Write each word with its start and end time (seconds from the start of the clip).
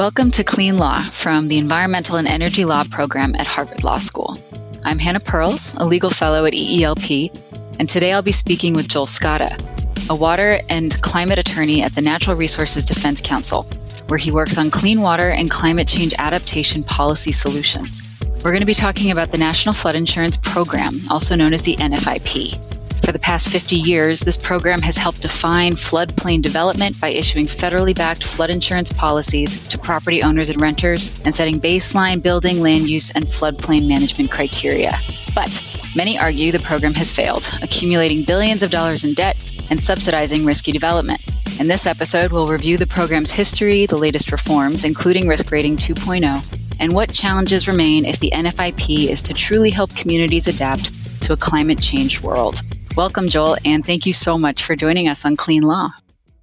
Welcome 0.00 0.30
to 0.30 0.44
Clean 0.44 0.78
Law 0.78 1.02
from 1.02 1.48
the 1.48 1.58
Environmental 1.58 2.16
and 2.16 2.26
Energy 2.26 2.64
Law 2.64 2.84
program 2.84 3.34
at 3.34 3.46
Harvard 3.46 3.84
Law 3.84 3.98
School. 3.98 4.42
I'm 4.82 4.98
Hannah 4.98 5.20
Perls, 5.20 5.78
a 5.78 5.84
legal 5.84 6.08
fellow 6.08 6.46
at 6.46 6.54
EELP, 6.54 7.30
and 7.78 7.86
today 7.86 8.14
I'll 8.14 8.22
be 8.22 8.32
speaking 8.32 8.72
with 8.72 8.88
Joel 8.88 9.04
Scata, 9.04 9.60
a 10.08 10.14
water 10.14 10.60
and 10.70 10.98
climate 11.02 11.38
attorney 11.38 11.82
at 11.82 11.94
the 11.94 12.00
Natural 12.00 12.34
Resources 12.34 12.86
Defense 12.86 13.20
Council, 13.20 13.64
where 14.08 14.16
he 14.16 14.32
works 14.32 14.56
on 14.56 14.70
clean 14.70 15.02
water 15.02 15.28
and 15.28 15.50
climate 15.50 15.86
change 15.86 16.14
adaptation 16.16 16.82
policy 16.82 17.30
solutions. 17.30 18.02
We're 18.36 18.52
going 18.52 18.60
to 18.60 18.64
be 18.64 18.72
talking 18.72 19.10
about 19.10 19.32
the 19.32 19.36
National 19.36 19.74
Flood 19.74 19.96
Insurance 19.96 20.38
Program, 20.38 21.02
also 21.10 21.36
known 21.36 21.52
as 21.52 21.60
the 21.60 21.76
NFIP. 21.76 22.69
For 23.10 23.14
the 23.14 23.18
past 23.18 23.48
50 23.48 23.74
years, 23.74 24.20
this 24.20 24.36
program 24.36 24.80
has 24.82 24.96
helped 24.96 25.22
define 25.22 25.72
floodplain 25.72 26.42
development 26.42 27.00
by 27.00 27.08
issuing 27.08 27.46
federally 27.46 27.92
backed 27.92 28.22
flood 28.22 28.50
insurance 28.50 28.92
policies 28.92 29.58
to 29.66 29.76
property 29.76 30.22
owners 30.22 30.48
and 30.48 30.60
renters 30.60 31.20
and 31.24 31.34
setting 31.34 31.60
baseline 31.60 32.22
building, 32.22 32.62
land 32.62 32.88
use, 32.88 33.10
and 33.10 33.24
floodplain 33.24 33.88
management 33.88 34.30
criteria. 34.30 34.96
But 35.34 35.60
many 35.96 36.20
argue 36.20 36.52
the 36.52 36.60
program 36.60 36.94
has 36.94 37.10
failed, 37.10 37.50
accumulating 37.62 38.22
billions 38.22 38.62
of 38.62 38.70
dollars 38.70 39.02
in 39.02 39.14
debt 39.14 39.36
and 39.70 39.82
subsidizing 39.82 40.44
risky 40.44 40.70
development. 40.70 41.20
In 41.58 41.66
this 41.66 41.88
episode, 41.88 42.30
we'll 42.30 42.46
review 42.46 42.78
the 42.78 42.86
program's 42.86 43.32
history, 43.32 43.86
the 43.86 43.98
latest 43.98 44.30
reforms, 44.30 44.84
including 44.84 45.26
Risk 45.26 45.50
Rating 45.50 45.76
2.0, 45.76 46.76
and 46.78 46.94
what 46.94 47.12
challenges 47.12 47.66
remain 47.66 48.04
if 48.04 48.20
the 48.20 48.30
NFIP 48.30 49.08
is 49.08 49.20
to 49.22 49.34
truly 49.34 49.70
help 49.70 49.96
communities 49.96 50.46
adapt 50.46 50.92
to 51.22 51.32
a 51.32 51.36
climate 51.36 51.82
change 51.82 52.22
world. 52.22 52.60
Welcome, 52.96 53.28
Joel, 53.28 53.56
and 53.64 53.86
thank 53.86 54.04
you 54.04 54.12
so 54.12 54.36
much 54.36 54.64
for 54.64 54.74
joining 54.74 55.08
us 55.08 55.24
on 55.24 55.36
Clean 55.36 55.62
Law. 55.62 55.90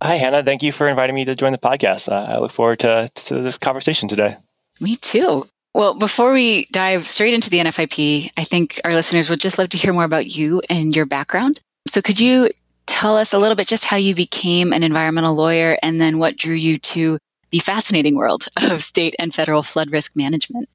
Hi, 0.01 0.15
Hannah. 0.15 0.43
Thank 0.43 0.63
you 0.63 0.71
for 0.71 0.87
inviting 0.87 1.13
me 1.13 1.25
to 1.25 1.35
join 1.35 1.51
the 1.51 1.57
podcast. 1.57 2.09
Uh, 2.09 2.33
I 2.35 2.39
look 2.39 2.51
forward 2.51 2.79
to, 2.79 3.09
to 3.13 3.41
this 3.41 3.57
conversation 3.57 4.07
today. 4.07 4.37
Me 4.79 4.95
too. 4.95 5.45
Well, 5.73 5.93
before 5.93 6.31
we 6.31 6.65
dive 6.71 7.05
straight 7.05 7.33
into 7.33 7.49
the 7.49 7.59
NFIP, 7.59 8.29
I 8.37 8.43
think 8.43 8.79
our 8.85 8.93
listeners 8.93 9.29
would 9.29 9.41
just 9.41 9.57
love 9.57 9.69
to 9.69 9.77
hear 9.77 9.91
more 9.93 10.05
about 10.05 10.27
you 10.27 10.61
and 10.69 10.95
your 10.95 11.05
background. 11.05 11.59
So, 11.87 12.01
could 12.01 12.19
you 12.19 12.49
tell 12.85 13.17
us 13.17 13.33
a 13.33 13.39
little 13.39 13.55
bit 13.55 13.67
just 13.67 13.85
how 13.85 13.97
you 13.97 14.15
became 14.15 14.71
an 14.71 14.83
environmental 14.83 15.35
lawyer 15.35 15.77
and 15.83 15.99
then 15.99 16.17
what 16.17 16.37
drew 16.37 16.55
you 16.55 16.77
to 16.77 17.19
the 17.51 17.59
fascinating 17.59 18.15
world 18.15 18.47
of 18.61 18.81
state 18.81 19.15
and 19.19 19.35
federal 19.35 19.63
flood 19.63 19.91
risk 19.91 20.15
management? 20.15 20.69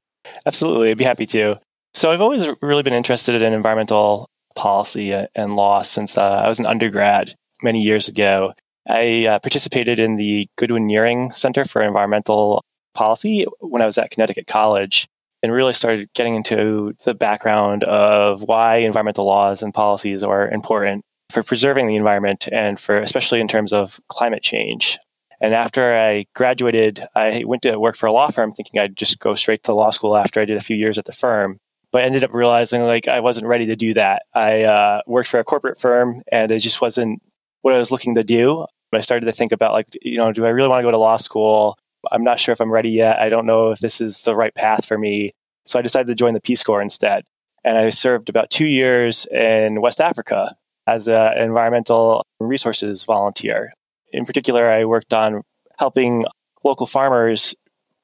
Absolutely. 0.45 0.91
I'd 0.91 0.97
be 0.97 1.03
happy 1.03 1.25
to. 1.27 1.57
So, 1.93 2.11
I've 2.11 2.21
always 2.21 2.47
really 2.61 2.83
been 2.83 2.93
interested 2.93 3.41
in 3.41 3.53
environmental 3.53 4.29
policy 4.55 5.13
and 5.35 5.55
law 5.55 5.81
since 5.81 6.17
uh, 6.17 6.41
I 6.43 6.47
was 6.47 6.59
an 6.59 6.65
undergrad 6.65 7.35
many 7.61 7.81
years 7.81 8.07
ago. 8.07 8.53
I 8.87 9.27
uh, 9.27 9.39
participated 9.39 9.99
in 9.99 10.17
the 10.17 10.47
Goodwin 10.57 10.87
Niering 10.87 11.33
Center 11.33 11.65
for 11.65 11.81
Environmental 11.81 12.63
Policy 12.93 13.45
when 13.59 13.81
I 13.81 13.85
was 13.85 13.97
at 13.97 14.11
Connecticut 14.11 14.47
College 14.47 15.07
and 15.41 15.51
really 15.51 15.73
started 15.73 16.11
getting 16.13 16.35
into 16.35 16.93
the 17.03 17.13
background 17.13 17.83
of 17.83 18.43
why 18.43 18.77
environmental 18.77 19.25
laws 19.25 19.61
and 19.61 19.73
policies 19.73 20.23
are 20.23 20.49
important 20.49 21.03
for 21.29 21.43
preserving 21.43 21.87
the 21.87 21.95
environment 21.95 22.47
and 22.51 22.79
for 22.79 22.97
especially 22.97 23.41
in 23.41 23.47
terms 23.47 23.73
of 23.73 23.99
climate 24.07 24.43
change. 24.43 24.97
And 25.41 25.53
after 25.53 25.93
I 25.93 26.25
graduated, 26.35 27.01
I 27.15 27.43
went 27.45 27.63
to 27.63 27.77
work 27.77 27.97
for 27.97 28.07
a 28.07 28.13
law 28.13 28.29
firm 28.29 28.53
thinking 28.53 28.79
I'd 28.79 28.95
just 28.95 29.19
go 29.19 29.35
straight 29.35 29.63
to 29.63 29.73
law 29.73 29.89
school 29.89 30.15
after 30.15 30.39
I 30.39 30.45
did 30.45 30.57
a 30.57 30.61
few 30.61 30.77
years 30.77 30.97
at 30.97 31.05
the 31.05 31.11
firm 31.11 31.57
but 31.93 32.01
I 32.01 32.05
ended 32.05 32.23
up 32.23 32.33
realizing 32.33 32.81
like 32.81 33.07
I 33.07 33.19
wasn't 33.21 33.45
ready 33.45 33.67
to 33.67 33.75
do 33.75 33.93
that. 33.93 34.23
I 34.33 34.63
uh, 34.63 35.01
worked 35.05 35.29
for 35.29 35.39
a 35.39 35.43
corporate 35.43 35.79
firm 35.79 36.23
and 36.31 36.51
it 36.51 36.59
just 36.59 36.81
wasn't 36.81 37.21
what 37.61 37.75
I 37.75 37.77
was 37.77 37.91
looking 37.91 38.15
to 38.15 38.23
do. 38.23 38.65
I 38.91 38.99
started 38.99 39.27
to 39.27 39.31
think 39.31 39.51
about 39.51 39.73
like, 39.73 39.87
you 40.01 40.17
know, 40.17 40.31
do 40.31 40.45
I 40.45 40.49
really 40.49 40.67
want 40.67 40.79
to 40.79 40.83
go 40.83 40.91
to 40.91 40.97
law 40.97 41.17
school? 41.17 41.77
I'm 42.11 42.23
not 42.23 42.39
sure 42.39 42.51
if 42.51 42.59
I'm 42.59 42.71
ready 42.71 42.89
yet. 42.89 43.19
I 43.19 43.29
don't 43.29 43.45
know 43.45 43.71
if 43.71 43.79
this 43.79 44.01
is 44.01 44.23
the 44.23 44.35
right 44.35 44.53
path 44.53 44.85
for 44.85 44.97
me. 44.97 45.31
So 45.65 45.79
I 45.79 45.81
decided 45.81 46.07
to 46.07 46.15
join 46.15 46.33
the 46.33 46.41
Peace 46.41 46.63
Corps 46.63 46.81
instead. 46.81 47.23
And 47.63 47.77
I 47.77 47.91
served 47.91 48.27
about 48.27 48.49
two 48.49 48.65
years 48.65 49.25
in 49.27 49.79
West 49.79 50.01
Africa 50.01 50.55
as 50.85 51.07
an 51.07 51.37
environmental 51.37 52.25
resources 52.39 53.03
volunteer. 53.03 53.71
In 54.11 54.25
particular, 54.25 54.67
I 54.69 54.85
worked 54.85 55.13
on 55.13 55.43
helping 55.77 56.25
local 56.63 56.87
farmers 56.87 57.55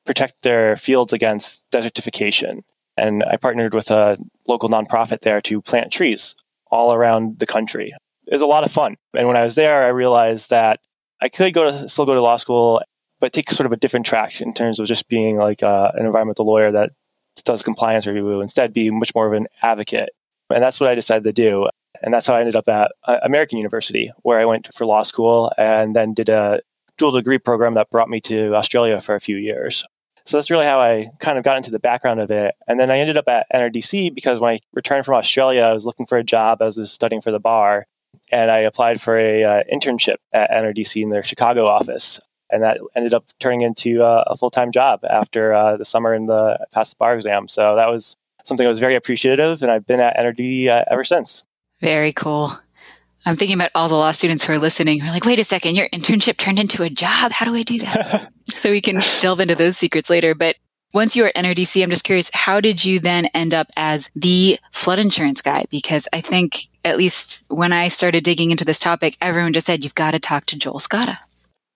protect 0.05 0.41
their 0.43 0.75
fields 0.75 1.11
against 1.11 1.69
desertification. 1.71 2.61
And 2.99 3.23
I 3.23 3.37
partnered 3.37 3.73
with 3.73 3.91
a 3.91 4.17
local 4.47 4.69
nonprofit 4.69 5.21
there 5.21 5.41
to 5.41 5.61
plant 5.61 5.91
trees 5.91 6.35
all 6.71 6.93
around 6.93 7.39
the 7.39 7.47
country. 7.47 7.93
It 8.27 8.33
was 8.33 8.41
a 8.41 8.47
lot 8.47 8.63
of 8.63 8.71
fun. 8.71 8.95
And 9.15 9.27
when 9.27 9.37
I 9.37 9.43
was 9.43 9.55
there, 9.55 9.83
I 9.83 9.87
realized 9.87 10.51
that 10.51 10.79
I 11.21 11.29
could 11.29 11.53
go 11.53 11.71
to 11.71 11.89
still 11.89 12.05
go 12.05 12.13
to 12.13 12.21
law 12.21 12.37
school, 12.37 12.81
but 13.19 13.33
take 13.33 13.49
sort 13.51 13.65
of 13.65 13.71
a 13.71 13.77
different 13.77 14.05
track 14.05 14.41
in 14.41 14.53
terms 14.53 14.79
of 14.79 14.87
just 14.87 15.07
being 15.07 15.37
like 15.37 15.63
uh, 15.63 15.91
an 15.95 16.05
environmental 16.05 16.45
lawyer 16.45 16.71
that 16.71 16.91
does 17.43 17.63
compliance 17.63 18.05
review. 18.05 18.41
Instead, 18.41 18.73
be 18.73 18.89
much 18.91 19.15
more 19.15 19.27
of 19.27 19.33
an 19.33 19.47
advocate. 19.61 20.09
And 20.49 20.63
that's 20.63 20.79
what 20.79 20.89
I 20.89 20.95
decided 20.95 21.23
to 21.23 21.33
do. 21.33 21.67
And 22.01 22.13
that's 22.13 22.27
how 22.27 22.35
I 22.35 22.39
ended 22.39 22.55
up 22.55 22.69
at 22.69 22.91
uh, 23.05 23.19
American 23.23 23.57
University, 23.57 24.11
where 24.21 24.39
I 24.39 24.45
went 24.45 24.73
for 24.73 24.85
law 24.85 25.03
school 25.03 25.51
and 25.57 25.95
then 25.95 26.13
did 26.13 26.29
a 26.29 26.61
dual 26.97 27.11
degree 27.11 27.39
program 27.39 27.73
that 27.75 27.89
brought 27.89 28.09
me 28.09 28.19
to 28.21 28.53
Australia 28.55 29.01
for 29.01 29.15
a 29.15 29.19
few 29.19 29.37
years. 29.37 29.83
So 30.29 30.37
that's 30.37 30.51
really 30.51 30.65
how 30.65 30.79
I 30.79 31.09
kind 31.19 31.39
of 31.39 31.43
got 31.43 31.57
into 31.57 31.71
the 31.71 31.79
background 31.79 32.19
of 32.19 32.29
it. 32.29 32.53
And 32.67 32.79
then 32.79 32.91
I 32.91 32.99
ended 32.99 33.17
up 33.17 33.27
at 33.27 33.47
NRDC 33.51 34.13
because 34.13 34.39
when 34.39 34.53
I 34.53 34.59
returned 34.73 35.03
from 35.03 35.15
Australia, 35.15 35.63
I 35.63 35.73
was 35.73 35.87
looking 35.87 36.05
for 36.05 36.19
a 36.19 36.23
job 36.23 36.61
I 36.61 36.65
was 36.65 36.91
studying 36.91 37.19
for 37.19 37.31
the 37.31 37.39
bar. 37.39 37.87
And 38.31 38.51
I 38.51 38.59
applied 38.59 39.01
for 39.01 39.17
a 39.17 39.43
uh, 39.43 39.63
internship 39.73 40.17
at 40.31 40.51
NRDC 40.51 41.01
in 41.01 41.09
their 41.09 41.23
Chicago 41.23 41.65
office. 41.65 42.19
And 42.51 42.61
that 42.61 42.79
ended 42.95 43.15
up 43.15 43.25
turning 43.39 43.61
into 43.61 44.03
uh, 44.03 44.23
a 44.27 44.35
full 44.35 44.51
time 44.51 44.71
job 44.71 45.03
after 45.03 45.51
uh, 45.51 45.77
the 45.77 45.85
summer 45.85 46.13
and 46.13 46.29
the 46.29 46.63
past 46.71 46.91
the 46.93 46.97
bar 46.99 47.15
exam. 47.15 47.47
So 47.47 47.75
that 47.75 47.89
was 47.89 48.15
something 48.43 48.67
I 48.67 48.69
was 48.69 48.79
very 48.79 48.93
appreciative, 48.93 49.63
and 49.63 49.71
I've 49.71 49.87
been 49.87 49.99
at 49.99 50.15
NRD 50.15 50.67
uh, 50.67 50.85
ever 50.91 51.03
since. 51.03 51.43
Very 51.81 52.11
cool. 52.11 52.51
I'm 53.25 53.35
thinking 53.35 53.57
about 53.57 53.71
all 53.75 53.89
the 53.89 53.95
law 53.95 54.11
students 54.11 54.43
who 54.43 54.53
are 54.53 54.57
listening 54.57 54.99
who 54.99 55.09
are 55.09 55.13
like, 55.13 55.25
wait 55.25 55.39
a 55.39 55.43
second, 55.43 55.75
your 55.75 55.89
internship 55.89 56.37
turned 56.37 56.59
into 56.59 56.83
a 56.83 56.89
job. 56.89 57.31
How 57.31 57.45
do 57.45 57.55
I 57.55 57.63
do 57.63 57.79
that? 57.79 58.31
so 58.49 58.71
we 58.71 58.81
can 58.81 58.99
delve 59.21 59.39
into 59.39 59.55
those 59.55 59.77
secrets 59.77 60.09
later. 60.09 60.33
But 60.33 60.55
once 60.93 61.15
you 61.15 61.23
were 61.23 61.29
at 61.29 61.35
NRDC, 61.35 61.83
I'm 61.83 61.89
just 61.89 62.03
curious, 62.03 62.31
how 62.33 62.59
did 62.61 62.83
you 62.83 62.99
then 62.99 63.27
end 63.27 63.53
up 63.53 63.67
as 63.75 64.09
the 64.15 64.57
flood 64.71 64.99
insurance 64.99 65.41
guy? 65.41 65.65
Because 65.69 66.07
I 66.13 66.21
think, 66.21 66.61
at 66.83 66.97
least 66.97 67.45
when 67.49 67.73
I 67.73 67.89
started 67.89 68.23
digging 68.23 68.51
into 68.51 68.65
this 68.65 68.79
topic, 68.79 69.15
everyone 69.21 69.53
just 69.53 69.67
said, 69.67 69.83
you've 69.83 69.95
got 69.95 70.11
to 70.11 70.19
talk 70.19 70.45
to 70.47 70.57
Joel 70.57 70.79
Scata. 70.79 71.17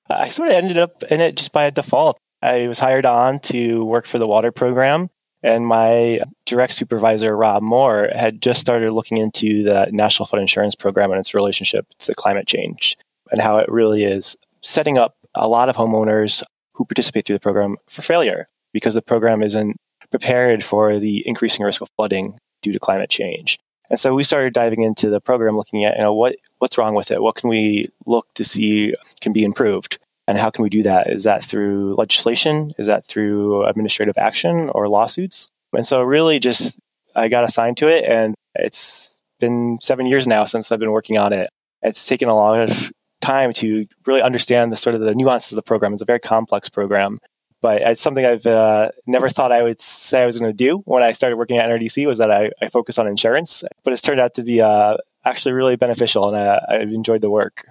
I 0.10 0.30
sort 0.30 0.50
of 0.50 0.56
ended 0.56 0.78
up 0.78 1.04
in 1.04 1.22
it 1.22 1.36
just 1.36 1.52
by 1.52 1.70
default. 1.70 2.18
I 2.42 2.68
was 2.68 2.80
hired 2.80 3.06
on 3.06 3.40
to 3.42 3.86
work 3.86 4.06
for 4.06 4.18
the 4.18 4.28
water 4.28 4.52
program 4.52 5.10
and 5.44 5.68
my 5.68 6.20
direct 6.46 6.74
supervisor, 6.74 7.36
Rob 7.36 7.62
Moore, 7.62 8.10
had 8.16 8.42
just 8.42 8.62
started 8.62 8.92
looking 8.94 9.18
into 9.18 9.64
the 9.64 9.88
National 9.92 10.26
Flood 10.26 10.42
Insurance 10.42 10.76
Program 10.76 11.12
and 11.12 11.20
its 11.20 11.34
relationship 11.34 11.86
to 12.00 12.16
climate 12.16 12.48
change 12.48 12.98
and 13.32 13.42
how 13.42 13.58
it 13.58 13.70
really 13.70 14.04
is 14.04 14.38
setting 14.62 14.98
up 14.98 15.16
a 15.36 15.48
lot 15.48 15.70
of 15.70 15.76
homeowners 15.76 16.44
who 16.74 16.86
participate 16.86 17.26
through 17.26 17.36
the 17.36 17.42
program 17.42 17.76
for 17.88 18.02
failure 18.02 18.48
because 18.72 18.96
the 18.96 19.02
program 19.02 19.44
isn't 19.44 19.76
prepared 20.10 20.64
for 20.64 21.00
the 21.00 21.28
increasing 21.28 21.66
risk 21.66 21.82
of 21.82 21.90
flooding 21.98 22.38
due 22.62 22.72
to 22.72 22.80
climate 22.80 23.10
change. 23.10 23.60
And 23.90 24.00
so 24.00 24.14
we 24.14 24.24
started 24.24 24.54
diving 24.54 24.82
into 24.82 25.10
the 25.10 25.20
program 25.20 25.58
looking 25.58 25.84
at, 25.84 25.98
you 25.98 26.02
know, 26.02 26.14
what, 26.14 26.38
what's 26.60 26.78
wrong 26.78 26.96
with 26.96 27.12
it? 27.12 27.22
What 27.22 27.36
can 27.36 27.50
we 27.50 27.90
look 28.06 28.28
to 28.36 28.46
see 28.46 28.96
can 29.22 29.34
be 29.34 29.44
improved? 29.44 30.00
And 30.28 30.38
how 30.38 30.50
can 30.50 30.64
we 30.64 30.70
do 30.70 30.84
that? 30.84 31.10
Is 31.10 31.24
that 31.24 31.44
through 31.44 31.96
legislation? 31.96 32.72
Is 32.78 32.88
that 32.88 33.06
through 33.06 33.66
administrative 33.66 34.18
action 34.18 34.70
or 34.74 34.88
lawsuits? 34.88 35.50
And 35.74 35.86
so, 35.86 36.02
really, 36.02 36.40
just 36.40 36.80
I 37.16 37.28
got 37.28 37.44
assigned 37.44 37.78
to 37.78 37.88
it, 37.88 38.06
and 38.06 38.36
it's 38.56 39.20
been 39.40 39.80
seven 39.82 40.06
years 40.06 40.26
now 40.28 40.46
since 40.46 40.72
I've 40.72 40.80
been 40.80 40.92
working 40.92 41.18
on 41.18 41.34
it. 41.34 41.50
It's 41.82 42.08
taken 42.08 42.30
a 42.30 42.36
lot 42.36 42.60
of 42.70 42.92
time 43.22 43.54
to 43.54 43.86
really 44.06 44.22
understand 44.22 44.72
the 44.72 44.78
sort 44.78 44.96
of 44.96 45.02
the 45.02 45.16
nuances 45.16 45.52
of 45.52 45.56
the 45.58 45.64
program. 45.64 45.94
It's 45.94 46.02
a 46.02 46.06
very 46.06 46.20
complex 46.20 46.70
program, 46.70 47.20
but 47.62 47.82
it's 47.82 48.02
something 48.02 48.26
I've 48.26 48.46
uh, 48.46 48.92
never 49.08 49.30
thought 49.30 49.52
I 49.52 49.64
would 49.64 49.82
say 49.82 50.22
I 50.22 50.26
was 50.26 50.38
going 50.38 50.52
to 50.52 50.56
do 50.56 50.78
when 50.86 51.04
I 51.04 51.12
started 51.14 51.38
working 51.38 51.58
at 51.58 51.70
NRDC 51.70 52.06
was 52.08 52.20
that 52.20 52.32
I, 52.32 52.52
I 52.62 52.68
focus 52.68 52.98
on 52.98 53.08
insurance, 53.08 53.64
but 53.84 53.94
it's 53.94 54.02
turned 54.02 54.20
out 54.20 54.36
to 54.36 54.44
be 54.44 54.62
uh, 54.62 54.98
actually 55.26 55.54
really 55.54 55.76
beneficial, 55.76 56.28
and 56.28 56.38
I, 56.38 56.62
I've 56.70 56.92
enjoyed 56.92 57.22
the 57.22 57.32
work. 57.32 57.66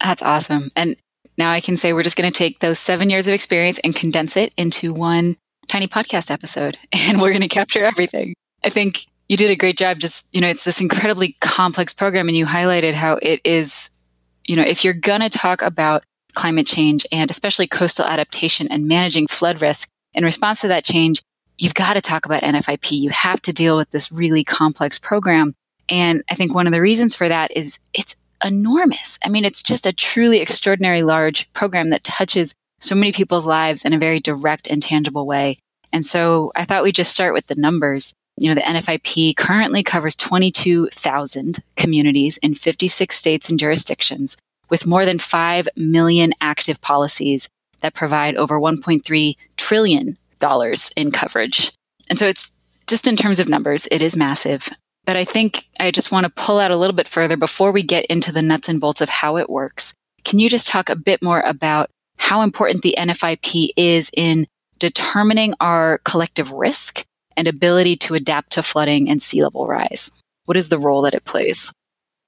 That's 0.00 0.22
awesome. 0.22 0.70
And 0.76 0.96
now 1.38 1.50
I 1.50 1.60
can 1.60 1.76
say 1.76 1.92
we're 1.92 2.02
just 2.02 2.16
going 2.16 2.30
to 2.30 2.36
take 2.36 2.58
those 2.58 2.78
seven 2.78 3.10
years 3.10 3.28
of 3.28 3.34
experience 3.34 3.78
and 3.82 3.94
condense 3.94 4.36
it 4.36 4.52
into 4.56 4.92
one 4.92 5.36
tiny 5.68 5.88
podcast 5.88 6.30
episode 6.30 6.76
and 6.92 7.20
we're 7.20 7.30
going 7.30 7.42
to 7.42 7.48
capture 7.48 7.84
everything. 7.84 8.34
I 8.64 8.68
think 8.68 9.06
you 9.28 9.36
did 9.36 9.50
a 9.50 9.56
great 9.56 9.78
job. 9.78 9.98
Just, 9.98 10.26
you 10.34 10.40
know, 10.40 10.48
it's 10.48 10.64
this 10.64 10.80
incredibly 10.80 11.36
complex 11.40 11.92
program 11.92 12.28
and 12.28 12.36
you 12.36 12.46
highlighted 12.46 12.94
how 12.94 13.18
it 13.22 13.40
is, 13.44 13.90
you 14.44 14.56
know, 14.56 14.62
if 14.62 14.84
you're 14.84 14.94
going 14.94 15.20
to 15.20 15.30
talk 15.30 15.62
about 15.62 16.04
climate 16.34 16.66
change 16.66 17.06
and 17.12 17.30
especially 17.30 17.66
coastal 17.66 18.06
adaptation 18.06 18.68
and 18.70 18.86
managing 18.86 19.26
flood 19.26 19.60
risk 19.60 19.88
in 20.14 20.24
response 20.24 20.60
to 20.60 20.68
that 20.68 20.84
change, 20.84 21.22
you've 21.58 21.74
got 21.74 21.94
to 21.94 22.00
talk 22.00 22.26
about 22.26 22.42
NFIP. 22.42 22.90
You 22.92 23.10
have 23.10 23.40
to 23.42 23.52
deal 23.52 23.76
with 23.76 23.90
this 23.90 24.10
really 24.10 24.44
complex 24.44 24.98
program. 24.98 25.54
And 25.88 26.22
I 26.30 26.34
think 26.34 26.54
one 26.54 26.66
of 26.66 26.72
the 26.72 26.80
reasons 26.80 27.14
for 27.14 27.28
that 27.28 27.50
is 27.56 27.80
it's 27.92 28.16
enormous. 28.44 29.18
I 29.24 29.28
mean, 29.28 29.44
it's 29.44 29.62
just 29.62 29.86
a 29.86 29.92
truly 29.92 30.40
extraordinary 30.40 31.02
large 31.02 31.50
program 31.52 31.90
that 31.90 32.04
touches 32.04 32.54
so 32.80 32.94
many 32.94 33.12
people's 33.12 33.46
lives 33.46 33.84
in 33.84 33.92
a 33.92 33.98
very 33.98 34.20
direct 34.20 34.68
and 34.68 34.82
tangible 34.82 35.26
way. 35.26 35.58
And 35.92 36.04
so 36.04 36.50
I 36.56 36.64
thought 36.64 36.82
we'd 36.82 36.94
just 36.94 37.12
start 37.12 37.34
with 37.34 37.46
the 37.46 37.54
numbers. 37.54 38.14
You 38.38 38.48
know, 38.48 38.54
the 38.54 38.62
NFIP 38.62 39.36
currently 39.36 39.82
covers 39.82 40.16
22,000 40.16 41.58
communities 41.76 42.38
in 42.38 42.54
56 42.54 43.14
states 43.14 43.48
and 43.48 43.58
jurisdictions 43.58 44.36
with 44.70 44.86
more 44.86 45.04
than 45.04 45.18
5 45.18 45.68
million 45.76 46.32
active 46.40 46.80
policies 46.80 47.48
that 47.80 47.94
provide 47.94 48.36
over 48.36 48.58
$1.3 48.58 49.36
trillion 49.56 50.16
in 50.96 51.10
coverage. 51.10 51.72
And 52.08 52.18
so 52.18 52.26
it's 52.26 52.50
just 52.86 53.06
in 53.06 53.16
terms 53.16 53.38
of 53.38 53.48
numbers, 53.48 53.86
it 53.90 54.02
is 54.02 54.16
massive. 54.16 54.70
But 55.04 55.16
I 55.16 55.24
think 55.24 55.66
I 55.80 55.90
just 55.90 56.12
want 56.12 56.24
to 56.24 56.30
pull 56.30 56.58
out 56.58 56.70
a 56.70 56.76
little 56.76 56.94
bit 56.94 57.08
further 57.08 57.36
before 57.36 57.72
we 57.72 57.82
get 57.82 58.06
into 58.06 58.30
the 58.30 58.42
nuts 58.42 58.68
and 58.68 58.80
bolts 58.80 59.00
of 59.00 59.08
how 59.08 59.36
it 59.36 59.50
works. 59.50 59.94
Can 60.24 60.38
you 60.38 60.48
just 60.48 60.68
talk 60.68 60.88
a 60.88 60.96
bit 60.96 61.22
more 61.22 61.40
about 61.40 61.90
how 62.18 62.42
important 62.42 62.82
the 62.82 62.94
NFIP 62.96 63.70
is 63.76 64.10
in 64.16 64.46
determining 64.78 65.54
our 65.60 65.98
collective 66.04 66.52
risk 66.52 67.04
and 67.36 67.48
ability 67.48 67.96
to 67.96 68.14
adapt 68.14 68.52
to 68.52 68.62
flooding 68.62 69.10
and 69.10 69.20
sea 69.20 69.42
level 69.42 69.66
rise? 69.66 70.12
What 70.44 70.56
is 70.56 70.68
the 70.68 70.78
role 70.78 71.02
that 71.02 71.14
it 71.14 71.24
plays? 71.24 71.72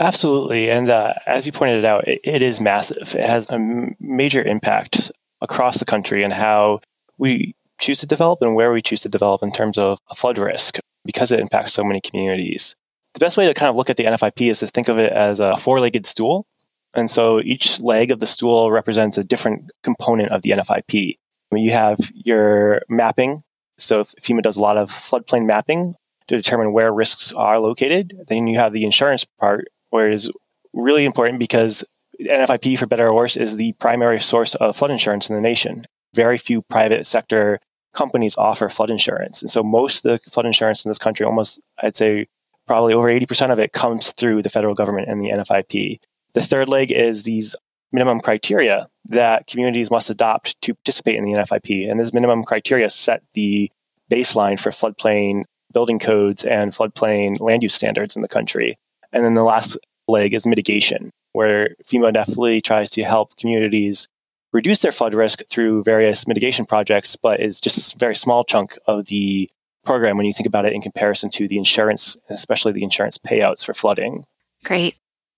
Absolutely. 0.01 0.71
And 0.71 0.91
uh, 0.91 1.15
as 1.27 1.47
you 1.47 1.53
pointed 1.53 1.85
out, 1.85 2.09
it, 2.09 2.21
it 2.25 2.43
is 2.43 2.61
massive. 2.61 3.15
It 3.15 3.25
has 3.25 3.49
a 3.51 3.55
m- 3.55 3.95
major 4.01 4.43
impact 4.43 5.13
across 5.41 5.79
the 5.79 5.85
country 5.85 6.25
and 6.25 6.33
how 6.33 6.81
we 7.19 7.55
choose 7.79 7.99
to 7.99 8.07
develop 8.07 8.43
and 8.43 8.57
where 8.57 8.73
we 8.73 8.83
choose 8.83 9.03
to 9.03 9.09
develop 9.09 9.43
in 9.43 9.53
terms 9.53 9.79
of 9.79 9.99
flood 10.17 10.39
risk 10.39 10.79
because 11.05 11.33
it 11.33 11.41
impacts 11.41 11.73
so 11.73 11.85
many 11.85 12.01
communities. 12.01 12.77
The 13.15 13.21
best 13.21 13.37
way 13.37 13.47
to 13.47 13.55
kind 13.55 13.71
of 13.71 13.77
look 13.77 13.91
at 13.91 13.97
the 13.97 14.05
NFIP 14.05 14.51
is 14.51 14.61
to 14.61 14.67
think 14.67 14.89
of 14.89 14.99
it 14.99 15.13
as 15.13 15.41
a 15.41 15.57
four 15.57 15.81
legged 15.81 16.07
stool. 16.07 16.47
And 16.95 17.11
so 17.11 17.41
each 17.41 17.81
leg 17.81 18.11
of 18.11 18.21
the 18.21 18.27
stool 18.27 18.71
represents 18.71 19.19
a 19.19 19.25
different 19.25 19.71
component 19.83 20.31
of 20.31 20.43
the 20.43 20.51
NFIP. 20.51 21.15
You 21.53 21.71
have 21.71 21.99
your 22.15 22.83
mapping. 22.89 23.43
So 23.79 24.05
FEMA 24.05 24.43
does 24.43 24.57
a 24.57 24.63
lot 24.63 24.77
of 24.77 24.91
floodplain 24.91 25.47
mapping 25.47 25.95
to 26.29 26.37
determine 26.37 26.73
where 26.73 26.93
risks 26.93 27.33
are 27.33 27.59
located. 27.59 28.25
Then 28.29 28.47
you 28.47 28.59
have 28.59 28.73
the 28.73 28.85
insurance 28.85 29.25
part, 29.39 29.67
where 29.91 30.11
is 30.11 30.31
really 30.73 31.05
important 31.05 31.39
because 31.39 31.85
NFIP, 32.21 32.79
for 32.79 32.87
better 32.87 33.09
or 33.09 33.15
worse, 33.15 33.37
is 33.37 33.57
the 33.57 33.73
primary 33.75 34.21
source 34.21 34.55
of 34.57 34.77
flood 34.77 34.91
insurance 34.91 35.29
in 35.29 35.37
the 35.37 35.43
nation. 35.43 35.85
Very 36.15 36.39
few 36.39 36.63
private 36.63 37.07
sector 37.07 37.61
companies 37.95 38.37
offer 38.37 38.69
flood 38.69 38.91
insurance. 38.91 39.41
And 39.43 39.51
so 39.51 39.63
most 39.63 40.05
of 40.05 40.11
the 40.11 40.31
flood 40.31 40.47
insurance 40.47 40.85
in 40.85 40.91
this 40.91 40.99
country, 40.99 41.25
almost, 41.25 41.61
I'd 41.83 41.97
say, 41.97 42.27
probably 42.67 42.95
over 42.95 43.09
80% 43.09 43.53
of 43.53 43.59
it 43.59 43.73
comes 43.73 44.13
through 44.13 44.43
the 44.43 44.51
federal 44.51 44.75
government 44.75 45.09
and 45.09 45.23
the 45.23 45.31
NFIP. 45.31 45.99
The 46.35 46.43
third 46.43 46.69
leg 46.69 46.91
is 46.91 47.23
these 47.23 47.55
minimum 47.93 48.21
criteria 48.21 48.87
that 49.07 49.47
communities 49.47 49.91
must 49.91 50.11
adopt 50.11 50.61
to 50.63 50.75
participate 50.75 51.17
in 51.17 51.25
the 51.25 51.33
NFIP. 51.33 51.89
And 51.89 52.01
these 52.01 52.13
minimum 52.13 52.43
criteria 52.43 52.91
set 52.91 53.23
the 53.35 53.71
baseline 54.11 54.59
for 54.59 54.71
floodplain 54.71 55.45
building 55.73 55.99
codes 55.99 56.45
and 56.45 56.73
floodplain 56.73 57.41
land 57.41 57.63
use 57.63 57.75
standards 57.75 58.17
in 58.17 58.23
the 58.23 58.29
country. 58.29 58.77
And 59.13 59.25
then 59.25 59.35
the 59.35 59.43
last 59.43 59.77
leg 60.09 60.35
is 60.35 60.47
mitigation, 60.47 61.11
where 61.33 61.77
FEMA 61.85 62.13
definitely 62.13 62.61
tries 62.61 62.91
to 62.91 63.05
help 63.05 63.37
communities 63.37 64.09
reduce 64.55 64.81
their 64.81 64.93
flood 64.93 65.13
risk 65.13 65.43
through 65.51 65.83
various 65.83 66.27
mitigation 66.27 66.65
projects, 66.65 67.17
but 67.17 67.41
is 67.41 67.61
just 67.61 67.95
a 67.95 67.99
very 67.99 68.17
small 68.17 68.45
chunk 68.45 68.79
of 68.87 69.07
the 69.07 69.51
program 69.85 70.17
when 70.17 70.25
you 70.25 70.33
think 70.33 70.47
about 70.47 70.65
it 70.65 70.73
in 70.73 70.81
comparison 70.81 71.29
to 71.29 71.47
the 71.47 71.59
insurance, 71.59 72.17
especially 72.31 72.73
the 72.73 72.85
insurance 72.85 73.19
payouts 73.19 73.67
for 73.67 73.75
flooding. 73.75 74.25
Great. 74.65 74.95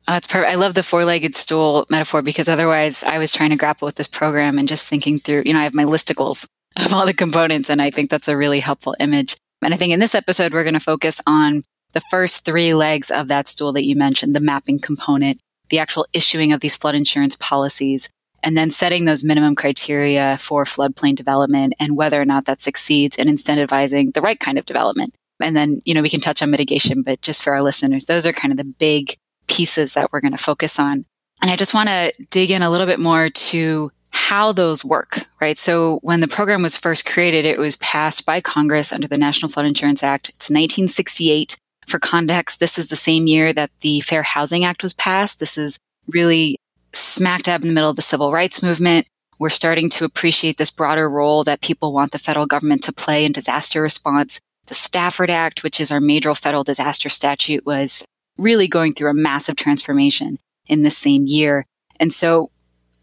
Uh, 0.06 0.10
oh, 0.10 0.12
that's 0.12 0.28
perfect. 0.28 0.52
I 0.52 0.54
love 0.54 0.74
the 0.74 0.84
four-legged 0.84 1.34
stool 1.34 1.86
metaphor 1.90 2.22
because 2.22 2.48
otherwise 2.48 3.02
I 3.02 3.18
was 3.18 3.32
trying 3.32 3.50
to 3.50 3.56
grapple 3.56 3.86
with 3.86 3.96
this 3.96 4.06
program 4.06 4.58
and 4.58 4.68
just 4.68 4.86
thinking 4.86 5.18
through, 5.18 5.42
you 5.46 5.52
know, 5.52 5.60
I 5.60 5.64
have 5.64 5.74
my 5.74 5.84
listicles 5.84 6.46
of 6.76 6.92
all 6.92 7.06
the 7.06 7.14
components 7.14 7.70
and 7.70 7.82
I 7.82 7.90
think 7.90 8.10
that's 8.10 8.28
a 8.28 8.36
really 8.36 8.60
helpful 8.60 8.94
image. 9.00 9.36
And 9.62 9.74
I 9.74 9.78
think 9.78 9.92
in 9.92 9.98
this 9.98 10.14
episode, 10.14 10.52
we're 10.52 10.62
going 10.62 10.74
to 10.74 10.80
focus 10.80 11.20
on 11.26 11.64
the 11.92 12.02
first 12.10 12.44
three 12.44 12.74
legs 12.74 13.10
of 13.10 13.28
that 13.28 13.48
stool 13.48 13.72
that 13.72 13.86
you 13.86 13.96
mentioned, 13.96 14.34
the 14.34 14.40
mapping 14.40 14.78
component, 14.78 15.40
the 15.70 15.78
actual 15.78 16.06
issuing 16.12 16.52
of 16.52 16.60
these 16.60 16.76
flood 16.76 16.94
insurance 16.94 17.34
policies, 17.36 18.10
and 18.46 18.56
then 18.56 18.70
setting 18.70 19.04
those 19.06 19.25
minimum 19.25 19.56
criteria 19.56 20.38
for 20.38 20.64
floodplain 20.64 21.16
development 21.16 21.75
and 21.81 21.96
whether 21.96 22.22
or 22.22 22.25
not 22.25 22.44
that 22.44 22.60
succeeds 22.60 23.16
in 23.16 23.26
incentivizing 23.26 24.14
the 24.14 24.20
right 24.20 24.38
kind 24.38 24.56
of 24.56 24.64
development. 24.64 25.12
And 25.43 25.56
then, 25.56 25.82
you 25.84 25.93
know, 25.94 26.00
we 26.00 26.08
can 26.08 26.20
touch 26.20 26.43
on 26.43 26.52
mitigation, 26.52 27.02
but 27.02 27.20
just 27.22 27.43
for 27.43 27.52
our 27.52 27.60
listeners, 27.60 28.06
those 28.06 28.25
are 28.25 28.32
kind 28.32 28.52
of 28.52 28.56
the 28.56 28.64
big 28.64 29.16
pieces 29.48 29.94
that 29.94 30.12
we're 30.12 30.20
going 30.20 30.31
to 30.31 30.38
focus 30.38 30.78
on. 30.78 31.04
And 31.43 31.50
I 31.50 31.56
just 31.56 31.75
want 31.75 31.88
to 31.88 32.12
dig 32.31 32.52
in 32.52 32.62
a 32.62 32.70
little 32.70 32.87
bit 32.87 33.00
more 33.00 33.31
to 33.31 33.90
how 34.12 34.52
those 34.52 34.84
work, 34.84 35.26
right? 35.40 35.58
So 35.58 35.99
when 36.02 36.20
the 36.20 36.28
program 36.28 36.62
was 36.62 36.76
first 36.76 37.04
created, 37.04 37.44
it 37.44 37.58
was 37.58 37.75
passed 37.78 38.25
by 38.25 38.40
Congress 38.40 38.92
under 38.92 39.08
the 39.08 39.19
National 39.19 39.50
Flood 39.50 39.66
Insurance 39.66 40.04
Act. 40.04 40.28
It's 40.28 40.50
1968. 40.50 41.56
For 41.88 41.99
context, 41.99 42.60
this 42.60 42.78
is 42.78 42.88
the 42.88 42.96
same 42.96 43.26
year 43.26 43.52
that 43.52 43.70
the 43.81 44.00
Fair 44.00 44.22
Housing 44.22 44.64
Act 44.64 44.84
was 44.84 44.92
passed. 44.92 45.40
This 45.40 45.58
is 45.58 45.78
really 46.08 46.56
smack 46.96 47.44
dab 47.44 47.62
in 47.62 47.69
the 47.69 47.75
middle 47.75 47.90
of 47.90 47.96
the 47.96 48.02
civil 48.02 48.32
rights 48.32 48.62
movement. 48.62 49.06
We're 49.38 49.50
starting 49.50 49.90
to 49.90 50.04
appreciate 50.04 50.56
this 50.56 50.70
broader 50.70 51.10
role 51.10 51.44
that 51.44 51.60
people 51.60 51.93
want 51.93 52.12
the 52.12 52.19
federal 52.19 52.46
government 52.46 52.82
to 52.84 52.93
play 52.93 53.25
in 53.25 53.32
disaster 53.32 53.82
response. 53.82 54.40
The 54.66 54.75
Stafford 54.75 55.31
Act, 55.31 55.62
which 55.62 55.81
is 55.81 55.93
our 55.93 56.00
major 56.00 56.34
federal 56.34 56.64
disaster 56.64 57.08
statute, 57.08 57.66
was 57.66 58.04
really 58.38 58.66
going 58.66 58.93
through 58.93 59.10
a 59.10 59.14
massive 59.14 59.56
transformation 59.56 60.38
in 60.66 60.82
the 60.82 60.90
same 60.90 61.26
year. 61.26 61.64
And 62.00 62.12
so 62.12 62.50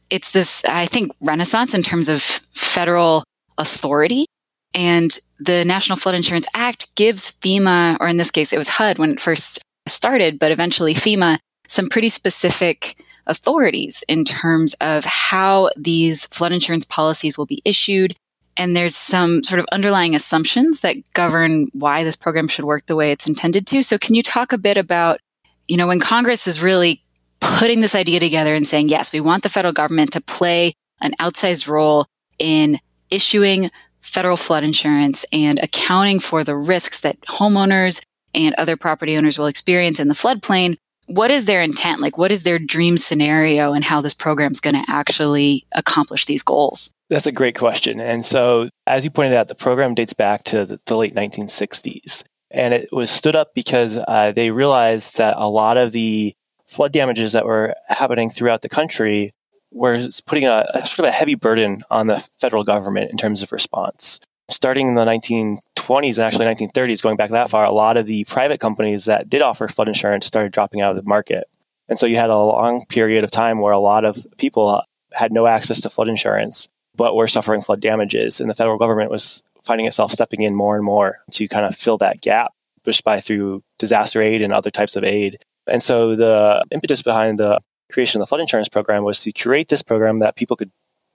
it's 0.09 0.31
this, 0.31 0.63
I 0.65 0.85
think, 0.85 1.11
renaissance 1.21 1.73
in 1.73 1.83
terms 1.83 2.09
of 2.09 2.21
federal 2.21 3.23
authority. 3.57 4.25
And 4.73 5.15
the 5.39 5.63
National 5.65 5.97
Flood 5.97 6.15
Insurance 6.15 6.47
Act 6.53 6.95
gives 6.95 7.31
FEMA, 7.31 7.97
or 7.99 8.07
in 8.07 8.17
this 8.17 8.31
case, 8.31 8.51
it 8.51 8.57
was 8.57 8.69
HUD 8.69 8.97
when 8.97 9.11
it 9.11 9.21
first 9.21 9.59
started, 9.87 10.39
but 10.39 10.51
eventually 10.51 10.93
FEMA, 10.93 11.37
some 11.67 11.87
pretty 11.89 12.09
specific 12.09 12.95
authorities 13.27 14.03
in 14.07 14.25
terms 14.25 14.73
of 14.75 15.05
how 15.05 15.69
these 15.77 16.25
flood 16.27 16.51
insurance 16.51 16.85
policies 16.85 17.37
will 17.37 17.45
be 17.45 17.61
issued. 17.65 18.15
And 18.55 18.75
there's 18.75 18.95
some 18.95 19.43
sort 19.43 19.59
of 19.59 19.65
underlying 19.71 20.13
assumptions 20.13 20.81
that 20.81 20.97
govern 21.13 21.67
why 21.73 22.03
this 22.03 22.15
program 22.15 22.47
should 22.47 22.65
work 22.65 22.85
the 22.85 22.95
way 22.95 23.11
it's 23.11 23.27
intended 23.27 23.65
to. 23.67 23.81
So 23.81 23.97
can 23.97 24.15
you 24.15 24.21
talk 24.21 24.53
a 24.53 24.57
bit 24.57 24.77
about, 24.77 25.19
you 25.67 25.77
know, 25.77 25.87
when 25.87 25.99
Congress 25.99 26.47
is 26.47 26.61
really 26.61 27.01
putting 27.39 27.81
this 27.81 27.95
idea 27.95 28.19
together 28.19 28.53
and 28.53 28.67
saying, 28.67 28.89
yes, 28.89 29.11
we 29.11 29.19
want 29.19 29.43
the 29.43 29.49
federal 29.49 29.73
government 29.73 30.13
to 30.13 30.21
play 30.21 30.73
an 31.01 31.13
outsized 31.19 31.67
role 31.67 32.05
in 32.39 32.79
issuing 33.09 33.71
federal 33.99 34.37
flood 34.37 34.63
insurance 34.63 35.25
and 35.31 35.59
accounting 35.59 36.19
for 36.19 36.43
the 36.43 36.55
risks 36.55 36.99
that 37.01 37.19
homeowners 37.21 38.03
and 38.33 38.53
other 38.55 38.75
property 38.77 39.17
owners 39.17 39.37
will 39.37 39.45
experience 39.45 39.99
in 39.99 40.07
the 40.07 40.13
floodplain 40.13 40.75
what 41.07 41.31
is 41.31 41.45
their 41.45 41.61
intent? 41.61 42.01
Like, 42.01 42.17
what 42.17 42.31
is 42.31 42.43
their 42.43 42.59
dream 42.59 42.97
scenario 42.97 43.73
and 43.73 43.83
how 43.83 44.01
this 44.01 44.13
program 44.13 44.51
is 44.51 44.59
going 44.59 44.75
to 44.75 44.85
actually 44.89 45.65
accomplish 45.75 46.25
these 46.25 46.43
goals? 46.43 46.91
That's 47.09 47.27
a 47.27 47.31
great 47.31 47.55
question. 47.57 47.99
And 47.99 48.25
so, 48.25 48.69
as 48.87 49.05
you 49.05 49.11
pointed 49.11 49.35
out, 49.35 49.47
the 49.47 49.55
program 49.55 49.93
dates 49.93 50.13
back 50.13 50.43
to 50.45 50.65
the, 50.65 50.79
the 50.85 50.97
late 50.97 51.13
1960s. 51.13 52.23
And 52.51 52.73
it 52.73 52.89
was 52.91 53.09
stood 53.09 53.35
up 53.35 53.53
because 53.55 54.01
uh, 54.07 54.31
they 54.31 54.51
realized 54.51 55.17
that 55.17 55.35
a 55.37 55.49
lot 55.49 55.77
of 55.77 55.91
the 55.91 56.33
flood 56.67 56.91
damages 56.91 57.33
that 57.33 57.45
were 57.45 57.75
happening 57.87 58.29
throughout 58.29 58.61
the 58.61 58.69
country 58.69 59.31
were 59.71 60.07
putting 60.25 60.45
a, 60.45 60.65
a 60.73 60.85
sort 60.85 60.99
of 60.99 61.05
a 61.05 61.11
heavy 61.11 61.35
burden 61.35 61.81
on 61.89 62.07
the 62.07 62.19
federal 62.39 62.63
government 62.63 63.11
in 63.11 63.17
terms 63.17 63.41
of 63.41 63.51
response 63.51 64.19
starting 64.49 64.87
in 64.87 64.95
the 64.95 65.05
1920s 65.05 66.17
and 66.17 66.25
actually 66.25 66.45
1930s, 66.45 67.01
going 67.01 67.17
back 67.17 67.29
that 67.31 67.49
far, 67.49 67.63
a 67.65 67.71
lot 67.71 67.97
of 67.97 68.05
the 68.05 68.23
private 68.25 68.59
companies 68.59 69.05
that 69.05 69.29
did 69.29 69.41
offer 69.41 69.67
flood 69.67 69.87
insurance 69.87 70.25
started 70.25 70.51
dropping 70.51 70.81
out 70.81 70.91
of 70.91 70.97
the 70.97 71.07
market. 71.07 71.45
And 71.89 71.97
so 71.99 72.05
you 72.05 72.15
had 72.15 72.29
a 72.29 72.37
long 72.37 72.85
period 72.87 73.23
of 73.23 73.31
time 73.31 73.59
where 73.59 73.73
a 73.73 73.79
lot 73.79 74.05
of 74.05 74.25
people 74.37 74.81
had 75.13 75.31
no 75.31 75.47
access 75.47 75.81
to 75.81 75.89
flood 75.89 76.09
insurance, 76.09 76.67
but 76.95 77.15
were 77.15 77.27
suffering 77.27 77.61
flood 77.61 77.81
damages. 77.81 78.39
And 78.39 78.49
the 78.49 78.53
federal 78.53 78.77
government 78.77 79.11
was 79.11 79.43
finding 79.63 79.87
itself 79.87 80.11
stepping 80.11 80.41
in 80.41 80.55
more 80.55 80.75
and 80.75 80.83
more 80.83 81.19
to 81.31 81.47
kind 81.47 81.65
of 81.65 81.75
fill 81.75 81.97
that 81.97 82.21
gap 82.21 82.53
just 82.85 83.03
by 83.03 83.19
through 83.19 83.63
disaster 83.79 84.21
aid 84.21 84.41
and 84.41 84.51
other 84.51 84.71
types 84.71 84.95
of 84.95 85.03
aid. 85.03 85.37
And 85.67 85.81
so 85.81 86.15
the 86.15 86.63
impetus 86.71 87.01
behind 87.01 87.39
the 87.39 87.59
creation 87.91 88.19
of 88.19 88.25
the 88.25 88.29
flood 88.29 88.41
insurance 88.41 88.69
program 88.69 89.03
was 89.03 89.21
to 89.21 89.31
create 89.31 89.69
this 89.69 89.83
program 89.83 90.19
that 90.19 90.35
people 90.35 90.57
could 90.57 90.71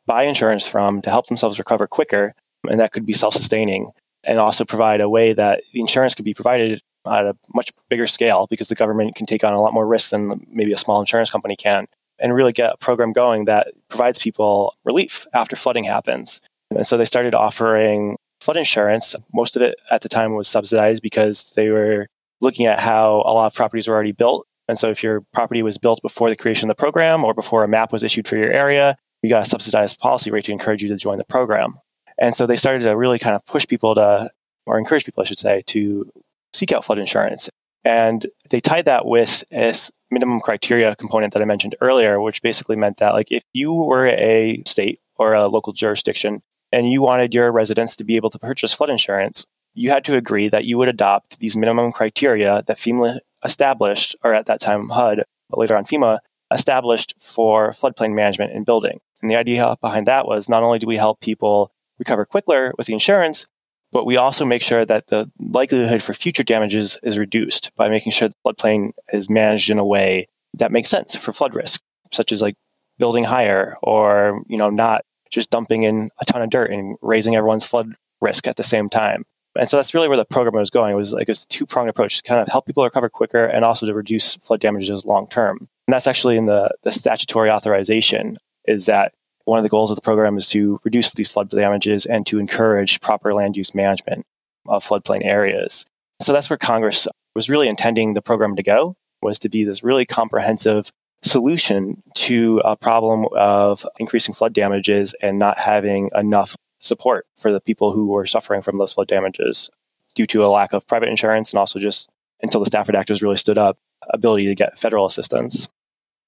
buy 0.07 0.23
insurance 0.23 0.67
from 0.67 1.03
to 1.03 1.11
help 1.11 1.27
themselves 1.27 1.59
recover 1.59 1.87
quicker 1.87 2.35
and 2.69 2.81
that 2.81 2.93
could 2.93 3.07
be 3.07 3.13
self 3.13 3.35
sustaining 3.35 3.91
and 4.25 4.39
also 4.39 4.65
provide 4.65 5.01
a 5.01 5.09
way 5.09 5.33
that 5.33 5.63
the 5.73 5.81
insurance 5.81 6.15
could 6.15 6.25
be 6.25 6.35
provided 6.35 6.81
at 7.07 7.27
a 7.27 7.37
much 7.55 7.71
bigger 7.89 8.07
scale 8.07 8.47
because 8.51 8.69
the 8.69 8.75
government 8.75 9.15
can 9.15 9.27
take 9.27 9.45
on 9.45 9.55
a 9.55 9.61
lot 9.61 9.73
more 9.73 9.87
risk 9.87 10.11
than 10.11 10.45
maybe 10.51 10.73
a 10.73 10.79
small 10.79 11.01
insurance 11.01 11.31
company 11.31 11.57
can 11.57 11.87
and 12.19 12.35
really 12.35 12.53
get 12.53 12.73
a 12.73 12.77
program 12.79 13.13
going 13.13 13.45
that 13.45 13.69
provides 13.89 14.19
people 14.19 14.75
relief 14.85 15.27
after 15.33 15.57
flooding 15.57 15.85
happens. 15.85 16.43
And 16.71 16.87
so 16.87 16.97
they 16.97 17.05
started 17.05 17.35
offering 17.35 18.17
flood 18.41 18.57
insurance. 18.57 19.15
Most 19.33 19.57
of 19.57 19.63
it 19.63 19.77
at 19.91 20.03
the 20.03 20.09
time 20.09 20.35
was 20.35 20.49
subsidized 20.49 21.03
because 21.03 21.51
they 21.57 21.71
were 21.71 22.09
looking 22.41 22.67
at 22.67 22.81
how 22.81 23.23
a 23.25 23.33
lot 23.33 23.47
of 23.47 23.55
properties 23.55 23.89
were 23.89 23.95
already 23.95 24.13
built. 24.13 24.47
And 24.69 24.79
so 24.79 24.91
if 24.91 25.03
your 25.03 25.23
property 25.33 25.63
was 25.63 25.79
built 25.79 26.01
before 26.03 26.29
the 26.29 26.37
creation 26.37 26.69
of 26.69 26.77
the 26.77 26.81
program 26.81 27.25
or 27.25 27.35
before 27.35 27.65
a 27.65 27.69
map 27.69 27.93
was 27.93 28.05
issued 28.05 28.29
for 28.29 28.37
your 28.37 28.51
area, 28.51 28.97
you 29.23 29.31
got 29.31 29.43
a 29.43 29.49
subsidized 29.49 29.99
policy 29.99 30.31
rate 30.31 30.45
to 30.45 30.53
encourage 30.53 30.83
you 30.83 30.89
to 30.89 30.97
join 30.97 31.19
the 31.19 31.25
program. 31.25 31.75
And 32.19 32.35
so 32.35 32.47
they 32.47 32.57
started 32.57 32.83
to 32.83 32.97
really 32.97 33.19
kind 33.19 33.37
of 33.37 33.45
push 33.47 33.67
people 33.67 33.95
to, 33.95 34.31
or 34.67 34.79
encourage 34.79 35.05
people, 35.05 35.21
I 35.21 35.25
should 35.25 35.39
say, 35.39 35.63
to 35.69 36.11
seek 36.53 36.73
out 36.73 36.85
flood 36.85 36.99
insurance. 36.99 37.49
And 37.85 38.27
they 38.51 38.61
tied 38.61 38.87
that 38.87 39.07
with 39.07 39.45
this 39.51 39.91
minimum 40.11 40.41
criteria 40.41 40.97
component 40.97 41.33
that 41.33 41.43
I 41.43 41.47
mentioned 41.47 41.77
earlier, 41.81 42.21
which 42.21 42.43
basically 42.43 42.77
meant 42.77 42.99
that 42.99 43.15
like 43.15 43.31
if 43.31 43.43
you 43.53 43.73
were 43.73 44.07
a 44.07 44.63
state 44.67 45.01
or 45.17 45.35
a 45.35 45.47
local 45.47 45.73
jurisdiction 45.73 46.43
and 46.73 46.91
you 46.91 47.03
wanted 47.03 47.35
your 47.35 47.53
residents 47.53 47.97
to 47.97 48.05
be 48.05 48.17
able 48.17 48.31
to 48.31 48.39
purchase 48.39 48.73
flood 48.73 48.91
insurance, 48.91 49.47
you 49.75 49.91
had 49.91 50.05
to 50.05 50.17
agree 50.17 50.49
that 50.49 50.65
you 50.65 50.77
would 50.77 50.89
adopt 50.89 51.39
these 51.39 51.57
minimum 51.57 51.93
criteria 51.93 52.63
that 52.67 52.79
FEMA 52.79 53.19
established, 53.45 54.17
or 54.25 54.35
at 54.35 54.47
that 54.47 54.61
time 54.61 54.89
HUD, 54.89 55.23
but 55.49 55.59
later 55.59 55.77
on 55.77 55.85
FEMA, 55.85 56.19
established 56.53 57.15
for 57.21 57.71
floodplain 57.71 58.15
management 58.15 58.53
and 58.53 58.67
building. 58.67 58.99
And 59.23 59.31
the 59.31 59.37
idea 59.37 59.77
behind 59.81 60.07
that 60.07 60.27
was 60.27 60.49
not 60.49 60.63
only 60.63 60.79
do 60.79 60.87
we 60.87 60.97
help 60.97 61.21
people 61.21 61.71
recover 61.99 62.25
quicker 62.25 62.73
with 62.77 62.87
the 62.87 62.93
insurance, 62.93 63.47
but 63.93 64.05
we 64.05 64.17
also 64.17 64.45
make 64.45 64.63
sure 64.63 64.85
that 64.85 65.07
the 65.07 65.31
likelihood 65.39 66.03
for 66.03 66.15
future 66.15 66.43
damages 66.43 66.99
is 67.03 67.19
reduced 67.19 67.75
by 67.77 67.89
making 67.89 68.13
sure 68.13 68.29
the 68.29 68.35
floodplain 68.45 68.91
is 69.13 69.31
managed 69.31 69.71
in 69.71 69.79
a 69.79 69.85
way 69.85 70.27
that 70.55 70.73
makes 70.73 70.91
sense 70.91 71.17
for 71.17 71.33
flood 71.33 71.55
risk, 71.55 71.81
such 72.13 72.33
as 72.33 72.43
like 72.43 72.55
building 72.99 73.25
higher 73.25 73.77
or, 73.83 74.43
you 74.47 74.59
know, 74.59 74.71
not 74.71 75.03
just 75.31 75.51
dumping 75.51 75.83
in 75.83 76.11
a 76.21 76.25
ton 76.25 76.43
of 76.43 76.51
dirt 76.51 76.71
and 76.71 76.97
raising 77.03 77.37
everyone's 77.37 77.65
flood 77.65 77.95
risk 78.21 78.47
at 78.47 78.57
the 78.57 78.65
same 78.65 78.89
time. 78.89 79.25
And 79.57 79.69
so 79.69 79.77
that's 79.77 79.95
really 79.95 80.09
where 80.09 80.17
the 80.17 80.25
program 80.25 80.55
was 80.55 80.71
going. 80.71 80.93
It 80.93 80.97
was 80.97 81.13
like 81.13 81.29
a 81.29 81.35
two 81.35 81.67
pronged 81.67 81.91
approach 81.91 82.19
to 82.19 82.23
kind 82.23 82.41
of 82.41 82.49
help 82.49 82.67
people 82.67 82.85
recover 82.85 83.09
quicker 83.09 83.45
and 83.45 83.65
also 83.65 83.87
to 83.87 83.95
reduce 83.95 84.37
flood 84.37 84.61
damages 84.61 85.05
long 85.05 85.27
term. 85.29 85.69
And 85.87 85.95
that's 85.95 86.07
actually 86.07 86.37
in 86.37 86.47
the, 86.47 86.71
the 86.83 86.93
statutory 86.93 87.51
authorization 87.51 88.37
is 88.67 88.87
that 88.87 89.13
one 89.49 89.59
of 89.59 89.63
the 89.63 89.71
goals 89.71 89.91
of 89.91 89.95
the 89.95 90.03
program 90.03 90.37
is 90.37 90.51
to 90.51 90.79
reduce 90.85 91.11
these 91.13 91.33
flood 91.33 91.49
damages 91.49 92.05
and 92.05 92.27
to 92.27 92.39
encourage 92.39 93.01
proper 93.01 93.33
land 93.33 93.57
use 93.57 93.75
management 93.75 94.27
of 94.67 94.85
floodplain 94.85 95.25
areas. 95.25 95.87
So 96.21 96.35
that's 96.35 96.51
where 96.51 96.59
Congress 96.59 97.09
was 97.35 97.49
really 97.49 97.67
intending 97.67 98.13
the 98.13 98.21
program 98.21 98.57
to 98.57 98.63
go, 98.63 98.95
was 99.23 99.39
to 99.39 99.49
be 99.49 99.65
this 99.65 99.83
really 99.83 100.05
comprehensive 100.05 100.91
solution 101.23 102.03
to 102.15 102.61
a 102.63 102.77
problem 102.77 103.27
of 103.33 103.87
increasing 103.99 104.35
flood 104.35 104.53
damages 104.53 105.15
and 105.23 105.39
not 105.39 105.59
having 105.59 106.11
enough 106.15 106.55
support 106.81 107.27
for 107.39 107.51
the 107.51 107.61
people 107.63 107.91
who 107.91 108.07
were 108.07 108.27
suffering 108.27 108.61
from 108.61 108.77
those 108.77 108.93
flood 108.93 109.09
damages 109.09 109.71
due 110.15 110.27
to 110.27 110.45
a 110.45 110.49
lack 110.49 110.75
of 110.75 110.87
private 110.87 111.09
insurance 111.09 111.53
and 111.53 111.59
also 111.59 111.79
just 111.79 112.11
until 112.43 112.61
the 112.61 112.67
Stafford 112.67 112.97
was 113.09 113.23
really 113.23 113.37
stood 113.37 113.57
up, 113.57 113.79
ability 114.11 114.47
to 114.47 114.55
get 114.55 114.79
federal 114.79 115.07
assistance. 115.07 115.69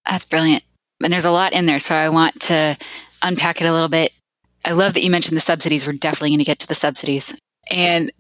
That's 0.07 0.25
brilliant. 0.25 0.65
And 1.03 1.13
there's 1.13 1.25
a 1.25 1.31
lot 1.31 1.53
in 1.53 1.67
there. 1.67 1.79
So 1.79 1.95
I 1.95 2.09
want 2.09 2.41
to 2.43 2.77
unpack 3.23 3.61
it 3.61 3.67
a 3.67 3.73
little 3.73 3.89
bit. 3.89 4.13
I 4.65 4.73
love 4.73 4.95
that 4.95 5.03
you 5.03 5.11
mentioned 5.11 5.37
the 5.37 5.41
subsidies. 5.41 5.87
We're 5.87 5.95
definitely 5.95 6.31
going 6.31 6.39
to 6.41 6.45
get 6.45 6.59
to 6.61 6.67
the 6.67 6.75
subsidies. 6.75 7.35
And 7.71 8.13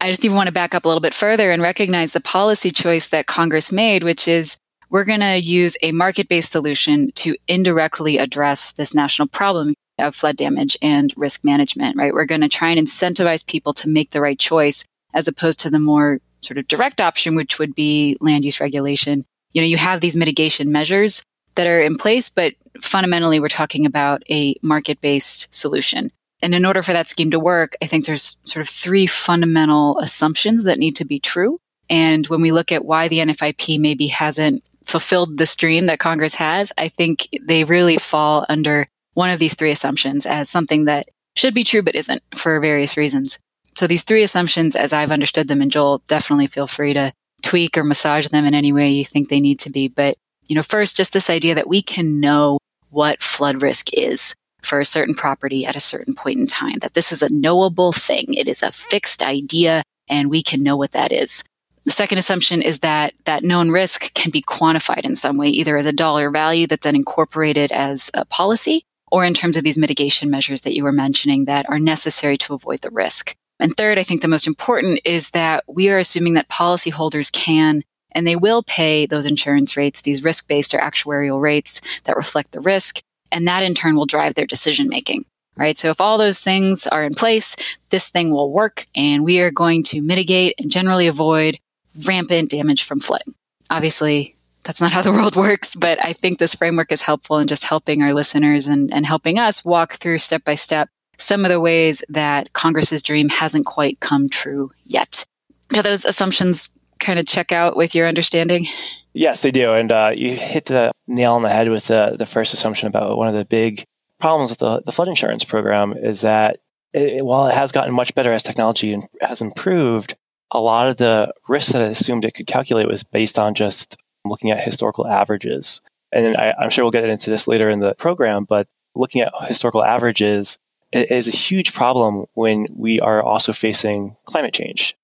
I 0.00 0.08
just 0.08 0.24
even 0.24 0.36
want 0.36 0.46
to 0.46 0.52
back 0.52 0.74
up 0.74 0.84
a 0.84 0.88
little 0.88 1.00
bit 1.00 1.14
further 1.14 1.50
and 1.50 1.60
recognize 1.60 2.12
the 2.12 2.20
policy 2.20 2.70
choice 2.70 3.08
that 3.08 3.26
Congress 3.26 3.72
made, 3.72 4.04
which 4.04 4.28
is 4.28 4.56
we're 4.90 5.04
going 5.04 5.20
to 5.20 5.36
use 5.36 5.76
a 5.82 5.92
market 5.92 6.28
based 6.28 6.52
solution 6.52 7.10
to 7.16 7.36
indirectly 7.48 8.18
address 8.18 8.72
this 8.72 8.94
national 8.94 9.28
problem 9.28 9.74
of 9.98 10.14
flood 10.14 10.36
damage 10.36 10.78
and 10.80 11.12
risk 11.16 11.44
management, 11.44 11.96
right? 11.96 12.14
We're 12.14 12.24
going 12.24 12.42
to 12.42 12.48
try 12.48 12.70
and 12.70 12.86
incentivize 12.86 13.46
people 13.46 13.74
to 13.74 13.88
make 13.88 14.10
the 14.10 14.20
right 14.20 14.38
choice 14.38 14.84
as 15.12 15.26
opposed 15.26 15.60
to 15.60 15.70
the 15.70 15.80
more 15.80 16.20
sort 16.40 16.58
of 16.58 16.68
direct 16.68 17.00
option, 17.00 17.34
which 17.34 17.58
would 17.58 17.74
be 17.74 18.16
land 18.20 18.44
use 18.44 18.60
regulation. 18.60 19.24
You 19.52 19.62
know, 19.62 19.66
you 19.66 19.76
have 19.76 20.00
these 20.00 20.16
mitigation 20.16 20.70
measures 20.70 21.24
that 21.58 21.66
are 21.66 21.82
in 21.82 21.96
place, 21.96 22.28
but 22.28 22.54
fundamentally 22.80 23.40
we're 23.40 23.48
talking 23.48 23.84
about 23.84 24.22
a 24.30 24.54
market 24.62 25.00
based 25.00 25.52
solution. 25.52 26.12
And 26.40 26.54
in 26.54 26.64
order 26.64 26.82
for 26.82 26.92
that 26.92 27.08
scheme 27.08 27.32
to 27.32 27.40
work, 27.40 27.76
I 27.82 27.86
think 27.86 28.06
there's 28.06 28.36
sort 28.44 28.60
of 28.60 28.68
three 28.68 29.08
fundamental 29.08 29.98
assumptions 29.98 30.62
that 30.64 30.78
need 30.78 30.94
to 30.96 31.04
be 31.04 31.18
true. 31.18 31.58
And 31.90 32.24
when 32.28 32.40
we 32.40 32.52
look 32.52 32.70
at 32.70 32.84
why 32.84 33.08
the 33.08 33.18
NFIP 33.18 33.80
maybe 33.80 34.06
hasn't 34.06 34.62
fulfilled 34.84 35.36
this 35.36 35.56
dream 35.56 35.86
that 35.86 35.98
Congress 35.98 36.34
has, 36.34 36.72
I 36.78 36.88
think 36.88 37.28
they 37.42 37.64
really 37.64 37.98
fall 37.98 38.46
under 38.48 38.86
one 39.14 39.30
of 39.30 39.40
these 39.40 39.54
three 39.54 39.72
assumptions 39.72 40.26
as 40.26 40.48
something 40.48 40.84
that 40.84 41.08
should 41.34 41.54
be 41.54 41.64
true 41.64 41.82
but 41.82 41.96
isn't 41.96 42.22
for 42.36 42.60
various 42.60 42.96
reasons. 42.96 43.40
So 43.74 43.88
these 43.88 44.04
three 44.04 44.22
assumptions, 44.22 44.76
as 44.76 44.92
I've 44.92 45.10
understood 45.10 45.48
them, 45.48 45.60
and 45.60 45.72
Joel, 45.72 46.04
definitely 46.06 46.46
feel 46.46 46.68
free 46.68 46.94
to 46.94 47.12
tweak 47.42 47.76
or 47.76 47.82
massage 47.82 48.28
them 48.28 48.46
in 48.46 48.54
any 48.54 48.72
way 48.72 48.90
you 48.90 49.04
think 49.04 49.28
they 49.28 49.40
need 49.40 49.58
to 49.60 49.70
be. 49.70 49.88
But 49.88 50.16
you 50.48 50.56
know, 50.56 50.62
first, 50.62 50.96
just 50.96 51.12
this 51.12 51.30
idea 51.30 51.54
that 51.54 51.68
we 51.68 51.82
can 51.82 52.20
know 52.20 52.58
what 52.90 53.22
flood 53.22 53.62
risk 53.62 53.92
is 53.92 54.34
for 54.62 54.80
a 54.80 54.84
certain 54.84 55.14
property 55.14 55.64
at 55.64 55.76
a 55.76 55.80
certain 55.80 56.14
point 56.14 56.38
in 56.38 56.46
time, 56.46 56.78
that 56.80 56.94
this 56.94 57.12
is 57.12 57.22
a 57.22 57.32
knowable 57.32 57.92
thing. 57.92 58.34
It 58.34 58.48
is 58.48 58.62
a 58.62 58.72
fixed 58.72 59.22
idea 59.22 59.82
and 60.08 60.30
we 60.30 60.42
can 60.42 60.62
know 60.62 60.76
what 60.76 60.92
that 60.92 61.12
is. 61.12 61.44
The 61.84 61.92
second 61.92 62.18
assumption 62.18 62.60
is 62.60 62.80
that 62.80 63.14
that 63.24 63.42
known 63.42 63.70
risk 63.70 64.12
can 64.14 64.30
be 64.30 64.42
quantified 64.42 65.04
in 65.04 65.16
some 65.16 65.36
way, 65.36 65.48
either 65.48 65.76
as 65.76 65.86
a 65.86 65.92
dollar 65.92 66.30
value 66.30 66.66
that's 66.66 66.84
then 66.84 66.96
incorporated 66.96 67.70
as 67.72 68.10
a 68.14 68.24
policy 68.24 68.82
or 69.10 69.24
in 69.24 69.32
terms 69.32 69.56
of 69.56 69.64
these 69.64 69.78
mitigation 69.78 70.28
measures 70.28 70.62
that 70.62 70.74
you 70.74 70.84
were 70.84 70.92
mentioning 70.92 71.44
that 71.44 71.68
are 71.70 71.78
necessary 71.78 72.36
to 72.38 72.54
avoid 72.54 72.80
the 72.80 72.90
risk. 72.90 73.34
And 73.60 73.76
third, 73.76 73.98
I 73.98 74.02
think 74.02 74.20
the 74.20 74.28
most 74.28 74.46
important 74.46 75.00
is 75.04 75.30
that 75.30 75.64
we 75.66 75.88
are 75.88 75.98
assuming 75.98 76.34
that 76.34 76.48
policyholders 76.48 77.32
can 77.32 77.82
and 78.12 78.26
they 78.26 78.36
will 78.36 78.62
pay 78.62 79.06
those 79.06 79.26
insurance 79.26 79.76
rates, 79.76 80.02
these 80.02 80.24
risk 80.24 80.48
based 80.48 80.74
or 80.74 80.78
actuarial 80.78 81.40
rates 81.40 81.80
that 82.04 82.16
reflect 82.16 82.52
the 82.52 82.60
risk. 82.60 83.00
And 83.30 83.46
that 83.46 83.62
in 83.62 83.74
turn 83.74 83.96
will 83.96 84.06
drive 84.06 84.34
their 84.34 84.46
decision 84.46 84.88
making, 84.88 85.24
right? 85.56 85.76
So 85.76 85.90
if 85.90 86.00
all 86.00 86.16
those 86.16 86.38
things 86.38 86.86
are 86.86 87.04
in 87.04 87.14
place, 87.14 87.54
this 87.90 88.08
thing 88.08 88.30
will 88.30 88.52
work 88.52 88.86
and 88.96 89.24
we 89.24 89.40
are 89.40 89.50
going 89.50 89.82
to 89.84 90.00
mitigate 90.00 90.54
and 90.58 90.70
generally 90.70 91.06
avoid 91.06 91.58
rampant 92.06 92.50
damage 92.50 92.84
from 92.84 93.00
flooding. 93.00 93.34
Obviously, 93.70 94.34
that's 94.64 94.80
not 94.80 94.92
how 94.92 95.02
the 95.02 95.12
world 95.18 95.36
works, 95.36 95.74
but 95.74 96.02
I 96.02 96.14
think 96.14 96.38
this 96.38 96.54
framework 96.54 96.90
is 96.90 97.02
helpful 97.02 97.38
in 97.38 97.48
just 97.48 97.64
helping 97.64 98.02
our 98.02 98.14
listeners 98.14 98.66
and, 98.66 98.92
and 98.92 99.04
helping 99.04 99.38
us 99.38 99.64
walk 99.64 99.94
through 99.94 100.18
step 100.18 100.44
by 100.44 100.54
step 100.54 100.88
some 101.18 101.44
of 101.44 101.50
the 101.50 101.60
ways 101.60 102.02
that 102.08 102.52
Congress's 102.52 103.02
dream 103.02 103.28
hasn't 103.28 103.66
quite 103.66 104.00
come 104.00 104.28
true 104.28 104.70
yet. 104.84 105.24
Now, 105.72 105.82
those 105.82 106.04
assumptions 106.04 106.70
kind 106.98 107.18
of 107.18 107.26
check 107.26 107.52
out 107.52 107.76
with 107.76 107.94
your 107.94 108.06
understanding? 108.06 108.66
Yes, 109.14 109.42
they 109.42 109.50
do. 109.50 109.72
And 109.72 109.90
uh, 109.90 110.12
you 110.14 110.32
hit 110.32 110.66
the 110.66 110.92
nail 111.06 111.34
on 111.34 111.42
the 111.42 111.48
head 111.48 111.68
with 111.68 111.86
the, 111.86 112.16
the 112.18 112.26
first 112.26 112.54
assumption 112.54 112.88
about 112.88 113.16
one 113.16 113.28
of 113.28 113.34
the 113.34 113.44
big 113.44 113.84
problems 114.20 114.50
with 114.50 114.58
the, 114.58 114.82
the 114.82 114.92
flood 114.92 115.08
insurance 115.08 115.44
program 115.44 115.92
is 115.92 116.20
that 116.22 116.58
it, 116.92 117.24
while 117.24 117.46
it 117.48 117.54
has 117.54 117.72
gotten 117.72 117.94
much 117.94 118.14
better 118.14 118.32
as 118.32 118.42
technology 118.42 118.96
has 119.20 119.40
improved, 119.40 120.14
a 120.50 120.60
lot 120.60 120.88
of 120.88 120.96
the 120.96 121.32
risks 121.48 121.72
that 121.72 121.82
it 121.82 121.92
assumed 121.92 122.24
it 122.24 122.34
could 122.34 122.46
calculate 122.46 122.88
was 122.88 123.04
based 123.04 123.38
on 123.38 123.54
just 123.54 123.96
looking 124.24 124.50
at 124.50 124.60
historical 124.60 125.06
averages. 125.06 125.80
And 126.12 126.36
I, 126.36 126.54
I'm 126.58 126.70
sure 126.70 126.84
we'll 126.84 126.90
get 126.90 127.08
into 127.08 127.30
this 127.30 127.48
later 127.48 127.68
in 127.68 127.80
the 127.80 127.94
program, 127.94 128.44
but 128.48 128.66
looking 128.94 129.20
at 129.20 129.32
historical 129.46 129.84
averages 129.84 130.58
is 130.92 131.28
a 131.28 131.32
huge 131.32 131.74
problem 131.74 132.24
when 132.34 132.66
we 132.74 132.98
are 133.00 133.22
also 133.22 133.52
facing 133.52 134.16
climate 134.24 134.54
change 134.54 134.94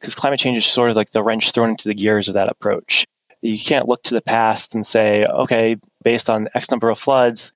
because 0.00 0.14
climate 0.14 0.40
change 0.40 0.56
is 0.56 0.66
sort 0.66 0.90
of 0.90 0.96
like 0.96 1.10
the 1.10 1.22
wrench 1.22 1.52
thrown 1.52 1.70
into 1.70 1.88
the 1.88 1.94
gears 1.94 2.28
of 2.28 2.34
that 2.34 2.48
approach. 2.48 3.04
You 3.42 3.58
can't 3.58 3.88
look 3.88 4.02
to 4.04 4.14
the 4.14 4.22
past 4.22 4.74
and 4.74 4.84
say, 4.84 5.26
okay, 5.26 5.76
based 6.02 6.28
on 6.28 6.48
X 6.54 6.70
number 6.70 6.90
of 6.90 6.98
floods, 6.98 7.52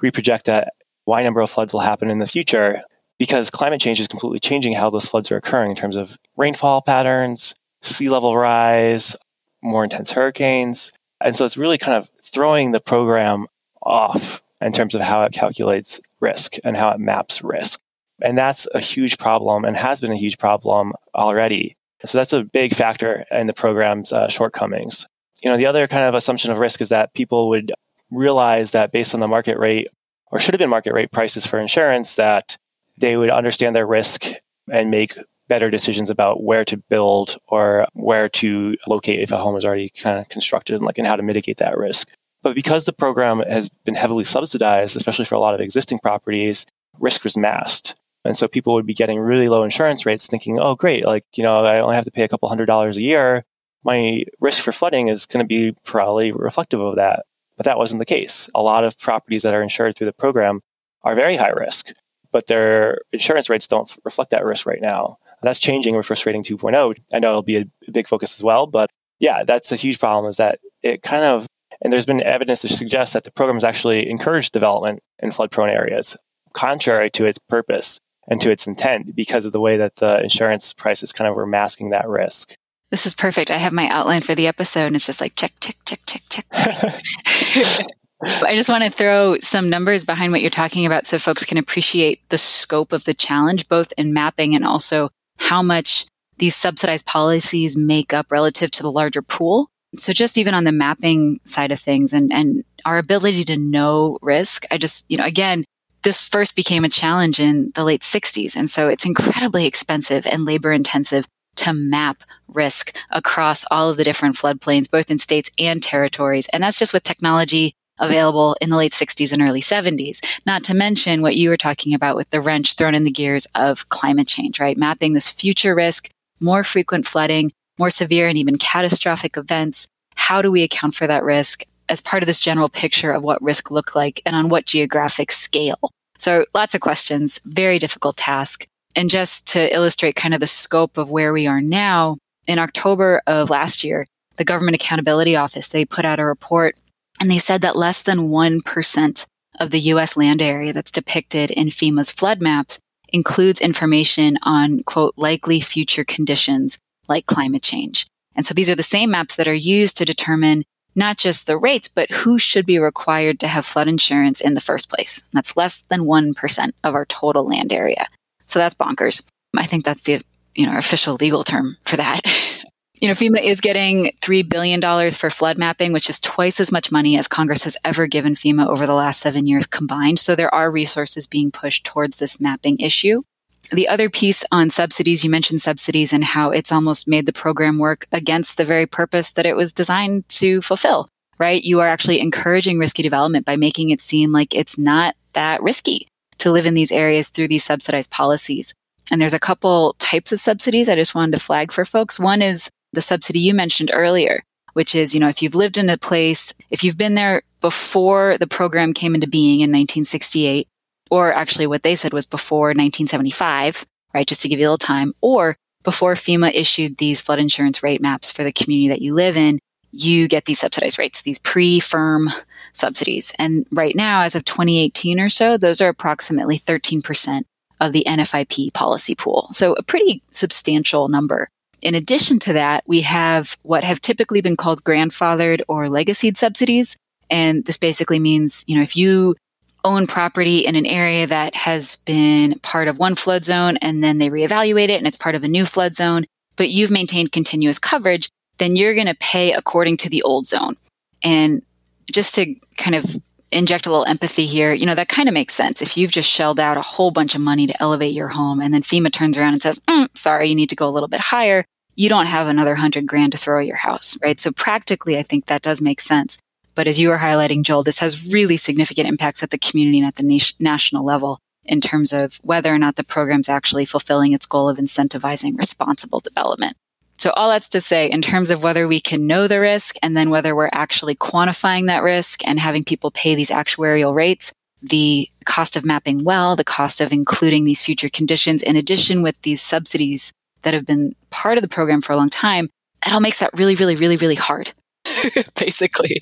we 0.00 0.10
project 0.10 0.46
that 0.46 0.74
Y 1.06 1.22
number 1.22 1.40
of 1.40 1.50
floods 1.50 1.72
will 1.72 1.80
happen 1.80 2.10
in 2.10 2.18
the 2.18 2.26
future 2.26 2.82
because 3.18 3.50
climate 3.50 3.80
change 3.80 4.00
is 4.00 4.08
completely 4.08 4.38
changing 4.38 4.74
how 4.74 4.90
those 4.90 5.06
floods 5.06 5.30
are 5.30 5.36
occurring 5.36 5.70
in 5.70 5.76
terms 5.76 5.96
of 5.96 6.18
rainfall 6.36 6.82
patterns, 6.82 7.54
sea 7.82 8.08
level 8.08 8.36
rise, 8.36 9.16
more 9.62 9.84
intense 9.84 10.10
hurricanes. 10.10 10.92
And 11.20 11.34
so 11.34 11.44
it's 11.44 11.56
really 11.56 11.78
kind 11.78 11.96
of 11.96 12.10
throwing 12.22 12.72
the 12.72 12.80
program 12.80 13.46
off 13.82 14.42
in 14.60 14.72
terms 14.72 14.94
of 14.94 15.00
how 15.00 15.22
it 15.22 15.32
calculates 15.32 16.00
risk 16.20 16.54
and 16.64 16.76
how 16.76 16.90
it 16.90 16.98
maps 16.98 17.42
risk. 17.42 17.80
And 18.22 18.36
that's 18.38 18.66
a 18.74 18.80
huge 18.80 19.18
problem 19.18 19.64
and 19.64 19.76
has 19.76 20.00
been 20.00 20.12
a 20.12 20.16
huge 20.16 20.38
problem 20.38 20.92
already. 21.14 21.76
So 22.04 22.18
that's 22.18 22.32
a 22.32 22.44
big 22.44 22.74
factor 22.74 23.24
in 23.30 23.46
the 23.46 23.54
program's 23.54 24.12
uh, 24.12 24.28
shortcomings. 24.28 25.06
You 25.42 25.50
know, 25.50 25.56
the 25.56 25.66
other 25.66 25.86
kind 25.86 26.04
of 26.04 26.14
assumption 26.14 26.50
of 26.50 26.58
risk 26.58 26.80
is 26.80 26.88
that 26.88 27.14
people 27.14 27.48
would 27.50 27.72
realize 28.10 28.72
that 28.72 28.92
based 28.92 29.14
on 29.14 29.20
the 29.20 29.28
market 29.28 29.58
rate 29.58 29.88
or 30.30 30.38
should 30.38 30.54
have 30.54 30.58
been 30.58 30.70
market 30.70 30.92
rate 30.92 31.12
prices 31.12 31.46
for 31.46 31.58
insurance 31.58 32.16
that 32.16 32.56
they 32.98 33.16
would 33.16 33.30
understand 33.30 33.74
their 33.74 33.86
risk 33.86 34.26
and 34.72 34.90
make 34.90 35.16
better 35.48 35.70
decisions 35.70 36.10
about 36.10 36.42
where 36.42 36.64
to 36.64 36.76
build 36.76 37.36
or 37.48 37.86
where 37.92 38.28
to 38.28 38.76
locate 38.86 39.20
if 39.20 39.30
a 39.30 39.36
home 39.36 39.56
is 39.56 39.64
already 39.64 39.90
kind 39.90 40.18
of 40.18 40.28
constructed 40.28 40.76
and 40.76 40.84
like 40.84 40.98
and 40.98 41.06
how 41.06 41.16
to 41.16 41.22
mitigate 41.22 41.58
that 41.58 41.76
risk. 41.76 42.08
But 42.42 42.54
because 42.54 42.84
the 42.84 42.92
program 42.92 43.40
has 43.40 43.68
been 43.68 43.94
heavily 43.94 44.24
subsidized, 44.24 44.96
especially 44.96 45.24
for 45.24 45.34
a 45.34 45.40
lot 45.40 45.54
of 45.54 45.60
existing 45.60 45.98
properties, 45.98 46.66
risk 46.98 47.24
was 47.24 47.36
masked. 47.36 47.94
And 48.24 48.34
so 48.36 48.48
people 48.48 48.74
would 48.74 48.86
be 48.86 48.94
getting 48.94 49.20
really 49.20 49.48
low 49.48 49.62
insurance 49.62 50.06
rates 50.06 50.26
thinking, 50.26 50.58
oh, 50.58 50.74
great, 50.74 51.04
like, 51.04 51.24
you 51.34 51.42
know, 51.42 51.64
I 51.64 51.80
only 51.80 51.94
have 51.94 52.06
to 52.06 52.10
pay 52.10 52.24
a 52.24 52.28
couple 52.28 52.48
hundred 52.48 52.66
dollars 52.66 52.96
a 52.96 53.02
year. 53.02 53.44
My 53.84 54.24
risk 54.40 54.62
for 54.62 54.72
flooding 54.72 55.08
is 55.08 55.26
going 55.26 55.44
to 55.44 55.48
be 55.48 55.76
probably 55.84 56.32
reflective 56.32 56.80
of 56.80 56.96
that. 56.96 57.26
But 57.56 57.66
that 57.66 57.78
wasn't 57.78 57.98
the 57.98 58.06
case. 58.06 58.48
A 58.54 58.62
lot 58.62 58.84
of 58.84 58.98
properties 58.98 59.42
that 59.42 59.54
are 59.54 59.62
insured 59.62 59.96
through 59.96 60.06
the 60.06 60.12
program 60.12 60.60
are 61.02 61.14
very 61.14 61.36
high 61.36 61.50
risk, 61.50 61.92
but 62.32 62.46
their 62.46 63.02
insurance 63.12 63.50
rates 63.50 63.68
don't 63.68 63.94
reflect 64.04 64.30
that 64.30 64.44
risk 64.44 64.66
right 64.66 64.80
now. 64.80 65.18
That's 65.42 65.58
changing 65.58 65.94
with 65.94 66.08
risk 66.08 66.24
rating 66.24 66.42
2.0. 66.42 66.96
I 67.12 67.18
know 67.18 67.28
it'll 67.28 67.42
be 67.42 67.58
a 67.58 67.66
big 67.92 68.08
focus 68.08 68.38
as 68.38 68.42
well, 68.42 68.66
but 68.66 68.90
yeah, 69.20 69.44
that's 69.44 69.70
a 69.70 69.76
huge 69.76 69.98
problem 69.98 70.30
is 70.30 70.38
that 70.38 70.58
it 70.82 71.02
kind 71.02 71.22
of, 71.22 71.46
and 71.82 71.92
there's 71.92 72.06
been 72.06 72.22
evidence 72.22 72.62
to 72.62 72.68
suggest 72.68 73.12
that 73.12 73.24
the 73.24 73.30
program 73.30 73.56
has 73.56 73.64
actually 73.64 74.08
encouraged 74.08 74.52
development 74.52 75.00
in 75.18 75.30
flood 75.30 75.50
prone 75.50 75.68
areas, 75.68 76.16
contrary 76.54 77.10
to 77.10 77.26
its 77.26 77.38
purpose 77.38 78.00
and 78.28 78.40
to 78.40 78.50
its 78.50 78.66
intent 78.66 79.14
because 79.14 79.46
of 79.46 79.52
the 79.52 79.60
way 79.60 79.76
that 79.76 79.96
the 79.96 80.22
insurance 80.22 80.72
prices 80.72 81.12
kind 81.12 81.28
of 81.28 81.36
were 81.36 81.46
masking 81.46 81.90
that 81.90 82.08
risk. 82.08 82.54
This 82.90 83.06
is 83.06 83.14
perfect. 83.14 83.50
I 83.50 83.56
have 83.56 83.72
my 83.72 83.88
outline 83.88 84.20
for 84.20 84.34
the 84.34 84.46
episode 84.46 84.86
and 84.86 84.96
it's 84.96 85.06
just 85.06 85.20
like 85.20 85.34
check, 85.36 85.52
check, 85.60 85.76
check, 85.84 86.00
check, 86.06 86.22
check. 86.28 86.46
I 88.22 88.54
just 88.54 88.68
want 88.68 88.84
to 88.84 88.90
throw 88.90 89.36
some 89.40 89.68
numbers 89.68 90.04
behind 90.04 90.32
what 90.32 90.40
you're 90.40 90.50
talking 90.50 90.86
about 90.86 91.06
so 91.06 91.18
folks 91.18 91.44
can 91.44 91.58
appreciate 91.58 92.26
the 92.28 92.38
scope 92.38 92.92
of 92.92 93.04
the 93.04 93.14
challenge, 93.14 93.68
both 93.68 93.92
in 93.98 94.12
mapping 94.12 94.54
and 94.54 94.64
also 94.64 95.10
how 95.38 95.62
much 95.62 96.06
these 96.38 96.56
subsidized 96.56 97.06
policies 97.06 97.76
make 97.76 98.12
up 98.12 98.30
relative 98.30 98.70
to 98.72 98.82
the 98.82 98.90
larger 98.90 99.22
pool. 99.22 99.68
So 99.96 100.12
just 100.12 100.38
even 100.38 100.54
on 100.54 100.64
the 100.64 100.72
mapping 100.72 101.40
side 101.44 101.70
of 101.70 101.78
things 101.78 102.12
and, 102.12 102.32
and 102.32 102.64
our 102.84 102.98
ability 102.98 103.44
to 103.44 103.56
know 103.56 104.18
risk, 104.22 104.64
I 104.70 104.78
just, 104.78 105.08
you 105.10 105.16
know, 105.16 105.24
again, 105.24 105.64
this 106.04 106.26
first 106.26 106.54
became 106.54 106.84
a 106.84 106.88
challenge 106.88 107.40
in 107.40 107.72
the 107.74 107.84
late 107.84 108.02
60s. 108.02 108.54
And 108.54 108.70
so 108.70 108.88
it's 108.88 109.06
incredibly 109.06 109.66
expensive 109.66 110.26
and 110.26 110.44
labor 110.44 110.72
intensive 110.72 111.26
to 111.56 111.72
map 111.72 112.22
risk 112.48 112.96
across 113.10 113.64
all 113.70 113.90
of 113.90 113.96
the 113.96 114.04
different 114.04 114.36
floodplains, 114.36 114.90
both 114.90 115.10
in 115.10 115.18
states 115.18 115.50
and 115.58 115.82
territories. 115.82 116.48
And 116.52 116.62
that's 116.62 116.78
just 116.78 116.92
with 116.92 117.02
technology 117.02 117.74
available 117.98 118.56
in 118.60 118.70
the 118.70 118.76
late 118.76 118.92
60s 118.92 119.32
and 119.32 119.40
early 119.40 119.60
70s. 119.60 120.18
Not 120.46 120.64
to 120.64 120.74
mention 120.74 121.22
what 121.22 121.36
you 121.36 121.48
were 121.48 121.56
talking 121.56 121.94
about 121.94 122.16
with 122.16 122.28
the 122.30 122.40
wrench 122.40 122.74
thrown 122.74 122.94
in 122.94 123.04
the 123.04 123.10
gears 123.10 123.46
of 123.54 123.88
climate 123.88 124.26
change, 124.26 124.58
right? 124.58 124.76
Mapping 124.76 125.12
this 125.12 125.30
future 125.30 125.74
risk, 125.74 126.10
more 126.40 126.64
frequent 126.64 127.06
flooding, 127.06 127.52
more 127.78 127.90
severe 127.90 128.28
and 128.28 128.36
even 128.36 128.58
catastrophic 128.58 129.36
events. 129.36 129.86
How 130.16 130.42
do 130.42 130.50
we 130.50 130.62
account 130.62 130.94
for 130.94 131.06
that 131.06 131.24
risk? 131.24 131.64
As 131.88 132.00
part 132.00 132.22
of 132.22 132.26
this 132.26 132.40
general 132.40 132.68
picture 132.68 133.12
of 133.12 133.22
what 133.22 133.42
risk 133.42 133.70
looked 133.70 133.94
like 133.94 134.22
and 134.24 134.34
on 134.34 134.48
what 134.48 134.66
geographic 134.66 135.32
scale. 135.32 135.90
So 136.18 136.44
lots 136.54 136.74
of 136.74 136.80
questions, 136.80 137.40
very 137.44 137.78
difficult 137.78 138.16
task. 138.16 138.66
And 138.96 139.10
just 139.10 139.48
to 139.48 139.72
illustrate 139.74 140.16
kind 140.16 140.34
of 140.34 140.40
the 140.40 140.46
scope 140.46 140.96
of 140.96 141.10
where 141.10 141.32
we 141.32 141.46
are 141.46 141.60
now, 141.60 142.16
in 142.46 142.58
October 142.58 143.22
of 143.26 143.50
last 143.50 143.84
year, 143.84 144.06
the 144.36 144.44
Government 144.44 144.76
Accountability 144.76 145.36
Office, 145.36 145.68
they 145.68 145.84
put 145.84 146.04
out 146.04 146.20
a 146.20 146.24
report 146.24 146.78
and 147.20 147.30
they 147.30 147.38
said 147.38 147.60
that 147.62 147.76
less 147.76 148.02
than 148.02 148.18
1% 148.18 149.26
of 149.60 149.70
the 149.70 149.80
U.S. 149.80 150.16
land 150.16 150.42
area 150.42 150.72
that's 150.72 150.90
depicted 150.90 151.50
in 151.50 151.68
FEMA's 151.68 152.10
flood 152.10 152.40
maps 152.40 152.78
includes 153.12 153.60
information 153.60 154.36
on, 154.42 154.82
quote, 154.82 155.14
likely 155.16 155.60
future 155.60 156.04
conditions 156.04 156.78
like 157.08 157.26
climate 157.26 157.62
change. 157.62 158.06
And 158.34 158.44
so 158.44 158.52
these 158.52 158.68
are 158.68 158.74
the 158.74 158.82
same 158.82 159.12
maps 159.12 159.36
that 159.36 159.46
are 159.46 159.54
used 159.54 159.96
to 159.98 160.04
determine 160.04 160.64
not 160.94 161.18
just 161.18 161.46
the 161.46 161.56
rates, 161.56 161.88
but 161.88 162.10
who 162.10 162.38
should 162.38 162.66
be 162.66 162.78
required 162.78 163.40
to 163.40 163.48
have 163.48 163.66
flood 163.66 163.88
insurance 163.88 164.40
in 164.40 164.54
the 164.54 164.60
first 164.60 164.88
place. 164.88 165.24
That's 165.32 165.56
less 165.56 165.82
than 165.88 166.00
1% 166.02 166.72
of 166.82 166.94
our 166.94 167.04
total 167.06 167.46
land 167.46 167.72
area. 167.72 168.06
So 168.46 168.58
that's 168.58 168.74
bonkers. 168.74 169.24
I 169.56 169.64
think 169.64 169.84
that's 169.84 170.02
the, 170.02 170.22
you 170.54 170.66
know, 170.66 170.76
official 170.76 171.14
legal 171.14 171.44
term 171.44 171.76
for 171.84 171.96
that. 171.96 172.20
you 173.00 173.08
know, 173.08 173.14
FEMA 173.14 173.42
is 173.42 173.60
getting 173.60 174.12
$3 174.20 174.48
billion 174.48 174.80
for 175.10 175.30
flood 175.30 175.58
mapping, 175.58 175.92
which 175.92 176.08
is 176.08 176.20
twice 176.20 176.60
as 176.60 176.72
much 176.72 176.92
money 176.92 177.18
as 177.18 177.28
Congress 177.28 177.64
has 177.64 177.76
ever 177.84 178.06
given 178.06 178.34
FEMA 178.34 178.66
over 178.66 178.86
the 178.86 178.94
last 178.94 179.20
seven 179.20 179.46
years 179.46 179.66
combined. 179.66 180.18
So 180.18 180.34
there 180.34 180.54
are 180.54 180.70
resources 180.70 181.26
being 181.26 181.50
pushed 181.50 181.84
towards 181.84 182.16
this 182.16 182.40
mapping 182.40 182.78
issue. 182.78 183.22
The 183.70 183.88
other 183.88 184.10
piece 184.10 184.44
on 184.52 184.70
subsidies, 184.70 185.24
you 185.24 185.30
mentioned 185.30 185.62
subsidies 185.62 186.12
and 186.12 186.24
how 186.24 186.50
it's 186.50 186.72
almost 186.72 187.08
made 187.08 187.26
the 187.26 187.32
program 187.32 187.78
work 187.78 188.06
against 188.12 188.56
the 188.56 188.64
very 188.64 188.86
purpose 188.86 189.32
that 189.32 189.46
it 189.46 189.56
was 189.56 189.72
designed 189.72 190.28
to 190.30 190.60
fulfill, 190.60 191.08
right? 191.38 191.62
You 191.62 191.80
are 191.80 191.88
actually 191.88 192.20
encouraging 192.20 192.78
risky 192.78 193.02
development 193.02 193.46
by 193.46 193.56
making 193.56 193.90
it 193.90 194.00
seem 194.00 194.32
like 194.32 194.54
it's 194.54 194.78
not 194.78 195.16
that 195.32 195.62
risky 195.62 196.08
to 196.38 196.52
live 196.52 196.66
in 196.66 196.74
these 196.74 196.92
areas 196.92 197.28
through 197.28 197.48
these 197.48 197.64
subsidized 197.64 198.10
policies. 198.10 198.74
And 199.10 199.20
there's 199.20 199.34
a 199.34 199.40
couple 199.40 199.96
types 199.98 200.32
of 200.32 200.40
subsidies 200.40 200.88
I 200.88 200.94
just 200.94 201.14
wanted 201.14 201.36
to 201.36 201.44
flag 201.44 201.72
for 201.72 201.84
folks. 201.84 202.20
One 202.20 202.42
is 202.42 202.70
the 202.92 203.00
subsidy 203.00 203.40
you 203.40 203.54
mentioned 203.54 203.90
earlier, 203.92 204.42
which 204.74 204.94
is, 204.94 205.14
you 205.14 205.20
know, 205.20 205.28
if 205.28 205.42
you've 205.42 205.54
lived 205.54 205.78
in 205.78 205.90
a 205.90 205.98
place, 205.98 206.54
if 206.70 206.84
you've 206.84 206.98
been 206.98 207.14
there 207.14 207.42
before 207.60 208.38
the 208.38 208.46
program 208.46 208.92
came 208.92 209.14
into 209.14 209.26
being 209.26 209.60
in 209.60 209.70
1968, 209.70 210.68
or 211.14 211.32
actually 211.32 211.68
what 211.68 211.84
they 211.84 211.94
said 211.94 212.12
was 212.12 212.26
before 212.26 212.70
1975, 212.70 213.86
right? 214.12 214.26
Just 214.26 214.42
to 214.42 214.48
give 214.48 214.58
you 214.58 214.66
a 214.66 214.68
little 214.70 214.78
time, 214.78 215.12
or 215.20 215.54
before 215.84 216.14
FEMA 216.14 216.50
issued 216.52 216.96
these 216.96 217.20
flood 217.20 217.38
insurance 217.38 217.84
rate 217.84 218.00
maps 218.00 218.32
for 218.32 218.42
the 218.42 218.50
community 218.50 218.88
that 218.88 219.00
you 219.00 219.14
live 219.14 219.36
in, 219.36 219.60
you 219.92 220.26
get 220.26 220.46
these 220.46 220.58
subsidized 220.58 220.98
rates, 220.98 221.22
these 221.22 221.38
pre-FIRM 221.38 222.30
subsidies. 222.72 223.32
And 223.38 223.64
right 223.70 223.94
now, 223.94 224.22
as 224.22 224.34
of 224.34 224.44
2018 224.44 225.20
or 225.20 225.28
so, 225.28 225.56
those 225.56 225.80
are 225.80 225.88
approximately 225.88 226.58
13% 226.58 227.42
of 227.78 227.92
the 227.92 228.04
NFIP 228.08 228.74
policy 228.74 229.14
pool. 229.14 229.46
So 229.52 229.74
a 229.74 229.84
pretty 229.84 230.20
substantial 230.32 231.06
number. 231.08 231.48
In 231.80 231.94
addition 231.94 232.40
to 232.40 232.54
that, 232.54 232.82
we 232.88 233.02
have 233.02 233.56
what 233.62 233.84
have 233.84 234.00
typically 234.00 234.40
been 234.40 234.56
called 234.56 234.82
grandfathered 234.82 235.62
or 235.68 235.88
legacied 235.88 236.36
subsidies. 236.36 236.96
And 237.30 237.64
this 237.66 237.76
basically 237.76 238.18
means, 238.18 238.64
you 238.66 238.74
know, 238.74 238.82
if 238.82 238.96
you 238.96 239.36
own 239.84 240.06
property 240.06 240.60
in 240.60 240.76
an 240.76 240.86
area 240.86 241.26
that 241.26 241.54
has 241.54 241.96
been 241.96 242.58
part 242.60 242.88
of 242.88 242.98
one 242.98 243.14
flood 243.14 243.44
zone 243.44 243.76
and 243.78 244.02
then 244.02 244.18
they 244.18 244.30
reevaluate 244.30 244.88
it 244.88 244.98
and 244.98 245.06
it's 245.06 245.16
part 245.16 245.34
of 245.34 245.44
a 245.44 245.48
new 245.48 245.64
flood 245.64 245.94
zone, 245.94 246.24
but 246.56 246.70
you've 246.70 246.90
maintained 246.90 247.32
continuous 247.32 247.78
coverage, 247.78 248.28
then 248.58 248.76
you're 248.76 248.94
going 248.94 249.06
to 249.06 249.14
pay 249.16 249.52
according 249.52 249.96
to 249.98 250.08
the 250.08 250.22
old 250.22 250.46
zone. 250.46 250.76
And 251.22 251.62
just 252.10 252.34
to 252.36 252.54
kind 252.76 252.94
of 252.94 253.04
inject 253.52 253.86
a 253.86 253.90
little 253.90 254.06
empathy 254.06 254.46
here, 254.46 254.72
you 254.72 254.86
know, 254.86 254.94
that 254.94 255.08
kind 255.08 255.28
of 255.28 255.34
makes 255.34 255.54
sense. 255.54 255.80
If 255.80 255.96
you've 255.96 256.10
just 256.10 256.28
shelled 256.28 256.58
out 256.58 256.76
a 256.76 256.82
whole 256.82 257.10
bunch 257.10 257.34
of 257.34 257.40
money 257.40 257.66
to 257.66 257.82
elevate 257.82 258.14
your 258.14 258.28
home 258.28 258.60
and 258.60 258.74
then 258.74 258.82
FEMA 258.82 259.12
turns 259.12 259.38
around 259.38 259.52
and 259.52 259.62
says, 259.62 259.78
mm, 259.88 260.08
sorry, 260.16 260.48
you 260.48 260.54
need 260.54 260.70
to 260.70 260.76
go 260.76 260.88
a 260.88 260.90
little 260.90 261.08
bit 261.08 261.20
higher, 261.20 261.64
you 261.94 262.08
don't 262.08 262.26
have 262.26 262.48
another 262.48 262.74
hundred 262.74 263.06
grand 263.06 263.32
to 263.32 263.38
throw 263.38 263.60
at 263.60 263.66
your 263.66 263.76
house, 263.76 264.18
right? 264.22 264.40
So 264.40 264.50
practically, 264.52 265.16
I 265.18 265.22
think 265.22 265.46
that 265.46 265.62
does 265.62 265.80
make 265.80 266.00
sense. 266.00 266.38
But 266.74 266.86
as 266.86 266.98
you 266.98 267.08
were 267.08 267.18
highlighting, 267.18 267.62
Joel, 267.62 267.82
this 267.82 267.98
has 267.98 268.32
really 268.32 268.56
significant 268.56 269.08
impacts 269.08 269.42
at 269.42 269.50
the 269.50 269.58
community 269.58 269.98
and 269.98 270.06
at 270.06 270.16
the 270.16 270.24
na- 270.24 270.38
national 270.58 271.04
level 271.04 271.38
in 271.64 271.80
terms 271.80 272.12
of 272.12 272.38
whether 272.42 272.74
or 272.74 272.78
not 272.78 272.96
the 272.96 273.04
program's 273.04 273.48
actually 273.48 273.84
fulfilling 273.84 274.32
its 274.32 274.46
goal 274.46 274.68
of 274.68 274.78
incentivizing 274.78 275.56
responsible 275.56 276.20
development. 276.20 276.76
So 277.16 277.30
all 277.30 277.48
that's 277.48 277.68
to 277.70 277.80
say 277.80 278.10
in 278.10 278.22
terms 278.22 278.50
of 278.50 278.62
whether 278.62 278.88
we 278.88 279.00
can 279.00 279.26
know 279.26 279.46
the 279.46 279.60
risk 279.60 279.96
and 280.02 280.16
then 280.16 280.30
whether 280.30 280.54
we're 280.54 280.68
actually 280.72 281.14
quantifying 281.14 281.86
that 281.86 282.02
risk 282.02 282.46
and 282.46 282.58
having 282.58 282.84
people 282.84 283.10
pay 283.10 283.34
these 283.34 283.50
actuarial 283.50 284.14
rates, 284.14 284.52
the 284.82 285.28
cost 285.44 285.76
of 285.76 285.84
mapping 285.84 286.24
well, 286.24 286.56
the 286.56 286.64
cost 286.64 287.00
of 287.00 287.12
including 287.12 287.64
these 287.64 287.82
future 287.82 288.08
conditions 288.08 288.62
in 288.62 288.76
addition 288.76 289.22
with 289.22 289.40
these 289.42 289.62
subsidies 289.62 290.32
that 290.62 290.74
have 290.74 290.84
been 290.84 291.14
part 291.30 291.56
of 291.56 291.62
the 291.62 291.68
program 291.68 292.00
for 292.00 292.12
a 292.12 292.16
long 292.16 292.30
time, 292.30 292.68
it 293.06 293.12
all 293.12 293.20
makes 293.20 293.38
that 293.38 293.50
really, 293.54 293.74
really, 293.74 293.96
really, 293.96 294.16
really 294.16 294.34
hard, 294.34 294.72
basically. 295.54 296.20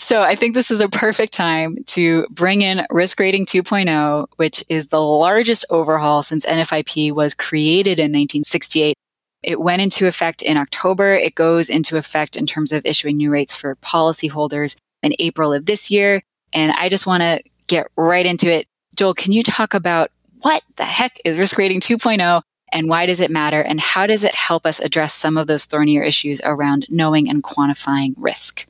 So 0.00 0.22
I 0.22 0.34
think 0.34 0.54
this 0.54 0.70
is 0.70 0.80
a 0.80 0.88
perfect 0.88 1.34
time 1.34 1.76
to 1.88 2.26
bring 2.30 2.62
in 2.62 2.86
Risk 2.90 3.20
Rating 3.20 3.44
2.0, 3.44 4.28
which 4.36 4.64
is 4.70 4.86
the 4.86 5.00
largest 5.00 5.66
overhaul 5.68 6.22
since 6.22 6.46
NFIP 6.46 7.12
was 7.12 7.34
created 7.34 7.98
in 7.98 8.04
1968. 8.04 8.96
It 9.42 9.60
went 9.60 9.82
into 9.82 10.06
effect 10.06 10.40
in 10.40 10.56
October. 10.56 11.14
It 11.14 11.34
goes 11.34 11.68
into 11.68 11.98
effect 11.98 12.34
in 12.34 12.46
terms 12.46 12.72
of 12.72 12.86
issuing 12.86 13.18
new 13.18 13.30
rates 13.30 13.54
for 13.54 13.76
policyholders 13.76 14.74
in 15.02 15.12
April 15.18 15.52
of 15.52 15.66
this 15.66 15.90
year. 15.90 16.22
And 16.54 16.72
I 16.72 16.88
just 16.88 17.06
want 17.06 17.22
to 17.22 17.42
get 17.66 17.86
right 17.94 18.24
into 18.24 18.50
it. 18.50 18.66
Joel, 18.96 19.12
can 19.12 19.32
you 19.32 19.42
talk 19.42 19.74
about 19.74 20.10
what 20.40 20.62
the 20.76 20.84
heck 20.86 21.20
is 21.26 21.36
Risk 21.36 21.58
Rating 21.58 21.80
2.0 21.80 22.40
and 22.72 22.88
why 22.88 23.04
does 23.04 23.20
it 23.20 23.30
matter? 23.30 23.60
And 23.60 23.78
how 23.78 24.06
does 24.06 24.24
it 24.24 24.34
help 24.34 24.64
us 24.64 24.80
address 24.80 25.12
some 25.12 25.36
of 25.36 25.46
those 25.46 25.66
thornier 25.66 26.02
issues 26.02 26.40
around 26.42 26.86
knowing 26.88 27.28
and 27.28 27.42
quantifying 27.42 28.14
risk? 28.16 28.66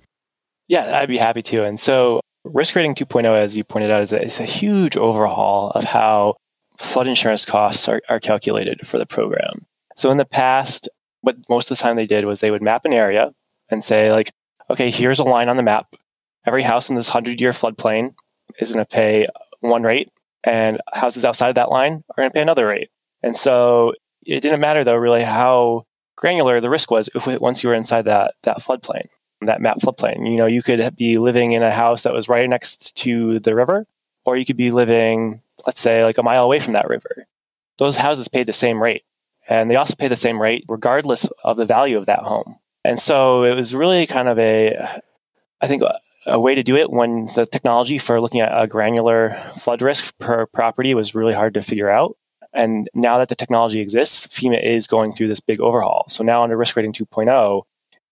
Yeah, 0.71 1.01
I'd 1.01 1.09
be 1.09 1.19
happy 1.19 1.43
to. 1.43 1.65
And 1.65 1.81
so 1.81 2.21
risk 2.45 2.77
rating 2.77 2.95
2.0, 2.95 3.25
as 3.27 3.57
you 3.57 3.65
pointed 3.65 3.91
out, 3.91 4.05
is 4.05 4.13
a, 4.13 4.23
is 4.23 4.39
a 4.39 4.45
huge 4.45 4.97
overhaul 4.97 5.71
of 5.71 5.83
how 5.83 6.37
flood 6.79 7.09
insurance 7.09 7.45
costs 7.45 7.89
are, 7.89 8.01
are 8.09 8.21
calculated 8.21 8.87
for 8.87 8.97
the 8.97 9.05
program. 9.05 9.67
So 9.97 10.13
in 10.13 10.17
the 10.17 10.25
past, 10.25 10.89
what 11.23 11.37
most 11.49 11.73
of 11.73 11.77
the 11.77 11.83
time 11.83 11.97
they 11.97 12.07
did 12.07 12.25
was 12.25 12.39
they 12.39 12.53
would 12.53 12.63
map 12.63 12.85
an 12.85 12.93
area 12.93 13.33
and 13.69 13.83
say 13.83 14.13
like, 14.13 14.31
okay, 14.71 14.93
here's 14.93 15.19
a 15.19 15.25
line 15.25 15.49
on 15.49 15.57
the 15.57 15.65
map. 15.65 15.97
Every 16.47 16.63
house 16.63 16.89
in 16.89 16.95
this 16.95 17.09
100 17.09 17.41
year 17.41 17.51
floodplain 17.51 18.15
is 18.61 18.73
going 18.73 18.87
to 18.87 18.89
pay 18.89 19.27
one 19.59 19.83
rate 19.83 20.09
and 20.45 20.81
houses 20.93 21.25
outside 21.25 21.49
of 21.49 21.57
that 21.57 21.71
line 21.71 22.05
are 22.11 22.23
going 22.23 22.31
to 22.31 22.35
pay 22.35 22.43
another 22.43 22.69
rate. 22.69 22.91
And 23.25 23.37
so 23.37 23.93
it 24.25 24.41
didn't 24.41 24.61
matter 24.61 24.85
though 24.85 24.95
really 24.95 25.25
how 25.25 25.83
granular 26.17 26.61
the 26.61 26.71
risk 26.71 26.93
was 26.93 27.11
if 27.13 27.27
once 27.41 27.65
you 27.65 27.71
were 27.71 27.75
inside 27.75 28.03
that, 28.03 28.35
that 28.45 28.59
floodplain. 28.59 29.09
That 29.43 29.61
map 29.61 29.79
floodplain. 29.79 30.31
You 30.31 30.37
know, 30.37 30.47
you 30.47 30.63
could 30.63 30.97
be 30.97 31.19
living 31.19 31.53
in 31.53 31.63
a 31.63 31.71
house 31.71 32.03
that 32.03 32.13
was 32.13 32.29
right 32.29 32.49
next 32.49 32.97
to 32.97 33.39
the 33.39 33.55
river, 33.55 33.87
or 34.25 34.37
you 34.37 34.45
could 34.45 34.57
be 34.57 34.71
living, 34.71 35.43
let's 35.67 35.81
say, 35.81 36.05
like 36.05 36.19
a 36.19 36.23
mile 36.23 36.45
away 36.45 36.61
from 36.61 36.75
that 36.75 36.89
river. 36.89 37.27
Those 37.79 37.97
houses 37.97 38.29
paid 38.29 38.47
the 38.47 38.53
same 38.53 38.83
rate. 38.83 39.05
And 39.49 39.71
they 39.71 39.77
also 39.77 39.97
pay 39.97 40.09
the 40.09 40.17
same 40.17 40.41
rate 40.41 40.65
regardless 40.69 41.27
of 41.43 41.57
the 41.57 41.65
value 41.65 41.99
of 41.99 42.07
that 42.07 42.21
home. 42.21 42.57
And 42.85 42.99
so 42.99 43.43
it 43.45 43.55
was 43.55 43.75
really 43.75 44.07
kind 44.07 44.29
of 44.29 44.39
a, 44.39 44.77
I 45.61 45.67
think, 45.67 45.83
a 46.27 46.39
way 46.39 46.55
to 46.55 46.63
do 46.63 46.77
it 46.77 46.91
when 46.91 47.27
the 47.35 47.47
technology 47.47 47.99
for 47.99 48.21
looking 48.21 48.41
at 48.41 48.53
a 48.53 48.67
granular 48.67 49.31
flood 49.57 49.83
risk 49.83 50.17
per 50.19 50.47
property 50.47 50.95
was 50.95 51.15
really 51.15 51.35
hard 51.35 51.55
to 51.55 51.63
figure 51.63 51.91
out. 51.91 52.17
And 52.53 52.89
now 52.95 53.19
that 53.19 53.29
the 53.29 53.35
technology 53.35 53.81
exists, 53.81 54.27
FEMA 54.27 54.63
is 54.63 54.87
going 54.87 55.13
through 55.13 55.29
this 55.29 55.41
big 55.41 55.61
overhaul. 55.61 56.05
So 56.09 56.23
now 56.23 56.43
under 56.43 56.57
risk 56.57 56.77
rating 56.77 56.93
2.0, 56.93 57.63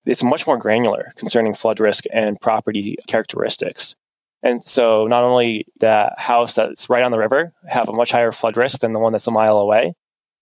it's 0.08 0.24
much 0.24 0.46
more 0.46 0.58
granular 0.58 1.12
concerning 1.16 1.54
flood 1.54 1.80
risk 1.80 2.04
and 2.12 2.40
property 2.40 2.96
characteristics. 3.06 3.94
And 4.42 4.62
so 4.62 5.06
not 5.06 5.24
only 5.24 5.66
the 5.80 6.14
house 6.16 6.54
that's 6.54 6.88
right 6.88 7.02
on 7.02 7.10
the 7.10 7.18
river 7.18 7.52
have 7.68 7.88
a 7.88 7.92
much 7.92 8.12
higher 8.12 8.32
flood 8.32 8.56
risk 8.56 8.80
than 8.80 8.92
the 8.92 9.00
one 9.00 9.12
that's 9.12 9.26
a 9.26 9.32
mile 9.32 9.58
away, 9.58 9.92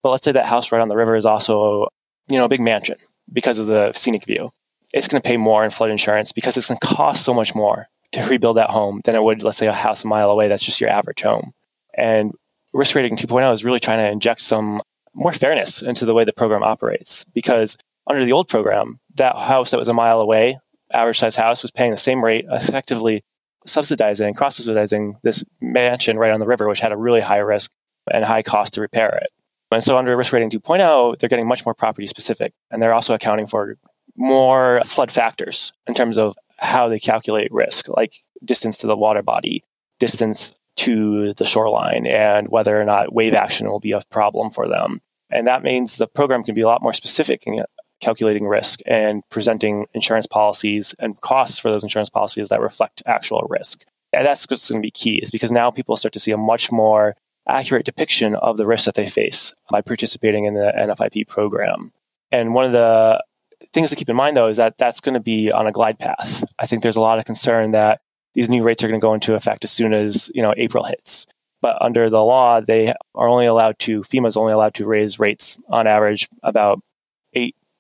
but 0.02 0.10
let's 0.10 0.24
say 0.24 0.32
that 0.32 0.46
house 0.46 0.70
right 0.70 0.80
on 0.80 0.88
the 0.88 0.96
river 0.96 1.16
is 1.16 1.26
also, 1.26 1.88
you 2.28 2.38
know, 2.38 2.44
a 2.44 2.48
big 2.48 2.60
mansion 2.60 2.96
because 3.32 3.58
of 3.58 3.66
the 3.66 3.92
scenic 3.92 4.24
view. 4.24 4.50
It's 4.92 5.08
going 5.08 5.20
to 5.20 5.26
pay 5.26 5.36
more 5.36 5.64
in 5.64 5.70
flood 5.70 5.90
insurance 5.90 6.30
because 6.30 6.56
it's 6.56 6.68
going 6.68 6.78
to 6.78 6.86
cost 6.86 7.24
so 7.24 7.34
much 7.34 7.54
more 7.54 7.88
to 8.12 8.22
rebuild 8.26 8.58
that 8.58 8.70
home 8.70 9.00
than 9.04 9.16
it 9.16 9.22
would, 9.22 9.42
let's 9.42 9.58
say, 9.58 9.66
a 9.66 9.72
house 9.72 10.04
a 10.04 10.06
mile 10.06 10.30
away 10.30 10.46
that's 10.46 10.64
just 10.64 10.80
your 10.80 10.90
average 10.90 11.22
home. 11.22 11.52
And 11.94 12.32
risk 12.72 12.94
rating 12.94 13.16
2.0 13.16 13.52
is 13.52 13.64
really 13.64 13.80
trying 13.80 13.98
to 13.98 14.10
inject 14.10 14.42
some 14.42 14.80
more 15.12 15.32
fairness 15.32 15.82
into 15.82 16.04
the 16.04 16.14
way 16.14 16.24
the 16.24 16.32
program 16.32 16.62
operates 16.62 17.24
because 17.34 17.76
under 18.06 18.24
the 18.24 18.32
old 18.32 18.48
program, 18.48 19.00
that 19.16 19.36
house 19.36 19.70
that 19.70 19.78
was 19.78 19.88
a 19.88 19.94
mile 19.94 20.20
away, 20.20 20.58
average 20.92 21.18
size 21.18 21.36
house, 21.36 21.62
was 21.62 21.70
paying 21.70 21.90
the 21.90 21.96
same 21.96 22.24
rate, 22.24 22.46
effectively 22.50 23.22
subsidizing, 23.64 24.34
cross 24.34 24.56
subsidizing 24.56 25.16
this 25.22 25.44
mansion 25.60 26.18
right 26.18 26.32
on 26.32 26.40
the 26.40 26.46
river, 26.46 26.68
which 26.68 26.80
had 26.80 26.92
a 26.92 26.96
really 26.96 27.20
high 27.20 27.38
risk 27.38 27.72
and 28.12 28.24
high 28.24 28.42
cost 28.42 28.74
to 28.74 28.80
repair 28.80 29.18
it. 29.22 29.30
And 29.72 29.82
so 29.82 29.98
under 29.98 30.16
risk 30.16 30.32
rating 30.32 30.50
2.0, 30.50 31.18
they're 31.18 31.28
getting 31.28 31.48
much 31.48 31.66
more 31.66 31.74
property 31.74 32.06
specific. 32.06 32.52
And 32.70 32.80
they're 32.80 32.94
also 32.94 33.14
accounting 33.14 33.46
for 33.46 33.76
more 34.16 34.80
flood 34.84 35.10
factors 35.10 35.72
in 35.86 35.94
terms 35.94 36.16
of 36.16 36.36
how 36.58 36.88
they 36.88 36.98
calculate 36.98 37.52
risk, 37.52 37.88
like 37.88 38.14
distance 38.44 38.78
to 38.78 38.86
the 38.86 38.96
water 38.96 39.22
body, 39.22 39.64
distance 39.98 40.52
to 40.76 41.34
the 41.34 41.44
shoreline, 41.44 42.06
and 42.06 42.48
whether 42.48 42.80
or 42.80 42.84
not 42.84 43.12
wave 43.12 43.34
action 43.34 43.66
will 43.66 43.80
be 43.80 43.92
a 43.92 44.02
problem 44.10 44.50
for 44.50 44.68
them. 44.68 45.00
And 45.30 45.46
that 45.46 45.62
means 45.62 45.96
the 45.96 46.06
program 46.06 46.44
can 46.44 46.54
be 46.54 46.60
a 46.60 46.66
lot 46.66 46.82
more 46.82 46.92
specific 46.92 47.42
in 47.46 47.62
calculating 48.00 48.46
risk 48.46 48.80
and 48.86 49.22
presenting 49.30 49.86
insurance 49.94 50.26
policies 50.26 50.94
and 50.98 51.20
costs 51.20 51.58
for 51.58 51.70
those 51.70 51.82
insurance 51.82 52.10
policies 52.10 52.48
that 52.48 52.60
reflect 52.60 53.02
actual 53.06 53.46
risk. 53.48 53.84
And 54.12 54.26
that's 54.26 54.48
what's 54.48 54.70
going 54.70 54.82
to 54.82 54.86
be 54.86 54.90
key 54.90 55.18
is 55.18 55.30
because 55.30 55.52
now 55.52 55.70
people 55.70 55.96
start 55.96 56.12
to 56.14 56.20
see 56.20 56.32
a 56.32 56.36
much 56.36 56.70
more 56.70 57.16
accurate 57.48 57.86
depiction 57.86 58.34
of 58.36 58.56
the 58.56 58.66
risks 58.66 58.86
that 58.86 58.94
they 58.94 59.08
face 59.08 59.54
by 59.70 59.80
participating 59.80 60.44
in 60.44 60.54
the 60.54 60.72
NFIP 60.76 61.28
program. 61.28 61.90
And 62.32 62.54
one 62.54 62.64
of 62.64 62.72
the 62.72 63.22
things 63.64 63.90
to 63.90 63.96
keep 63.96 64.08
in 64.08 64.16
mind, 64.16 64.36
though, 64.36 64.48
is 64.48 64.56
that 64.56 64.78
that's 64.78 65.00
going 65.00 65.14
to 65.14 65.20
be 65.20 65.50
on 65.52 65.66
a 65.66 65.72
glide 65.72 65.98
path. 65.98 66.44
I 66.58 66.66
think 66.66 66.82
there's 66.82 66.96
a 66.96 67.00
lot 67.00 67.18
of 67.18 67.24
concern 67.24 67.72
that 67.72 68.00
these 68.34 68.48
new 68.48 68.62
rates 68.62 68.82
are 68.84 68.88
going 68.88 69.00
to 69.00 69.04
go 69.04 69.14
into 69.14 69.34
effect 69.34 69.64
as 69.64 69.72
soon 69.72 69.94
as 69.94 70.30
you 70.34 70.42
know 70.42 70.54
April 70.56 70.84
hits. 70.84 71.26
But 71.62 71.80
under 71.80 72.10
the 72.10 72.22
law, 72.22 72.60
they 72.60 72.92
are 73.14 73.28
only 73.28 73.46
allowed 73.46 73.78
to 73.80 74.02
FEMA 74.02 74.28
is 74.28 74.36
only 74.36 74.52
allowed 74.52 74.74
to 74.74 74.86
raise 74.86 75.18
rates 75.18 75.60
on 75.68 75.86
average 75.86 76.28
about 76.42 76.80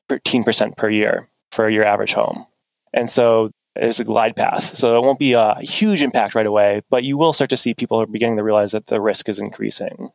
13% 0.08 0.76
per 0.76 0.88
year 0.88 1.28
for 1.50 1.68
your 1.68 1.84
average 1.84 2.12
home. 2.12 2.44
And 2.92 3.10
so 3.10 3.50
there's 3.74 4.00
a 4.00 4.04
glide 4.04 4.36
path. 4.36 4.76
So 4.76 4.96
it 4.96 5.02
won't 5.02 5.18
be 5.18 5.34
a 5.34 5.56
huge 5.60 6.02
impact 6.02 6.34
right 6.34 6.46
away, 6.46 6.82
but 6.90 7.04
you 7.04 7.16
will 7.16 7.32
start 7.32 7.50
to 7.50 7.56
see 7.56 7.74
people 7.74 8.00
are 8.00 8.06
beginning 8.06 8.36
to 8.36 8.42
realize 8.42 8.72
that 8.72 8.86
the 8.86 9.00
risk 9.00 9.28
is 9.28 9.38
increasing. 9.38 10.10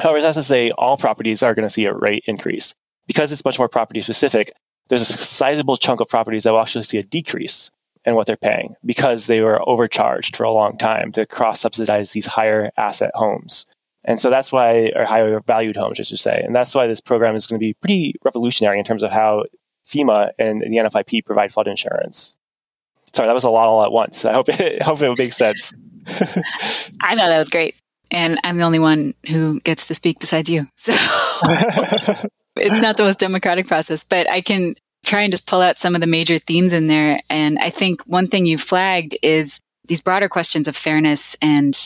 However, 0.00 0.20
that's 0.20 0.36
to 0.36 0.42
say 0.42 0.70
all 0.72 0.96
properties 0.96 1.42
are 1.42 1.54
going 1.54 1.66
to 1.66 1.70
see 1.70 1.86
a 1.86 1.94
rate 1.94 2.24
increase. 2.26 2.74
Because 3.06 3.32
it's 3.32 3.44
much 3.44 3.58
more 3.58 3.68
property 3.68 4.00
specific, 4.00 4.52
there's 4.88 5.02
a 5.02 5.04
sizable 5.04 5.76
chunk 5.76 6.00
of 6.00 6.08
properties 6.08 6.44
that 6.44 6.52
will 6.52 6.60
actually 6.60 6.84
see 6.84 6.98
a 6.98 7.02
decrease 7.02 7.70
in 8.04 8.14
what 8.14 8.26
they're 8.26 8.36
paying 8.36 8.74
because 8.84 9.26
they 9.26 9.40
were 9.40 9.66
overcharged 9.68 10.36
for 10.36 10.44
a 10.44 10.52
long 10.52 10.76
time 10.76 11.12
to 11.12 11.26
cross 11.26 11.60
subsidize 11.60 12.12
these 12.12 12.26
higher 12.26 12.70
asset 12.76 13.10
homes. 13.14 13.66
And 14.04 14.20
so 14.20 14.30
that's 14.30 14.52
why, 14.52 14.92
or 14.94 15.04
higher 15.04 15.40
valued 15.40 15.76
homes, 15.76 15.96
just 15.96 16.10
to 16.10 16.16
say. 16.16 16.42
And 16.44 16.54
that's 16.54 16.74
why 16.74 16.86
this 16.86 17.00
program 17.00 17.36
is 17.36 17.46
going 17.46 17.58
to 17.58 17.64
be 17.64 17.74
pretty 17.74 18.14
revolutionary 18.22 18.78
in 18.78 18.84
terms 18.84 19.02
of 19.02 19.10
how 19.10 19.44
FEMA 19.86 20.32
and 20.38 20.60
the 20.60 20.76
NFIP 20.76 21.24
provide 21.24 21.52
flood 21.52 21.68
insurance. 21.68 22.34
Sorry, 23.12 23.26
that 23.26 23.34
was 23.34 23.44
a 23.44 23.50
lot 23.50 23.68
all 23.68 23.82
at 23.82 23.92
once. 23.92 24.24
I 24.24 24.32
hope 24.32 24.48
it, 24.50 24.82
hope 24.82 25.00
it 25.02 25.18
makes 25.18 25.36
sense. 25.36 25.72
I 27.02 27.14
know 27.14 27.28
that 27.28 27.38
was 27.38 27.48
great. 27.48 27.76
And 28.10 28.38
I'm 28.44 28.58
the 28.58 28.64
only 28.64 28.78
one 28.78 29.14
who 29.28 29.60
gets 29.60 29.88
to 29.88 29.94
speak 29.94 30.20
besides 30.20 30.50
you. 30.50 30.66
So 30.76 30.92
it's 32.56 32.82
not 32.82 32.96
the 32.96 33.04
most 33.04 33.18
democratic 33.18 33.66
process, 33.66 34.04
but 34.04 34.30
I 34.30 34.40
can 34.40 34.74
try 35.04 35.22
and 35.22 35.32
just 35.32 35.46
pull 35.46 35.60
out 35.60 35.78
some 35.78 35.94
of 35.94 36.00
the 36.00 36.06
major 36.06 36.38
themes 36.38 36.72
in 36.72 36.86
there. 36.86 37.20
And 37.30 37.58
I 37.58 37.70
think 37.70 38.02
one 38.02 38.26
thing 38.26 38.46
you 38.46 38.58
flagged 38.58 39.16
is 39.22 39.60
these 39.86 40.00
broader 40.00 40.28
questions 40.28 40.68
of 40.68 40.76
fairness 40.76 41.36
and 41.42 41.78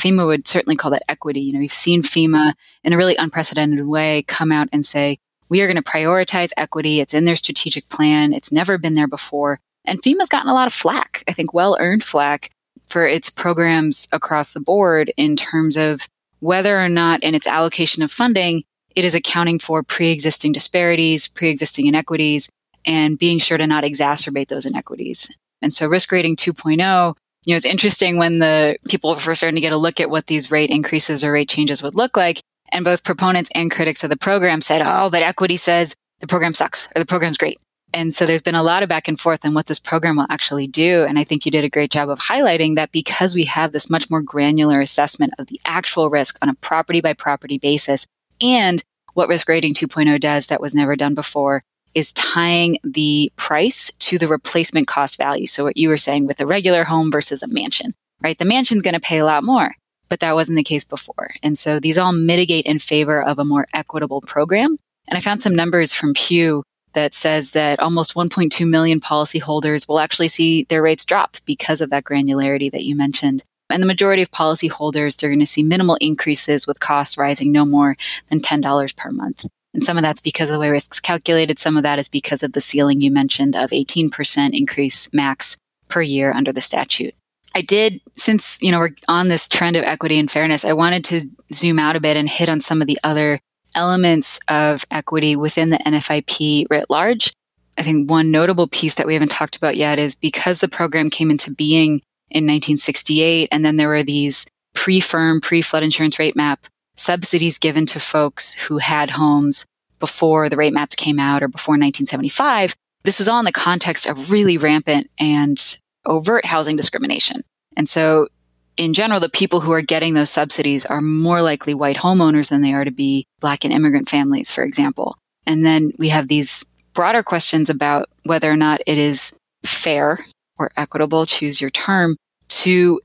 FEMA 0.00 0.26
would 0.26 0.48
certainly 0.48 0.76
call 0.76 0.90
that 0.92 1.02
equity. 1.08 1.40
You 1.40 1.52
know, 1.52 1.58
we've 1.58 1.70
seen 1.70 2.02
FEMA 2.02 2.54
in 2.82 2.92
a 2.92 2.96
really 2.96 3.16
unprecedented 3.16 3.86
way 3.86 4.22
come 4.22 4.50
out 4.50 4.68
and 4.72 4.84
say, 4.84 5.18
we 5.48 5.60
are 5.60 5.66
going 5.66 5.76
to 5.76 5.82
prioritize 5.82 6.52
equity. 6.56 7.00
It's 7.00 7.14
in 7.14 7.24
their 7.24 7.36
strategic 7.36 7.88
plan. 7.88 8.32
It's 8.32 8.52
never 8.52 8.78
been 8.78 8.94
there 8.94 9.08
before. 9.08 9.60
And 9.84 10.02
FEMA's 10.02 10.28
gotten 10.28 10.48
a 10.48 10.54
lot 10.54 10.66
of 10.66 10.72
flack, 10.72 11.24
I 11.28 11.32
think 11.32 11.52
well 11.52 11.76
earned 11.80 12.04
flack 12.04 12.50
for 12.86 13.06
its 13.06 13.30
programs 13.30 14.08
across 14.12 14.52
the 14.52 14.60
board 14.60 15.12
in 15.16 15.36
terms 15.36 15.76
of 15.76 16.08
whether 16.40 16.80
or 16.80 16.88
not 16.88 17.22
in 17.22 17.34
its 17.34 17.46
allocation 17.46 18.02
of 18.02 18.10
funding, 18.10 18.64
it 18.96 19.04
is 19.04 19.14
accounting 19.14 19.58
for 19.58 19.82
pre-existing 19.82 20.52
disparities, 20.52 21.28
pre-existing 21.28 21.86
inequities, 21.86 22.50
and 22.84 23.18
being 23.18 23.38
sure 23.38 23.58
to 23.58 23.66
not 23.66 23.84
exacerbate 23.84 24.48
those 24.48 24.66
inequities. 24.66 25.36
And 25.62 25.72
so 25.72 25.86
risk 25.86 26.10
rating 26.10 26.36
2.0, 26.36 27.14
you 27.44 27.52
know, 27.52 27.56
it's 27.56 27.64
interesting 27.64 28.16
when 28.16 28.38
the 28.38 28.76
people 28.88 29.10
were 29.10 29.16
first 29.16 29.40
starting 29.40 29.56
to 29.56 29.60
get 29.60 29.72
a 29.72 29.78
look 29.78 30.00
at 30.00 30.10
what 30.10 30.26
these 30.26 30.50
rate 30.50 30.70
increases 30.70 31.24
or 31.24 31.32
rate 31.32 31.48
changes 31.48 31.82
would 31.82 31.94
look 31.94 32.16
like. 32.16 32.40
And 32.72 32.84
both 32.84 33.02
proponents 33.02 33.50
and 33.54 33.70
critics 33.70 34.04
of 34.04 34.10
the 34.10 34.16
program 34.16 34.60
said, 34.60 34.82
oh, 34.84 35.10
but 35.10 35.22
equity 35.22 35.56
says 35.56 35.94
the 36.20 36.26
program 36.26 36.54
sucks 36.54 36.88
or 36.94 37.00
the 37.00 37.06
program's 37.06 37.38
great. 37.38 37.58
And 37.92 38.14
so 38.14 38.24
there's 38.24 38.42
been 38.42 38.54
a 38.54 38.62
lot 38.62 38.84
of 38.84 38.88
back 38.88 39.08
and 39.08 39.18
forth 39.18 39.44
on 39.44 39.54
what 39.54 39.66
this 39.66 39.80
program 39.80 40.16
will 40.16 40.26
actually 40.30 40.68
do. 40.68 41.04
And 41.04 41.18
I 41.18 41.24
think 41.24 41.44
you 41.44 41.50
did 41.50 41.64
a 41.64 41.70
great 41.70 41.90
job 41.90 42.08
of 42.08 42.20
highlighting 42.20 42.76
that 42.76 42.92
because 42.92 43.34
we 43.34 43.44
have 43.44 43.72
this 43.72 43.90
much 43.90 44.08
more 44.08 44.22
granular 44.22 44.80
assessment 44.80 45.32
of 45.38 45.48
the 45.48 45.60
actual 45.64 46.08
risk 46.08 46.38
on 46.42 46.48
a 46.48 46.54
property 46.54 47.00
by 47.00 47.14
property 47.14 47.58
basis 47.58 48.06
and 48.40 48.82
what 49.14 49.28
risk 49.28 49.48
rating 49.48 49.74
2.0 49.74 50.20
does 50.20 50.46
that 50.46 50.60
was 50.60 50.74
never 50.74 50.94
done 50.94 51.14
before 51.14 51.62
is 51.94 52.12
tying 52.12 52.78
the 52.84 53.32
price 53.36 53.90
to 53.98 54.18
the 54.18 54.28
replacement 54.28 54.86
cost 54.86 55.18
value. 55.18 55.46
So 55.46 55.64
what 55.64 55.76
you 55.76 55.88
were 55.88 55.96
saying 55.96 56.26
with 56.26 56.40
a 56.40 56.46
regular 56.46 56.84
home 56.84 57.10
versus 57.10 57.42
a 57.42 57.48
mansion, 57.48 57.94
right? 58.22 58.38
The 58.38 58.44
mansion's 58.44 58.82
going 58.82 58.94
to 58.94 59.00
pay 59.00 59.18
a 59.18 59.24
lot 59.24 59.44
more, 59.44 59.74
but 60.08 60.20
that 60.20 60.34
wasn't 60.34 60.56
the 60.56 60.62
case 60.62 60.84
before. 60.84 61.30
And 61.42 61.58
so 61.58 61.80
these 61.80 61.98
all 61.98 62.12
mitigate 62.12 62.66
in 62.66 62.78
favor 62.78 63.22
of 63.22 63.38
a 63.38 63.44
more 63.44 63.66
equitable 63.72 64.20
program. 64.20 64.76
And 65.08 65.16
I 65.16 65.20
found 65.20 65.42
some 65.42 65.56
numbers 65.56 65.92
from 65.92 66.14
Pew 66.14 66.62
that 66.92 67.14
says 67.14 67.52
that 67.52 67.80
almost 67.80 68.14
1.2 68.14 68.68
million 68.68 69.00
policyholders 69.00 69.88
will 69.88 70.00
actually 70.00 70.28
see 70.28 70.64
their 70.64 70.82
rates 70.82 71.04
drop 71.04 71.36
because 71.44 71.80
of 71.80 71.90
that 71.90 72.04
granularity 72.04 72.70
that 72.70 72.84
you 72.84 72.96
mentioned. 72.96 73.44
And 73.70 73.82
the 73.82 73.86
majority 73.86 74.22
of 74.22 74.32
policyholders, 74.32 75.16
they're 75.16 75.30
going 75.30 75.38
to 75.40 75.46
see 75.46 75.62
minimal 75.62 75.96
increases 76.00 76.66
with 76.66 76.80
costs 76.80 77.16
rising 77.16 77.52
no 77.52 77.64
more 77.64 77.96
than 78.28 78.40
$10 78.40 78.96
per 78.96 79.10
month. 79.12 79.46
And 79.72 79.84
some 79.84 79.96
of 79.96 80.02
that's 80.02 80.20
because 80.20 80.50
of 80.50 80.54
the 80.54 80.60
way 80.60 80.70
risk 80.70 80.94
is 80.94 81.00
calculated. 81.00 81.58
Some 81.58 81.76
of 81.76 81.82
that 81.84 81.98
is 81.98 82.08
because 82.08 82.42
of 82.42 82.52
the 82.52 82.60
ceiling 82.60 83.00
you 83.00 83.10
mentioned 83.10 83.54
of 83.54 83.70
18% 83.70 84.50
increase 84.52 85.12
max 85.12 85.56
per 85.88 86.02
year 86.02 86.32
under 86.32 86.52
the 86.52 86.60
statute. 86.60 87.14
I 87.54 87.62
did, 87.62 88.00
since, 88.16 88.60
you 88.62 88.70
know, 88.70 88.78
we're 88.78 88.94
on 89.08 89.28
this 89.28 89.48
trend 89.48 89.76
of 89.76 89.84
equity 89.84 90.18
and 90.18 90.30
fairness, 90.30 90.64
I 90.64 90.72
wanted 90.72 91.04
to 91.06 91.22
zoom 91.52 91.78
out 91.78 91.96
a 91.96 92.00
bit 92.00 92.16
and 92.16 92.28
hit 92.28 92.48
on 92.48 92.60
some 92.60 92.80
of 92.80 92.86
the 92.86 92.98
other 93.02 93.40
elements 93.74 94.38
of 94.48 94.84
equity 94.90 95.36
within 95.36 95.70
the 95.70 95.78
NFIP 95.78 96.66
writ 96.70 96.86
large. 96.88 97.32
I 97.78 97.82
think 97.82 98.10
one 98.10 98.30
notable 98.30 98.68
piece 98.68 98.96
that 98.96 99.06
we 99.06 99.14
haven't 99.14 99.30
talked 99.30 99.56
about 99.56 99.76
yet 99.76 99.98
is 99.98 100.14
because 100.14 100.60
the 100.60 100.68
program 100.68 101.10
came 101.10 101.30
into 101.30 101.52
being 101.52 102.02
in 102.30 102.44
1968, 102.44 103.48
and 103.50 103.64
then 103.64 103.76
there 103.76 103.88
were 103.88 104.02
these 104.02 104.46
pre-FIRM, 104.74 105.40
pre-flood 105.40 105.82
insurance 105.82 106.18
rate 106.18 106.36
map 106.36 106.66
subsidies 107.00 107.58
given 107.58 107.86
to 107.86 107.98
folks 107.98 108.52
who 108.52 108.78
had 108.78 109.10
homes 109.10 109.64
before 109.98 110.48
the 110.48 110.56
rate 110.56 110.74
maps 110.74 110.94
came 110.94 111.18
out 111.18 111.42
or 111.42 111.48
before 111.48 111.72
1975. 111.72 112.74
This 113.04 113.20
is 113.20 113.28
all 113.28 113.38
in 113.38 113.46
the 113.46 113.52
context 113.52 114.06
of 114.06 114.30
really 114.30 114.58
rampant 114.58 115.08
and 115.18 115.58
overt 116.04 116.44
housing 116.44 116.76
discrimination. 116.76 117.42
And 117.76 117.88
so 117.88 118.28
in 118.76 118.92
general, 118.92 119.18
the 119.18 119.30
people 119.30 119.60
who 119.60 119.72
are 119.72 119.82
getting 119.82 120.14
those 120.14 120.30
subsidies 120.30 120.84
are 120.84 121.00
more 121.00 121.42
likely 121.42 121.74
white 121.74 121.96
homeowners 121.96 122.50
than 122.50 122.60
they 122.60 122.74
are 122.74 122.84
to 122.84 122.90
be 122.90 123.26
black 123.40 123.64
and 123.64 123.72
immigrant 123.72 124.08
families, 124.08 124.50
for 124.50 124.62
example. 124.62 125.16
And 125.46 125.64
then 125.64 125.92
we 125.98 126.10
have 126.10 126.28
these 126.28 126.64
broader 126.92 127.22
questions 127.22 127.70
about 127.70 128.10
whether 128.24 128.50
or 128.50 128.56
not 128.56 128.80
it 128.86 128.98
is 128.98 129.34
fair 129.64 130.18
or 130.58 130.70
equitable, 130.76 131.24
choose 131.24 131.60
your 131.60 131.70
term, 131.70 132.16
to 132.48 133.00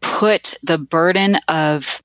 put 0.00 0.54
the 0.62 0.78
burden 0.78 1.36
of 1.48 2.00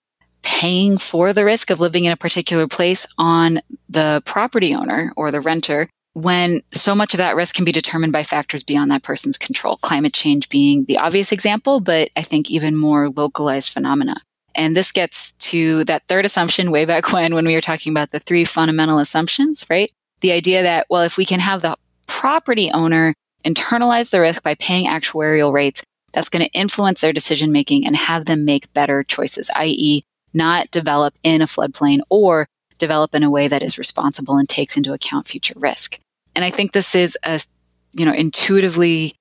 paying 0.45 0.97
for 0.97 1.34
the 1.34 1.43
risk 1.43 1.69
of 1.69 1.79
living 1.79 2.05
in 2.05 2.12
a 2.12 2.17
particular 2.17 2.67
place 2.67 3.05
on 3.17 3.60
the 3.89 4.21
property 4.25 4.73
owner 4.73 5.12
or 5.17 5.31
the 5.31 5.41
renter 5.41 5.89
when 6.13 6.62
so 6.71 6.95
much 6.95 7.13
of 7.13 7.17
that 7.17 7.36
risk 7.36 7.55
can 7.55 7.65
be 7.65 7.73
determined 7.73 8.13
by 8.13 8.23
factors 8.23 8.63
beyond 8.63 8.89
that 8.89 9.03
person's 9.03 9.38
control. 9.38 9.75
Climate 9.77 10.13
change 10.13 10.47
being 10.47 10.86
the 10.86 10.97
obvious 10.97 11.34
example, 11.34 11.81
but 11.81 12.10
I 12.15 12.21
think 12.21 12.49
even 12.49 12.77
more 12.77 13.10
localized 13.10 13.73
phenomena. 13.73 14.21
And 14.53 14.75
this 14.75 14.93
gets 14.93 15.34
to 15.34 15.84
that 15.86 16.08
third 16.08 16.23
assumption 16.23 16.71
way 16.71 16.86
back 16.86 17.12
when, 17.12 17.36
when 17.36 17.45
we 17.45 17.55
were 17.55 17.62
talking 17.62 17.91
about 17.91 18.12
the 18.12 18.19
three 18.19 18.45
fundamental 18.45 18.99
assumptions, 18.99 19.65
right? 19.69 19.91
The 20.21 20.31
idea 20.31 20.63
that, 20.63 20.86
well, 20.89 21.01
if 21.01 21.17
we 21.17 21.25
can 21.25 21.41
have 21.41 21.62
the 21.62 21.75
property 22.08 22.71
owner 22.71 23.13
internalize 23.43 24.12
the 24.12 24.21
risk 24.21 24.41
by 24.41 24.55
paying 24.55 24.88
actuarial 24.88 25.51
rates, 25.51 25.84
that's 26.13 26.29
going 26.29 26.45
to 26.45 26.58
influence 26.58 27.01
their 27.01 27.12
decision 27.12 27.51
making 27.51 27.86
and 27.86 27.95
have 27.95 28.23
them 28.23 28.45
make 28.45 28.71
better 28.73 29.03
choices, 29.03 29.51
i.e., 29.55 30.03
not 30.36 30.69
develop 30.69 31.15
in 31.24 31.41
a 31.41 31.45
floodplain 31.45 32.00
or 32.10 32.45
develop 32.78 33.15
in 33.15 33.24
a 33.24 33.30
way 33.32 33.48
that 33.48 33.63
is 33.63 33.78
responsible 33.78 34.38
and 34.38 34.48
takes 34.50 34.78
into 34.78 34.93
account 34.93 35.28
future 35.28 35.54
risk. 35.58 35.98
And 36.36 36.43
I 36.43 36.52
think 36.52 36.74
this 36.74 36.93
is 36.93 37.17
a, 37.24 37.39
you 37.93 38.06
know, 38.06 38.13
intuitively 38.13 39.13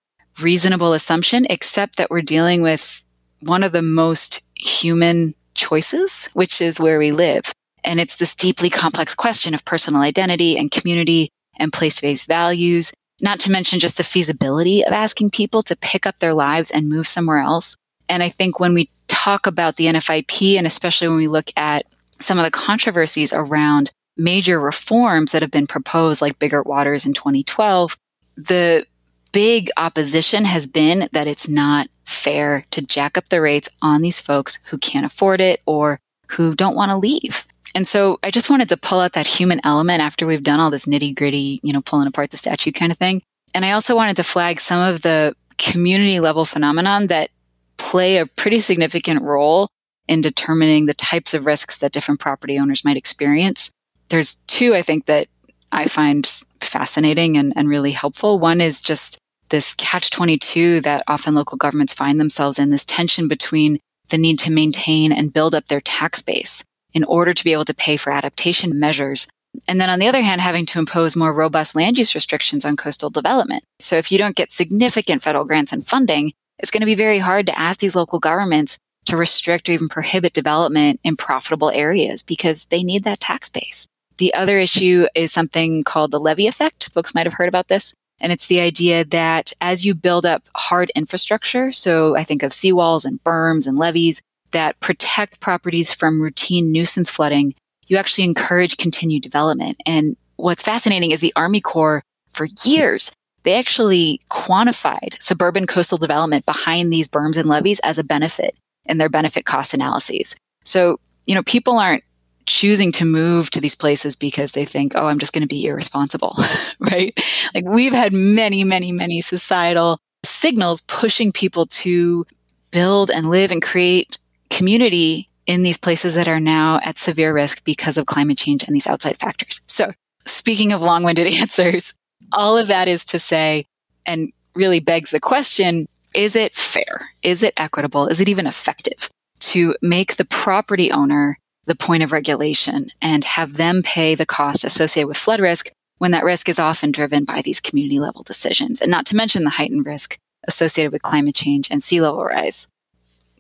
reasonable 0.42 0.92
assumption, 0.92 1.46
except 1.48 1.96
that 1.96 2.11
we're 2.11 2.22
dealing 2.22 2.61
with 2.61 3.05
one 3.40 3.62
of 3.62 3.72
the 3.72 3.83
most 3.83 4.42
human 4.57 5.35
choices, 5.55 6.29
which 6.33 6.61
is 6.61 6.81
where 6.81 6.98
we 6.98 7.12
live. 7.12 7.53
And 7.85 8.00
it's 8.00 8.16
this 8.16 8.35
deeply 8.35 8.70
complex 8.70 9.14
question 9.14 9.55
of 9.55 9.64
personal 9.64 10.00
identity 10.00 10.59
and 10.59 10.70
community 10.70 11.29
and 11.57 11.72
place-based 11.72 12.27
values, 12.27 12.92
not 13.20 13.38
to 13.40 13.50
mention 13.50 13.79
just 13.79 13.96
the 13.96 14.03
feasibility 14.03 14.83
of 14.83 14.92
asking 14.92 15.31
people 15.31 15.62
to 15.62 15.77
pick 15.77 16.07
up 16.07 16.18
their 16.18 16.35
lives 16.35 16.72
and 16.72 16.88
move 16.88 17.07
somewhere 17.07 17.38
else. 17.38 17.77
And 18.08 18.22
I 18.22 18.28
think 18.28 18.60
when 18.60 18.74
we 18.74 18.88
talk 19.08 19.46
about 19.46 19.76
the 19.76 19.86
NFIP 19.86 20.56
and 20.56 20.66
especially 20.66 21.08
when 21.08 21.16
we 21.16 21.28
look 21.28 21.50
at 21.56 21.84
some 22.20 22.38
of 22.38 22.44
the 22.44 22.50
controversies 22.50 23.32
around 23.32 23.90
major 24.16 24.60
reforms 24.60 25.32
that 25.32 25.42
have 25.42 25.50
been 25.50 25.66
proposed, 25.66 26.22
like 26.22 26.38
Biggert 26.38 26.66
Waters 26.66 27.06
in 27.06 27.14
2012, 27.14 27.96
the 28.36 28.86
big 29.32 29.70
opposition 29.76 30.44
has 30.44 30.66
been 30.66 31.08
that 31.12 31.26
it's 31.26 31.48
not 31.48 31.88
fair 32.04 32.64
to 32.70 32.82
jack 32.82 33.18
up 33.18 33.28
the 33.28 33.40
rates 33.40 33.68
on 33.82 34.02
these 34.02 34.20
folks 34.20 34.58
who 34.66 34.78
can't 34.78 35.06
afford 35.06 35.40
it 35.40 35.60
or 35.66 35.98
who 36.28 36.54
don't 36.54 36.76
want 36.76 36.90
to 36.90 36.96
leave. 36.96 37.46
And 37.74 37.86
so 37.86 38.20
I 38.22 38.30
just 38.30 38.50
wanted 38.50 38.68
to 38.68 38.76
pull 38.76 39.00
out 39.00 39.14
that 39.14 39.26
human 39.26 39.60
element 39.64 40.00
after 40.00 40.26
we've 40.26 40.42
done 40.42 40.60
all 40.60 40.70
this 40.70 40.86
nitty 40.86 41.16
gritty, 41.16 41.60
you 41.62 41.72
know, 41.72 41.82
pulling 41.82 42.06
apart 42.06 42.30
the 42.30 42.36
statue 42.36 42.70
kind 42.70 42.92
of 42.92 42.98
thing. 42.98 43.22
And 43.54 43.64
I 43.64 43.72
also 43.72 43.96
wanted 43.96 44.16
to 44.16 44.22
flag 44.22 44.60
some 44.60 44.80
of 44.80 45.02
the 45.02 45.34
community 45.58 46.20
level 46.20 46.44
phenomenon 46.44 47.08
that 47.08 47.30
play 47.76 48.18
a 48.18 48.26
pretty 48.26 48.60
significant 48.60 49.22
role 49.22 49.68
in 50.06 50.20
determining 50.20 50.84
the 50.84 50.94
types 50.94 51.34
of 51.34 51.46
risks 51.46 51.78
that 51.78 51.92
different 51.92 52.20
property 52.20 52.58
owners 52.58 52.84
might 52.84 52.96
experience 52.96 53.70
there's 54.08 54.34
two 54.46 54.74
I 54.74 54.82
think 54.82 55.06
that 55.06 55.28
I 55.72 55.87
find 55.87 56.26
fascinating 56.60 57.37
and, 57.37 57.52
and 57.56 57.68
really 57.68 57.92
helpful. 57.92 58.38
One 58.38 58.60
is 58.60 58.80
just 58.80 59.18
this 59.48 59.74
catch 59.74 60.10
22 60.10 60.80
that 60.82 61.04
often 61.06 61.34
local 61.34 61.58
governments 61.58 61.94
find 61.94 62.18
themselves 62.18 62.58
in 62.58 62.70
this 62.70 62.84
tension 62.84 63.28
between 63.28 63.78
the 64.10 64.18
need 64.18 64.38
to 64.40 64.52
maintain 64.52 65.12
and 65.12 65.32
build 65.32 65.54
up 65.54 65.66
their 65.66 65.80
tax 65.80 66.22
base 66.22 66.64
in 66.92 67.04
order 67.04 67.34
to 67.34 67.44
be 67.44 67.52
able 67.52 67.64
to 67.64 67.74
pay 67.74 67.96
for 67.96 68.12
adaptation 68.12 68.78
measures. 68.78 69.26
And 69.68 69.80
then 69.80 69.90
on 69.90 69.98
the 69.98 70.08
other 70.08 70.22
hand, 70.22 70.40
having 70.40 70.66
to 70.66 70.78
impose 70.78 71.16
more 71.16 71.32
robust 71.32 71.74
land 71.74 71.98
use 71.98 72.14
restrictions 72.14 72.64
on 72.64 72.76
coastal 72.76 73.10
development. 73.10 73.64
So 73.80 73.96
if 73.96 74.10
you 74.10 74.18
don't 74.18 74.37
get 74.37 74.50
significant 74.50 75.22
federal 75.22 75.44
grants 75.44 75.72
and 75.72 75.87
funding, 75.87 76.32
it's 76.58 76.70
going 76.70 76.80
to 76.80 76.86
be 76.86 76.94
very 76.94 77.18
hard 77.18 77.46
to 77.46 77.58
ask 77.58 77.80
these 77.80 77.96
local 77.96 78.18
governments 78.18 78.78
to 79.06 79.16
restrict 79.16 79.68
or 79.68 79.72
even 79.72 79.88
prohibit 79.88 80.32
development 80.32 81.00
in 81.04 81.16
profitable 81.16 81.70
areas 81.70 82.22
because 82.22 82.66
they 82.66 82.82
need 82.82 83.04
that 83.04 83.20
tax 83.20 83.48
base. 83.48 83.86
The 84.18 84.32
other 84.34 84.58
issue 84.58 85.06
is 85.14 85.32
something 85.32 85.82
called 85.82 86.10
the 86.10 86.20
levee 86.20 86.46
effect. 86.46 86.90
Folks 86.90 87.14
might 87.14 87.26
have 87.26 87.34
heard 87.34 87.48
about 87.48 87.68
this. 87.68 87.94
And 88.20 88.32
it's 88.32 88.46
the 88.46 88.60
idea 88.60 89.04
that 89.06 89.52
as 89.60 89.84
you 89.84 89.94
build 89.94 90.24
up 90.24 90.44
hard 90.56 90.90
infrastructure, 90.94 91.72
so 91.72 92.16
I 92.16 92.22
think 92.22 92.42
of 92.42 92.52
seawalls 92.52 93.04
and 93.04 93.22
berms 93.24 93.66
and 93.66 93.78
levees 93.78 94.22
that 94.52 94.78
protect 94.78 95.40
properties 95.40 95.92
from 95.92 96.22
routine 96.22 96.70
nuisance 96.70 97.10
flooding, 97.10 97.54
you 97.88 97.96
actually 97.96 98.24
encourage 98.24 98.76
continued 98.76 99.22
development. 99.22 99.78
And 99.84 100.16
what's 100.36 100.62
fascinating 100.62 101.10
is 101.10 101.20
the 101.20 101.32
Army 101.34 101.60
Corps 101.60 102.02
for 102.30 102.46
years, 102.64 103.12
they 103.44 103.59
actually 103.59 104.20
quantified 104.30 105.20
suburban 105.20 105.66
coastal 105.66 105.98
development 105.98 106.44
behind 106.46 106.92
these 106.92 107.09
berms 107.09 107.37
and 107.37 107.48
levees 107.48 107.80
as 107.80 107.98
a 107.98 108.04
benefit 108.04 108.57
in 108.87 108.98
their 108.98 109.09
benefit 109.09 109.44
cost 109.44 109.74
analyses. 109.74 110.35
So, 110.64 110.98
you 111.26 111.35
know, 111.35 111.42
people 111.42 111.78
aren't 111.78 112.04
choosing 112.46 112.92
to 112.92 113.04
move 113.04 113.50
to 113.50 113.61
these 113.61 113.74
places 113.74 114.16
because 114.16 114.52
they 114.52 114.64
think, 114.64 114.92
oh, 114.94 115.07
I'm 115.07 115.18
just 115.18 115.33
going 115.33 115.42
to 115.42 115.48
be 115.48 115.66
irresponsible, 115.66 116.37
right? 116.78 117.18
Like 117.54 117.64
we've 117.64 117.92
had 117.92 118.12
many, 118.12 118.64
many, 118.64 118.92
many 118.92 119.20
societal 119.20 119.98
signals 120.24 120.80
pushing 120.83 121.33
people 121.33 121.66
to 121.66 122.26
build 122.70 123.11
and 123.11 123.30
live 123.30 123.50
and 123.50 123.62
create 123.62 124.18
community 124.50 125.28
in 125.46 125.62
these 125.62 125.78
places 125.78 126.14
that 126.14 126.28
are 126.28 126.40
now 126.40 126.80
at 126.83 126.98
severe 126.98 127.35
risk 127.35 127.64
because 127.64 127.98
of 127.98 128.07
climate 128.07 128.38
change 128.38 128.64
and 128.64 128.74
these 128.74 128.87
outside 128.87 129.16
factors. 129.16 129.61
So 129.66 129.92
speaking 130.26 130.72
of 130.72 130.83
long-winded 130.83 131.26
answers, 131.40 131.94
all 132.32 132.56
of 132.56 132.68
that 132.68 132.88
is 132.88 133.04
to 133.06 133.18
say, 133.18 133.66
and 134.06 134.32
really 134.54 134.80
begs 134.80 135.10
the 135.10 135.20
question, 135.20 135.87
is 136.14 136.37
it 136.37 136.54
fair? 136.54 137.10
Is 137.22 137.42
it 137.42 137.54
equitable? 137.56 138.06
Is 138.06 138.20
it 138.20 138.28
even 138.28 138.46
effective 138.46 139.10
to 139.40 139.74
make 139.82 140.16
the 140.16 140.24
property 140.24 140.90
owner 140.90 141.38
the 141.66 141.74
point 141.74 142.02
of 142.02 142.12
regulation 142.12 142.88
and 143.00 143.24
have 143.24 143.54
them 143.54 143.82
pay 143.82 144.14
the 144.14 144.26
cost 144.26 144.64
associated 144.64 145.08
with 145.08 145.16
flood 145.16 145.40
risk 145.40 145.70
when 145.98 146.10
that 146.10 146.24
risk 146.24 146.48
is 146.48 146.58
often 146.58 146.92
driven 146.92 147.24
by 147.24 147.40
these 147.42 147.60
community 147.60 147.98
level 147.98 148.22
decisions 148.22 148.80
and 148.80 148.90
not 148.90 149.06
to 149.06 149.16
mention 149.16 149.44
the 149.44 149.50
heightened 149.50 149.87
risk 149.87 150.18
associated 150.46 150.92
with 150.92 151.02
climate 151.02 151.34
change 151.34 151.68
and 151.70 151.82
sea 151.82 152.00
level 152.00 152.24
rise. 152.24 152.68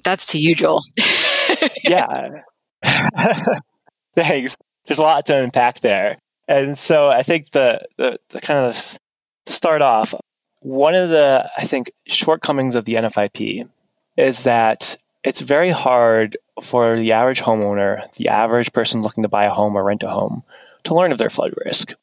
That's 0.04 0.26
to 0.28 0.38
you, 0.38 0.54
Joel. 0.54 0.82
yeah. 1.84 2.42
Thanks. 4.16 4.56
There's 4.86 4.98
a 4.98 5.02
lot 5.02 5.26
to 5.26 5.36
unpack 5.36 5.80
there. 5.80 6.18
And 6.48 6.76
so 6.76 7.08
I 7.08 7.22
think 7.22 7.50
the, 7.50 7.82
the, 7.96 8.18
the 8.28 8.40
kind 8.40 8.60
of 8.60 8.98
to 9.46 9.52
start 9.52 9.82
off, 9.82 10.14
one 10.60 10.94
of 10.94 11.10
the, 11.10 11.50
I 11.56 11.64
think, 11.64 11.92
shortcomings 12.06 12.74
of 12.74 12.84
the 12.84 12.94
NFIP 12.94 13.68
is 14.16 14.44
that 14.44 14.96
it's 15.22 15.40
very 15.40 15.70
hard 15.70 16.36
for 16.62 16.98
the 16.98 17.12
average 17.12 17.40
homeowner, 17.40 18.10
the 18.14 18.28
average 18.28 18.72
person 18.72 19.02
looking 19.02 19.22
to 19.22 19.28
buy 19.28 19.44
a 19.44 19.50
home 19.50 19.76
or 19.76 19.84
rent 19.84 20.02
a 20.02 20.10
home, 20.10 20.42
to 20.84 20.94
learn 20.94 21.12
of 21.12 21.18
their 21.18 21.30
flood 21.30 21.54
risk. 21.64 21.94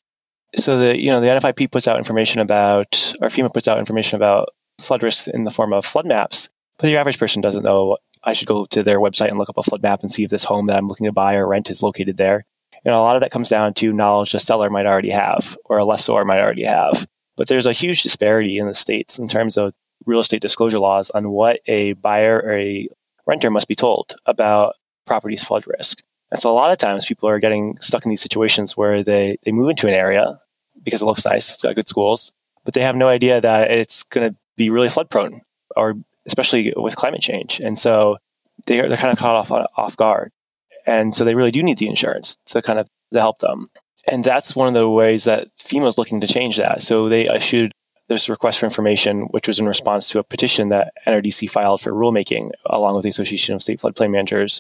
So 0.56 0.78
the 0.78 1.02
you 1.02 1.10
know 1.10 1.22
the 1.22 1.28
NFIP 1.28 1.72
puts 1.72 1.88
out 1.88 1.98
information 1.98 2.42
about, 2.42 3.16
or 3.22 3.30
FEMA 3.30 3.54
puts 3.54 3.68
out 3.68 3.80
information 3.80 4.18
about 4.18 4.50
flood 4.80 5.02
risk 5.02 5.28
in 5.30 5.46
the 5.46 5.52
form 5.52 5.72
of 5.72 5.86
flood 5.86 6.06
maps, 6.06 6.50
but 6.78 6.88
the 6.88 6.98
average 6.98 7.20
person 7.20 7.42
doesn't 7.42 7.64
know. 7.64 7.98
I 8.24 8.34
should 8.34 8.48
go 8.48 8.66
to 8.66 8.84
their 8.84 9.00
website 9.00 9.30
and 9.30 9.38
look 9.38 9.50
up 9.50 9.58
a 9.58 9.64
flood 9.64 9.82
map 9.82 10.02
and 10.02 10.12
see 10.12 10.24
if 10.24 10.30
this 10.30 10.44
home 10.44 10.68
that 10.68 10.78
I'm 10.78 10.88
looking 10.88 11.06
to 11.06 11.12
buy 11.12 11.36
or 11.36 11.48
rent 11.48 11.70
is 11.70 11.82
located 11.82 12.18
there. 12.18 12.46
Know, 12.86 12.96
a 12.96 13.04
lot 13.04 13.16
of 13.16 13.22
that 13.22 13.32
comes 13.32 13.50
down 13.50 13.74
to 13.76 13.94
knowledge 13.94 14.34
a 14.34 14.40
seller 14.40 14.70
might 14.70 14.88
already 14.88 15.12
have 15.12 15.56
or 15.66 15.78
a 15.78 15.86
lessor 15.86 16.26
might 16.26 16.42
already 16.42 16.64
have. 16.64 17.06
But 17.38 17.48
there's 17.48 17.68
a 17.68 17.74
huge 17.74 18.04
disparity 18.04 18.58
in 18.58 18.68
the 18.68 18.74
states 18.74 19.20
in 19.20 19.28
terms 19.28 19.58
of 19.58 19.74
real 20.06 20.20
estate 20.20 20.42
disclosure 20.42 20.80
laws 20.80 21.10
on 21.12 21.30
what 21.30 21.60
a 21.68 21.94
buyer 21.94 22.42
or 22.44 22.54
a 22.54 22.88
renter 23.28 23.52
must 23.52 23.68
be 23.68 23.76
told 23.76 24.16
about 24.26 24.76
property's 25.06 25.44
flood 25.44 25.66
risk. 25.68 26.02
And 26.32 26.40
so 26.40 26.50
a 26.50 26.54
lot 26.54 26.72
of 26.72 26.78
times 26.78 27.06
people 27.06 27.30
are 27.30 27.40
getting 27.40 27.78
stuck 27.82 28.06
in 28.06 28.10
these 28.10 28.22
situations 28.22 28.78
where 28.78 29.04
they, 29.04 29.38
they 29.44 29.52
move 29.52 29.70
into 29.70 29.88
an 29.88 29.94
area 29.94 30.40
because 30.84 31.02
it 31.02 31.06
looks 31.06 31.26
nice, 31.26 31.54
it's 31.54 31.62
got 31.62 31.76
good 31.76 31.88
schools, 31.88 32.32
but 32.64 32.74
they 32.74 32.82
have 32.82 32.96
no 32.96 33.08
idea 33.08 33.42
that 33.42 33.70
it's 33.70 34.04
going 34.04 34.32
to 34.32 34.38
be 34.56 34.70
really 34.70 34.90
flood 34.90 35.10
prone 35.10 35.42
or 35.76 35.96
especially 36.26 36.74
with 36.76 36.96
climate 36.96 37.22
change. 37.22 37.60
And 37.60 37.78
so 37.78 38.18
they 38.66 38.80
are, 38.80 38.88
they're 38.88 38.98
kind 38.98 39.12
of 39.12 39.20
caught 39.20 39.52
off, 39.52 39.68
off 39.76 39.98
guard. 39.98 40.32
And 40.86 41.14
so 41.14 41.24
they 41.24 41.36
really 41.36 41.52
do 41.52 41.64
need 41.64 41.78
the 41.78 41.88
insurance 41.88 42.38
to 42.48 42.62
kind 42.62 42.80
of 42.80 42.88
to 43.14 43.20
help 43.20 43.40
them. 43.40 43.68
And 44.10 44.24
that's 44.24 44.56
one 44.56 44.68
of 44.68 44.74
the 44.74 44.90
ways 44.90 45.26
that 45.26 45.50
FEMA 45.58 45.88
is 45.88 45.98
looking 45.98 46.22
to 46.22 46.28
change 46.28 46.58
that. 46.58 46.82
So 46.82 47.08
they 47.08 47.28
issued 47.34 47.72
this 48.08 48.30
request 48.30 48.60
for 48.60 48.66
information, 48.66 49.28
which 49.32 49.48
was 49.48 49.60
in 49.60 49.68
response 49.68 50.10
to 50.10 50.20
a 50.20 50.24
petition 50.24 50.70
that 50.70 50.94
NRDC 51.08 51.50
filed 51.50 51.82
for 51.82 51.92
rulemaking 51.92 52.50
along 52.66 52.96
with 52.96 53.04
the 53.04 53.10
Association 53.10 53.56
of 53.56 53.64
State 53.64 53.80
Floodplain 53.80 54.12
Managers. 54.12 54.60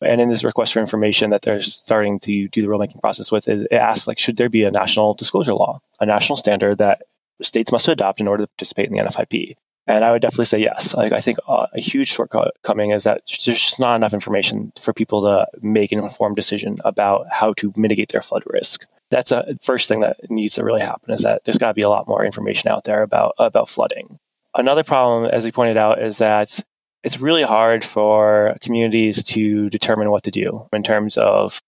And 0.00 0.20
in 0.20 0.28
this 0.28 0.44
request 0.44 0.72
for 0.72 0.80
information 0.80 1.30
that 1.30 1.42
they're 1.42 1.62
starting 1.62 2.18
to 2.20 2.48
do 2.48 2.62
the 2.62 2.68
rulemaking 2.68 3.00
process 3.00 3.32
with, 3.32 3.48
is 3.48 3.62
it 3.62 3.74
asks 3.74 4.06
like, 4.06 4.18
should 4.18 4.36
there 4.36 4.48
be 4.48 4.64
a 4.64 4.70
national 4.70 5.14
disclosure 5.14 5.54
law, 5.54 5.80
a 6.00 6.06
national 6.06 6.36
standard 6.36 6.78
that 6.78 7.02
states 7.40 7.72
must 7.72 7.88
adopt 7.88 8.20
in 8.20 8.28
order 8.28 8.44
to 8.44 8.48
participate 8.48 8.88
in 8.88 8.92
the 8.92 9.02
NFIP? 9.02 9.54
And 9.86 10.04
I 10.04 10.12
would 10.12 10.22
definitely 10.22 10.44
say 10.44 10.60
yes. 10.60 10.94
Like, 10.94 11.12
I 11.12 11.20
think 11.20 11.38
uh, 11.48 11.66
a 11.72 11.80
huge 11.80 12.08
shortcoming 12.08 12.90
is 12.92 13.04
that 13.04 13.22
there's 13.26 13.60
just 13.60 13.80
not 13.80 13.96
enough 13.96 14.14
information 14.14 14.72
for 14.80 14.92
people 14.92 15.22
to 15.22 15.46
make 15.60 15.90
an 15.90 15.98
informed 15.98 16.36
decision 16.36 16.78
about 16.84 17.26
how 17.30 17.52
to 17.54 17.72
mitigate 17.76 18.10
their 18.10 18.22
flood 18.22 18.44
risk 18.46 18.86
that's 19.12 19.30
a 19.30 19.56
first 19.60 19.88
thing 19.88 20.00
that 20.00 20.16
needs 20.30 20.54
to 20.54 20.64
really 20.64 20.80
happen 20.80 21.12
is 21.12 21.22
that 21.22 21.44
there's 21.44 21.58
got 21.58 21.68
to 21.68 21.74
be 21.74 21.82
a 21.82 21.88
lot 21.88 22.08
more 22.08 22.24
information 22.24 22.70
out 22.70 22.84
there 22.84 23.02
about 23.02 23.34
about 23.38 23.68
flooding. 23.68 24.18
Another 24.56 24.82
problem, 24.82 25.26
as 25.26 25.46
you 25.46 25.52
pointed 25.52 25.76
out, 25.76 26.02
is 26.02 26.18
that 26.18 26.58
it's 27.04 27.20
really 27.20 27.42
hard 27.42 27.84
for 27.84 28.56
communities 28.62 29.22
to 29.24 29.68
determine 29.70 30.10
what 30.10 30.22
to 30.24 30.30
do 30.30 30.66
in 30.72 30.82
terms 30.82 31.16
of 31.16 31.60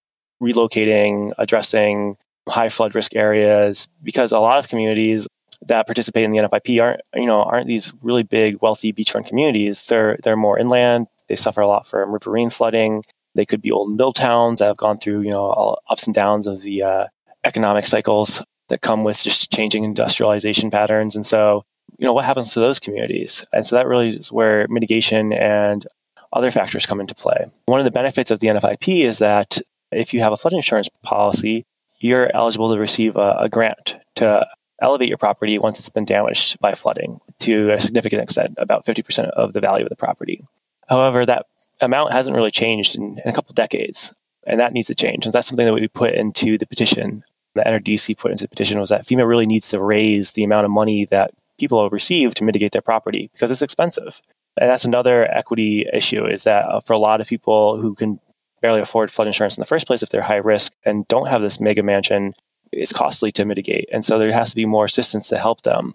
relocating, 0.42 1.32
addressing 1.38 2.16
high 2.48 2.68
flood 2.68 2.94
risk 2.94 3.14
areas, 3.14 3.88
because 4.02 4.32
a 4.32 4.38
lot 4.38 4.58
of 4.58 4.68
communities 4.68 5.28
that 5.66 5.86
participate 5.86 6.24
in 6.24 6.30
the 6.30 6.38
NFIP 6.38 6.80
aren't, 6.80 7.00
you 7.14 7.26
know, 7.26 7.42
aren't 7.42 7.66
these 7.66 7.92
really 8.02 8.22
big, 8.22 8.60
wealthy 8.60 8.92
beachfront 8.92 9.26
communities. 9.26 9.86
They're 9.86 10.18
they're 10.22 10.36
more 10.36 10.58
inland. 10.58 11.06
They 11.28 11.36
suffer 11.36 11.60
a 11.60 11.66
lot 11.66 11.86
from 11.86 12.12
riverine 12.12 12.50
flooding. 12.50 13.02
They 13.34 13.46
could 13.46 13.62
be 13.62 13.72
old 13.72 13.96
mill 13.96 14.12
towns 14.12 14.58
that 14.58 14.66
have 14.66 14.76
gone 14.76 14.98
through, 14.98 15.22
you 15.22 15.30
know, 15.30 15.44
all 15.44 15.80
ups 15.88 16.06
and 16.06 16.14
downs 16.14 16.46
of 16.46 16.62
the 16.62 16.82
uh, 16.82 17.06
economic 17.44 17.86
cycles 17.86 18.42
that 18.68 18.80
come 18.80 19.04
with 19.04 19.22
just 19.22 19.50
changing 19.52 19.84
industrialization 19.84 20.70
patterns. 20.70 21.14
And 21.14 21.26
so, 21.26 21.64
you 21.98 22.04
know, 22.04 22.12
what 22.12 22.24
happens 22.24 22.52
to 22.52 22.60
those 22.60 22.78
communities? 22.78 23.44
And 23.52 23.66
so 23.66 23.76
that 23.76 23.86
really 23.86 24.08
is 24.08 24.32
where 24.32 24.66
mitigation 24.68 25.32
and 25.32 25.86
other 26.32 26.50
factors 26.50 26.86
come 26.86 27.00
into 27.00 27.14
play. 27.14 27.46
One 27.66 27.80
of 27.80 27.84
the 27.84 27.90
benefits 27.90 28.30
of 28.30 28.40
the 28.40 28.48
NFIP 28.48 29.04
is 29.04 29.18
that 29.18 29.58
if 29.92 30.12
you 30.12 30.20
have 30.20 30.32
a 30.32 30.36
flood 30.36 30.54
insurance 30.54 30.88
policy, 31.02 31.64
you're 31.98 32.30
eligible 32.34 32.72
to 32.74 32.80
receive 32.80 33.16
a, 33.16 33.36
a 33.40 33.48
grant 33.48 33.96
to 34.16 34.46
elevate 34.80 35.08
your 35.08 35.18
property 35.18 35.58
once 35.58 35.78
it's 35.78 35.88
been 35.88 36.04
damaged 36.04 36.58
by 36.60 36.74
flooding 36.74 37.18
to 37.40 37.72
a 37.72 37.80
significant 37.80 38.22
extent, 38.22 38.54
about 38.58 38.84
50% 38.84 39.28
of 39.30 39.52
the 39.52 39.60
value 39.60 39.84
of 39.84 39.90
the 39.90 39.96
property. 39.96 40.44
However, 40.88 41.24
that 41.24 41.46
amount 41.80 42.12
hasn't 42.12 42.36
really 42.36 42.50
changed 42.50 42.96
in, 42.96 43.18
in 43.24 43.30
a 43.30 43.32
couple 43.32 43.52
decades, 43.54 44.12
and 44.46 44.60
that 44.60 44.72
needs 44.72 44.88
to 44.88 44.94
change. 44.94 45.24
And 45.24 45.32
that's 45.32 45.46
something 45.46 45.66
that 45.66 45.74
we 45.74 45.88
put 45.88 46.14
into 46.14 46.58
the 46.58 46.66
petition, 46.66 47.22
that 47.54 47.66
NRDC 47.66 48.18
put 48.18 48.32
into 48.32 48.44
the 48.44 48.48
petition, 48.48 48.80
was 48.80 48.90
that 48.90 49.06
FEMA 49.06 49.26
really 49.26 49.46
needs 49.46 49.68
to 49.70 49.80
raise 49.80 50.32
the 50.32 50.44
amount 50.44 50.64
of 50.64 50.70
money 50.70 51.04
that 51.06 51.30
people 51.58 51.88
receive 51.90 52.34
to 52.34 52.44
mitigate 52.44 52.72
their 52.72 52.82
property 52.82 53.30
because 53.32 53.50
it's 53.50 53.62
expensive. 53.62 54.20
And 54.60 54.70
that's 54.70 54.84
another 54.84 55.24
equity 55.32 55.86
issue 55.92 56.26
is 56.26 56.44
that 56.44 56.64
uh, 56.66 56.80
for 56.80 56.92
a 56.92 56.98
lot 56.98 57.20
of 57.20 57.26
people 57.26 57.80
who 57.80 57.94
can 57.94 58.20
barely 58.60 58.80
afford 58.80 59.10
flood 59.10 59.26
insurance 59.26 59.56
in 59.56 59.60
the 59.60 59.66
first 59.66 59.86
place 59.86 60.02
if 60.02 60.10
they're 60.10 60.22
high 60.22 60.36
risk 60.36 60.72
and 60.84 61.06
don't 61.08 61.28
have 61.28 61.42
this 61.42 61.60
mega 61.60 61.82
mansion, 61.82 62.34
it's 62.76 62.92
costly 62.92 63.32
to 63.32 63.44
mitigate. 63.44 63.88
And 63.92 64.04
so 64.04 64.18
there 64.18 64.32
has 64.32 64.50
to 64.50 64.56
be 64.56 64.66
more 64.66 64.84
assistance 64.84 65.28
to 65.28 65.38
help 65.38 65.62
them. 65.62 65.94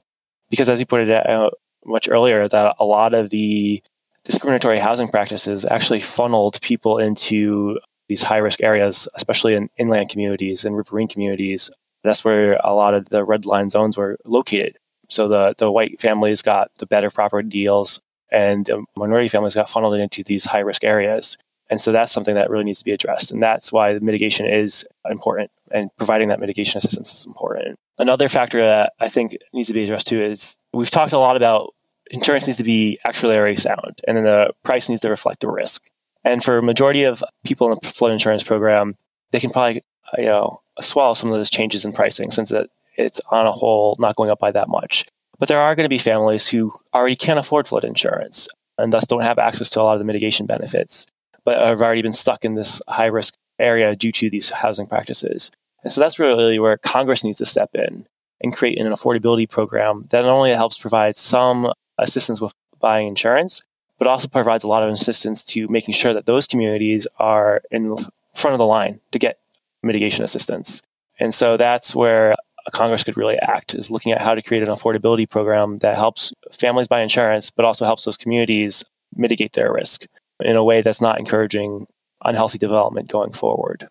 Because 0.50 0.70
as 0.70 0.80
you 0.80 0.86
it 0.92 1.12
out 1.12 1.30
uh, 1.30 1.50
much 1.86 2.10
earlier, 2.10 2.48
that 2.48 2.76
a 2.80 2.86
lot 2.86 3.13
of 3.13 3.30
the 3.30 3.82
discriminatory 4.24 4.80
housing 4.80 5.08
practices 5.08 5.65
actually 5.65 6.02
funneled 6.02 6.62
people 6.62 6.98
into 6.98 7.80
these 8.08 8.22
high 8.22 8.38
risk 8.38 8.62
areas, 8.62 9.08
especially 9.15 9.54
in 9.54 9.70
inland 9.78 10.10
communities 10.10 10.65
and 10.65 10.76
riverine 10.76 11.08
communities. 11.08 11.70
That's 12.04 12.26
where 12.26 12.60
a 12.63 12.74
lot 12.74 12.94
of 12.94 13.10
the 13.10 13.24
red 13.24 13.46
line 13.46 13.70
zones 13.70 13.98
were 13.98 14.18
located. 14.26 14.78
So 15.10 15.28
the, 15.28 15.54
the 15.58 15.72
white 15.72 16.00
families 16.00 16.42
got 16.42 16.72
the 16.78 16.86
better 16.86 17.12
property 17.12 17.50
deals 17.50 18.02
and 18.32 18.65
the 18.65 18.86
minority 18.96 19.28
families 19.28 19.56
got 19.56 19.70
funneled 19.70 19.96
into 19.96 20.24
these 20.24 20.46
high 20.46 20.60
risk 20.60 20.84
areas. 20.84 21.38
And 21.69 21.79
so 21.79 21.91
that's 21.91 22.12
something 22.12 22.36
that 22.36 22.49
really 22.49 22.63
needs 22.63 22.79
to 22.79 22.86
be 22.86 22.91
addressed. 22.91 23.32
And 23.32 23.41
that's 23.41 23.71
why 23.71 23.93
the 23.93 24.01
mitigation 24.01 24.47
is 24.47 24.86
important 25.10 25.51
and 25.71 25.89
providing 25.97 26.29
that 26.29 26.39
mitigation 26.39 26.79
assistance 26.79 27.13
is 27.13 27.25
important. 27.25 27.77
Another 27.99 28.27
factor 28.27 28.60
that 28.60 28.93
I 28.99 29.08
think 29.08 29.38
needs 29.53 29.67
to 29.67 29.73
be 29.73 29.84
addressed 29.84 30.08
too 30.08 30.21
is 30.21 30.58
we've 30.73 30.89
talked 30.89 31.13
a 31.13 31.19
lot 31.19 31.36
about 31.36 31.73
insurance 32.10 32.47
needs 32.47 32.58
to 32.58 32.63
be 32.63 32.97
actuarially 33.05 33.60
sound 33.60 34.01
and 34.08 34.17
then 34.17 34.23
the 34.23 34.51
price 34.63 34.89
needs 34.89 35.01
to 35.01 35.10
reflect 35.10 35.41
the 35.41 35.49
risk. 35.49 35.84
And 36.23 36.43
for 36.43 36.58
a 36.58 36.63
majority 36.63 37.03
of 37.03 37.23
people 37.45 37.71
in 37.71 37.77
the 37.82 37.88
flood 37.88 38.12
insurance 38.12 38.43
program, 38.43 38.95
they 39.32 39.39
can 39.39 39.51
probably, 39.51 39.84
you 40.17 40.25
know, 40.25 40.60
swallow 40.82 41.13
some 41.13 41.29
of 41.29 41.38
those 41.38 41.49
changes 41.49 41.86
in 41.86 41.93
pricing 41.93 42.32
since 42.32 42.51
it's 42.97 43.21
on 43.29 43.45
a 43.45 43.51
whole 43.51 43.95
not 43.99 44.15
going 44.15 44.32
up 44.32 44.39
by 44.39 44.51
that 44.51 44.69
much. 44.69 45.05
But 45.38 45.47
there 45.47 45.60
are 45.60 45.75
going 45.75 45.86
to 45.86 45.89
be 45.89 45.99
families 45.99 46.47
who 46.47 46.73
already 46.93 47.15
can't 47.15 47.39
afford 47.39 47.67
flood 47.67 47.86
insurance 47.86 48.47
and 48.77 48.91
thus 48.91 49.08
don't 49.08 49.21
have 49.21 49.39
access 49.39 49.69
to 49.71 49.82
a 49.82 49.84
lot 49.84 49.93
of 49.93 49.99
the 49.99 50.05
mitigation 50.05 50.45
benefits, 50.45 51.08
but 51.45 51.60
have 51.60 51.82
already 51.82 52.02
been 52.02 52.13
stuck 52.13 52.45
in 52.45 52.56
this 52.56 52.82
high 52.88 53.06
risk 53.06 53.36
area 53.60 53.95
due 53.95 54.12
to 54.13 54.30
these 54.30 54.49
housing 54.49 54.88
practices. 54.88 55.52
And 55.84 55.91
so 55.91 56.02
that's 56.02 56.19
really 56.19 56.60
where 56.60 56.78
Congress 56.78 57.23
needs 57.23 57.38
to 57.38 57.45
step 57.45 57.69
in 57.73 58.06
and 58.41 58.56
create 58.56 58.80
an 58.80 58.91
affordability 58.91 59.49
program 59.49 60.06
that 60.10 60.21
not 60.21 60.32
only 60.32 60.52
helps 60.52 60.78
provide 60.78 61.15
some 61.15 61.71
assistance 61.97 62.39
with 62.39 62.54
buying 62.80 63.08
insurance, 63.08 63.62
but 63.97 64.08
also 64.08 64.28
provides 64.28 64.63
a 64.63 64.67
lot 64.67 64.84
of 64.84 64.89
assistance 64.89 65.43
to 65.43 65.67
making 65.67 65.93
sure 65.93 66.13
that 66.13 66.25
those 66.25 66.47
communities 66.47 67.06
are 67.17 67.62
in 67.69 67.95
front 68.34 68.54
of 68.54 68.58
the 68.58 68.65
line 68.65 69.02
to 69.12 69.19
get 69.19 69.39
mitigation 69.84 70.23
assistance. 70.23 70.82
And 71.19 71.34
so 71.34 71.58
that's 71.58 71.93
where 71.93 72.36
Congress 72.71 73.04
could 73.04 73.17
really 73.17 73.38
act 73.39 73.73
is 73.73 73.91
looking 73.91 74.12
at 74.12 74.21
how 74.21 74.36
to 74.36 74.41
create 74.41 74.63
an 74.63 74.69
affordability 74.69 75.30
program 75.30 75.80
that 75.80 75.97
helps 75.97 76.34
families 76.52 76.88
buy 76.88 77.02
insurance, 77.02 77.49
but 77.49 77.65
also 77.65 77.86
helps 77.86 78.06
those 78.06 78.17
communities 78.17 78.84
mitigate 79.15 79.54
their 79.54 79.73
risk 79.73 80.06
in 80.41 80.56
a 80.56 80.63
way 80.63 80.82
that's 80.82 81.02
not 81.02 81.19
encouraging 81.19 81.88
unhealthy 82.23 82.58
development 82.58 83.10
going 83.10 83.32
forward. 83.32 83.88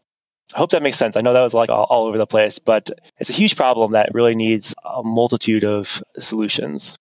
I 0.55 0.59
hope 0.59 0.71
that 0.71 0.83
makes 0.83 0.97
sense. 0.97 1.17
I 1.17 1.21
know 1.21 1.33
that 1.33 1.43
was 1.43 1.55
like 1.55 1.69
all, 1.69 1.85
all 1.85 2.07
over 2.07 2.17
the 2.17 2.27
place, 2.27 2.59
but 2.59 2.91
it's 3.19 3.31
a 3.31 3.35
huge 3.35 3.57
problem 3.57 3.93
that 3.93 4.15
really 4.15 4.35
needs 4.35 4.75
a 4.85 5.03
multitude 5.03 5.65
of 5.65 6.03
solutions. 6.19 6.97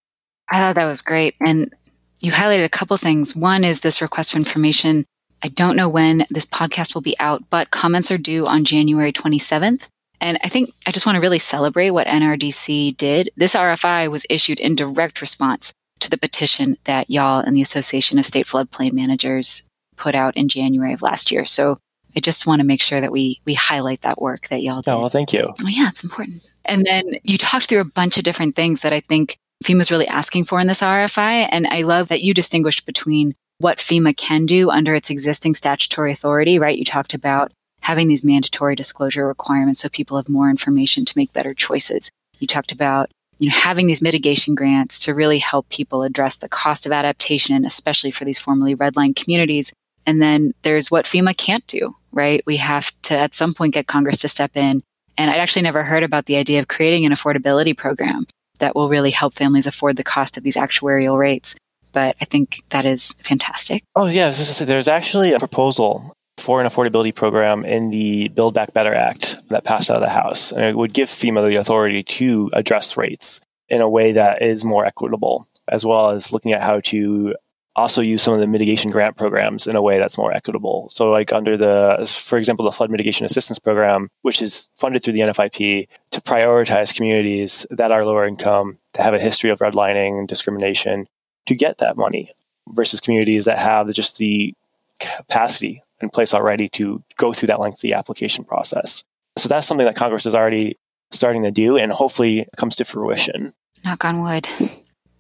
I 0.49 0.57
thought 0.57 0.75
that 0.75 0.85
was 0.85 1.01
great. 1.01 1.35
And 1.45 1.73
you 2.19 2.31
highlighted 2.31 2.65
a 2.65 2.69
couple 2.69 2.97
things. 2.97 3.35
One 3.35 3.63
is 3.63 3.81
this 3.81 4.01
request 4.01 4.31
for 4.31 4.37
information. 4.37 5.05
I 5.43 5.49
don't 5.49 5.75
know 5.75 5.87
when 5.87 6.25
this 6.29 6.45
podcast 6.45 6.93
will 6.93 7.01
be 7.01 7.17
out, 7.19 7.43
but 7.49 7.71
comments 7.71 8.11
are 8.11 8.17
due 8.17 8.45
on 8.47 8.65
January 8.65 9.13
27th. 9.13 9.87
And 10.19 10.39
I 10.43 10.47
think 10.47 10.71
I 10.87 10.91
just 10.91 11.05
want 11.05 11.15
to 11.15 11.21
really 11.21 11.39
celebrate 11.39 11.91
what 11.91 12.07
NRDC 12.07 12.97
did. 12.97 13.29
This 13.37 13.55
RFI 13.55 14.09
was 14.09 14.25
issued 14.29 14.59
in 14.59 14.75
direct 14.75 15.21
response 15.21 15.73
to 15.99 16.09
the 16.09 16.17
petition 16.17 16.77
that 16.85 17.09
y'all 17.09 17.39
and 17.39 17.55
the 17.55 17.61
Association 17.61 18.19
of 18.19 18.25
State 18.25 18.45
Floodplain 18.45 18.93
Managers 18.93 19.67
put 19.95 20.15
out 20.15 20.37
in 20.37 20.47
January 20.47 20.93
of 20.93 21.01
last 21.01 21.31
year. 21.31 21.45
So 21.45 21.77
I 22.15 22.19
just 22.19 22.47
want 22.47 22.61
to 22.61 22.67
make 22.67 22.81
sure 22.81 23.01
that 23.01 23.11
we 23.11 23.41
we 23.45 23.53
highlight 23.53 24.01
that 24.01 24.21
work 24.21 24.47
that 24.47 24.61
y'all 24.61 24.81
did. 24.81 24.91
Oh, 24.91 25.01
well, 25.01 25.09
thank 25.09 25.33
you. 25.33 25.53
Oh, 25.59 25.67
yeah, 25.67 25.89
it's 25.89 26.03
important. 26.03 26.53
And 26.65 26.85
then 26.85 27.03
you 27.23 27.37
talked 27.37 27.67
through 27.67 27.81
a 27.81 27.85
bunch 27.85 28.17
of 28.17 28.23
different 28.23 28.55
things 28.55 28.81
that 28.81 28.93
I 28.93 28.99
think 28.99 29.37
FEMA's 29.63 29.91
really 29.91 30.07
asking 30.07 30.45
for 30.45 30.59
in 30.59 30.67
this 30.67 30.81
RFI. 30.81 31.49
And 31.51 31.67
I 31.67 31.81
love 31.81 32.07
that 32.09 32.23
you 32.23 32.33
distinguished 32.33 32.85
between 32.85 33.33
what 33.59 33.77
FEMA 33.77 34.15
can 34.15 34.45
do 34.45 34.69
under 34.69 34.93
its 34.93 35.09
existing 35.09 35.55
statutory 35.55 36.11
authority, 36.11 36.59
right? 36.59 36.77
You 36.77 36.85
talked 36.85 37.13
about 37.13 37.51
having 37.81 38.07
these 38.07 38.23
mandatory 38.23 38.75
disclosure 38.75 39.27
requirements 39.27 39.81
so 39.81 39.89
people 39.89 40.17
have 40.17 40.29
more 40.29 40.49
information 40.49 41.05
to 41.05 41.17
make 41.17 41.33
better 41.33 41.53
choices. 41.53 42.11
You 42.39 42.47
talked 42.47 42.71
about 42.71 43.09
you 43.39 43.49
know, 43.49 43.55
having 43.55 43.87
these 43.87 44.01
mitigation 44.01 44.55
grants 44.55 44.99
to 45.05 45.13
really 45.13 45.39
help 45.39 45.69
people 45.69 46.03
address 46.03 46.37
the 46.37 46.49
cost 46.49 46.85
of 46.85 46.91
adaptation, 46.91 47.65
especially 47.65 48.11
for 48.11 48.25
these 48.25 48.39
formerly 48.39 48.75
redlined 48.75 49.15
communities. 49.15 49.71
And 50.05 50.21
then 50.21 50.53
there's 50.63 50.89
what 50.89 51.05
FEMA 51.05 51.35
can't 51.35 51.65
do, 51.67 51.95
right? 52.11 52.41
We 52.45 52.57
have 52.57 52.93
to 53.03 53.17
at 53.17 53.35
some 53.35 53.53
point 53.53 53.73
get 53.73 53.87
Congress 53.87 54.19
to 54.21 54.27
step 54.27 54.55
in. 54.55 54.81
And 55.17 55.29
I'd 55.31 55.39
actually 55.39 55.63
never 55.63 55.83
heard 55.83 56.03
about 56.03 56.25
the 56.25 56.37
idea 56.37 56.59
of 56.59 56.67
creating 56.67 57.05
an 57.05 57.11
affordability 57.11 57.75
program 57.75 58.25
that 58.59 58.75
will 58.75 58.89
really 58.89 59.11
help 59.11 59.33
families 59.33 59.67
afford 59.67 59.97
the 59.97 60.03
cost 60.03 60.37
of 60.37 60.43
these 60.43 60.55
actuarial 60.55 61.17
rates. 61.17 61.55
But 61.91 62.15
I 62.21 62.25
think 62.25 62.57
that 62.69 62.85
is 62.85 63.13
fantastic. 63.21 63.81
Oh, 63.95 64.07
yeah. 64.07 64.31
There's 64.31 64.87
actually 64.87 65.33
a 65.33 65.39
proposal 65.39 66.13
for 66.37 66.61
an 66.61 66.67
affordability 66.67 67.13
program 67.13 67.65
in 67.65 67.89
the 67.89 68.29
Build 68.29 68.53
Back 68.53 68.73
Better 68.73 68.93
Act 68.93 69.37
that 69.49 69.63
passed 69.63 69.89
out 69.89 69.97
of 69.97 70.03
the 70.03 70.09
House. 70.09 70.51
And 70.51 70.63
it 70.63 70.77
would 70.77 70.93
give 70.93 71.09
FEMA 71.09 71.47
the 71.49 71.57
authority 71.57 72.03
to 72.03 72.49
address 72.53 72.95
rates 72.95 73.41
in 73.69 73.81
a 73.81 73.89
way 73.89 74.13
that 74.13 74.41
is 74.41 74.63
more 74.63 74.85
equitable, 74.85 75.47
as 75.67 75.85
well 75.85 76.11
as 76.11 76.31
looking 76.31 76.53
at 76.53 76.61
how 76.61 76.79
to 76.81 77.35
also 77.75 78.01
use 78.01 78.23
some 78.23 78.33
of 78.33 78.39
the 78.39 78.47
mitigation 78.47 78.89
grant 78.89 79.15
programs 79.17 79.67
in 79.67 79.75
a 79.75 79.81
way 79.81 79.99
that's 79.99 80.17
more 80.17 80.33
equitable. 80.33 80.89
So, 80.89 81.11
like 81.11 81.31
under 81.31 81.57
the, 81.57 82.11
for 82.11 82.37
example, 82.37 82.65
the 82.65 82.71
Flood 82.71 82.89
Mitigation 82.89 83.25
Assistance 83.25 83.59
Program, 83.59 84.09
which 84.23 84.41
is 84.41 84.67
funded 84.75 85.03
through 85.03 85.13
the 85.13 85.19
NFIP 85.21 85.87
to 86.11 86.21
prioritize 86.21 86.95
communities 86.95 87.67
that 87.69 87.91
are 87.91 88.03
lower 88.03 88.25
income, 88.27 88.79
that 88.93 89.03
have 89.03 89.13
a 89.13 89.19
history 89.19 89.51
of 89.51 89.59
redlining 89.59 90.17
and 90.17 90.27
discrimination, 90.27 91.07
to 91.45 91.55
get 91.55 91.77
that 91.77 91.97
money 91.97 92.29
versus 92.69 92.99
communities 92.99 93.45
that 93.45 93.59
have 93.59 93.91
just 93.93 94.17
the 94.17 94.53
capacity 94.99 95.83
in 96.01 96.09
place 96.09 96.33
already 96.33 96.69
to 96.69 97.03
go 97.17 97.33
through 97.33 97.47
that 97.47 97.59
lengthy 97.59 97.93
application 97.93 98.43
process. 98.43 99.03
So 99.37 99.49
that's 99.49 99.67
something 99.67 99.85
that 99.85 99.95
Congress 99.95 100.25
is 100.25 100.35
already 100.35 100.77
starting 101.11 101.43
to 101.43 101.51
do 101.51 101.77
and 101.77 101.91
hopefully 101.91 102.45
comes 102.57 102.75
to 102.77 102.85
fruition. 102.85 103.53
Knock 103.83 104.03
on 104.05 104.21
wood 104.21 104.47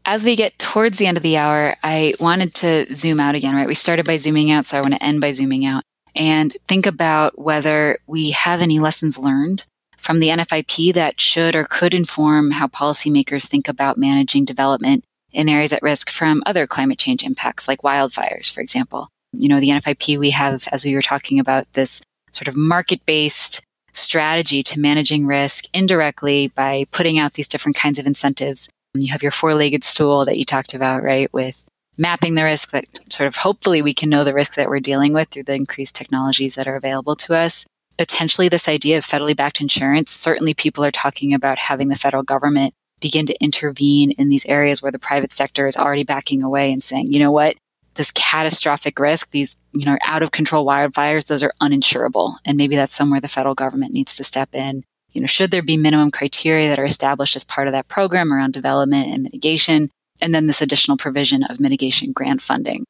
as 0.07 0.23
we 0.23 0.37
get 0.37 0.57
towards 0.57 0.97
the 0.97 1.05
end 1.05 1.17
of 1.17 1.23
the 1.23 1.37
hour, 1.37 1.75
I 1.83 2.13
wanted 2.19 2.55
to 2.55 2.91
zoom 2.93 3.19
out 3.19 3.35
again, 3.35 3.53
right? 3.53 3.67
We 3.67 3.75
started 3.75 4.05
by 4.05 4.15
zooming 4.15 4.49
out, 4.51 4.65
so 4.65 4.77
I 4.77 4.81
want 4.81 4.93
to 4.93 5.03
end 5.03 5.19
by 5.19 5.33
zooming 5.33 5.65
out 5.65 5.83
and 6.15 6.53
think 6.67 6.85
about 6.85 7.37
whether 7.37 7.99
we 8.07 8.31
have 8.31 8.61
any 8.61 8.79
lessons 8.79 9.17
learned 9.17 9.65
from 9.97 10.19
the 10.19 10.29
NFIP 10.29 10.93
that 10.93 11.19
should 11.19 11.57
or 11.57 11.65
could 11.65 11.93
inform 11.93 12.51
how 12.51 12.67
policymakers 12.67 13.47
think 13.47 13.67
about 13.67 13.97
managing 13.97 14.45
development 14.45 15.03
in 15.33 15.49
areas 15.49 15.73
at 15.73 15.83
risk 15.83 16.09
from 16.09 16.41
other 16.45 16.65
climate 16.65 16.97
change 16.97 17.23
impacts, 17.23 17.67
like 17.67 17.81
wildfires, 17.81 18.49
for 18.49 18.61
example. 18.61 19.09
You 19.33 19.49
know, 19.49 19.59
the 19.59 19.69
NFIP, 19.69 20.17
we 20.17 20.31
have, 20.31 20.67
as 20.71 20.85
we 20.85 20.95
were 20.95 21.01
talking 21.01 21.39
about, 21.39 21.71
this 21.73 22.01
sort 22.31 22.47
of 22.47 22.55
market 22.55 23.05
based 23.05 23.61
strategy 23.93 24.61
to 24.61 24.79
managing 24.79 25.25
risk 25.25 25.65
indirectly 25.73 26.49
by 26.49 26.85
putting 26.91 27.17
out 27.17 27.33
these 27.33 27.47
different 27.47 27.75
kinds 27.75 27.97
of 27.97 28.05
incentives 28.05 28.69
You 28.93 29.11
have 29.11 29.23
your 29.23 29.31
four 29.31 29.53
legged 29.53 29.83
stool 29.83 30.25
that 30.25 30.37
you 30.37 30.45
talked 30.45 30.73
about, 30.73 31.03
right? 31.03 31.31
With 31.33 31.65
mapping 31.97 32.35
the 32.35 32.43
risk 32.43 32.71
that 32.71 32.85
sort 33.09 33.27
of 33.27 33.37
hopefully 33.37 33.81
we 33.81 33.93
can 33.93 34.09
know 34.09 34.23
the 34.23 34.33
risk 34.33 34.55
that 34.55 34.67
we're 34.67 34.79
dealing 34.79 35.13
with 35.13 35.29
through 35.29 35.43
the 35.43 35.53
increased 35.53 35.95
technologies 35.95 36.55
that 36.55 36.67
are 36.67 36.75
available 36.75 37.15
to 37.15 37.35
us. 37.35 37.65
Potentially, 37.97 38.47
this 38.47 38.69
idea 38.69 38.97
of 38.97 39.05
federally 39.05 39.35
backed 39.35 39.61
insurance, 39.61 40.11
certainly 40.11 40.53
people 40.53 40.83
are 40.85 40.91
talking 40.91 41.33
about 41.33 41.57
having 41.57 41.87
the 41.87 41.95
federal 41.95 42.23
government 42.23 42.73
begin 42.99 43.25
to 43.25 43.43
intervene 43.43 44.11
in 44.11 44.29
these 44.29 44.45
areas 44.45 44.81
where 44.81 44.91
the 44.91 44.99
private 44.99 45.33
sector 45.33 45.67
is 45.67 45.77
already 45.77 46.03
backing 46.03 46.43
away 46.43 46.71
and 46.71 46.83
saying, 46.83 47.11
you 47.11 47.19
know 47.19 47.31
what, 47.31 47.55
this 47.97 48.11
catastrophic 48.11 48.99
risk, 48.99 49.31
these, 49.31 49.57
you 49.73 49.85
know, 49.85 49.97
out 50.05 50.23
of 50.23 50.31
control 50.31 50.65
wildfires, 50.65 51.27
those 51.27 51.43
are 51.43 51.53
uninsurable. 51.61 52.37
And 52.45 52.57
maybe 52.57 52.75
that's 52.75 52.95
somewhere 52.95 53.19
the 53.19 53.27
federal 53.27 53.55
government 53.55 53.93
needs 53.93 54.15
to 54.15 54.23
step 54.23 54.55
in. 54.55 54.83
You 55.11 55.21
know, 55.21 55.27
should 55.27 55.51
there 55.51 55.61
be 55.61 55.77
minimum 55.77 56.11
criteria 56.11 56.69
that 56.69 56.79
are 56.79 56.85
established 56.85 57.35
as 57.35 57.43
part 57.43 57.67
of 57.67 57.73
that 57.73 57.87
program 57.87 58.31
around 58.31 58.53
development 58.53 59.07
and 59.07 59.23
mitigation? 59.23 59.89
And 60.21 60.33
then 60.33 60.45
this 60.45 60.61
additional 60.61 60.97
provision 60.97 61.43
of 61.43 61.59
mitigation 61.59 62.11
grant 62.11 62.41
funding. 62.41 62.85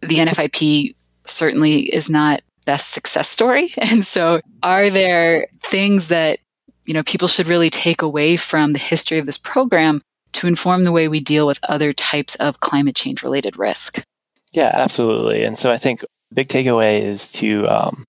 The 0.00 0.18
NFIP 0.18 0.94
certainly 1.24 1.80
is 1.82 2.08
not 2.08 2.40
best 2.64 2.90
success 2.90 3.28
story. 3.28 3.72
And 3.78 4.04
so 4.04 4.40
are 4.62 4.90
there 4.90 5.48
things 5.62 6.08
that 6.08 6.38
you 6.88 6.94
know, 6.94 7.02
people 7.02 7.28
should 7.28 7.46
really 7.46 7.68
take 7.68 8.00
away 8.00 8.36
from 8.36 8.72
the 8.72 8.78
history 8.78 9.18
of 9.18 9.26
this 9.26 9.36
program 9.36 10.00
to 10.32 10.46
inform 10.46 10.84
the 10.84 10.92
way 10.92 11.06
we 11.06 11.20
deal 11.20 11.46
with 11.46 11.60
other 11.68 11.92
types 11.92 12.34
of 12.36 12.60
climate 12.60 12.96
change 12.96 13.22
related 13.22 13.58
risk. 13.58 14.02
Yeah, 14.52 14.70
absolutely. 14.72 15.44
And 15.44 15.58
so 15.58 15.70
I 15.70 15.76
think 15.76 16.04
big 16.32 16.48
takeaway 16.48 17.02
is 17.02 17.30
to 17.32 17.66
um, 17.68 18.04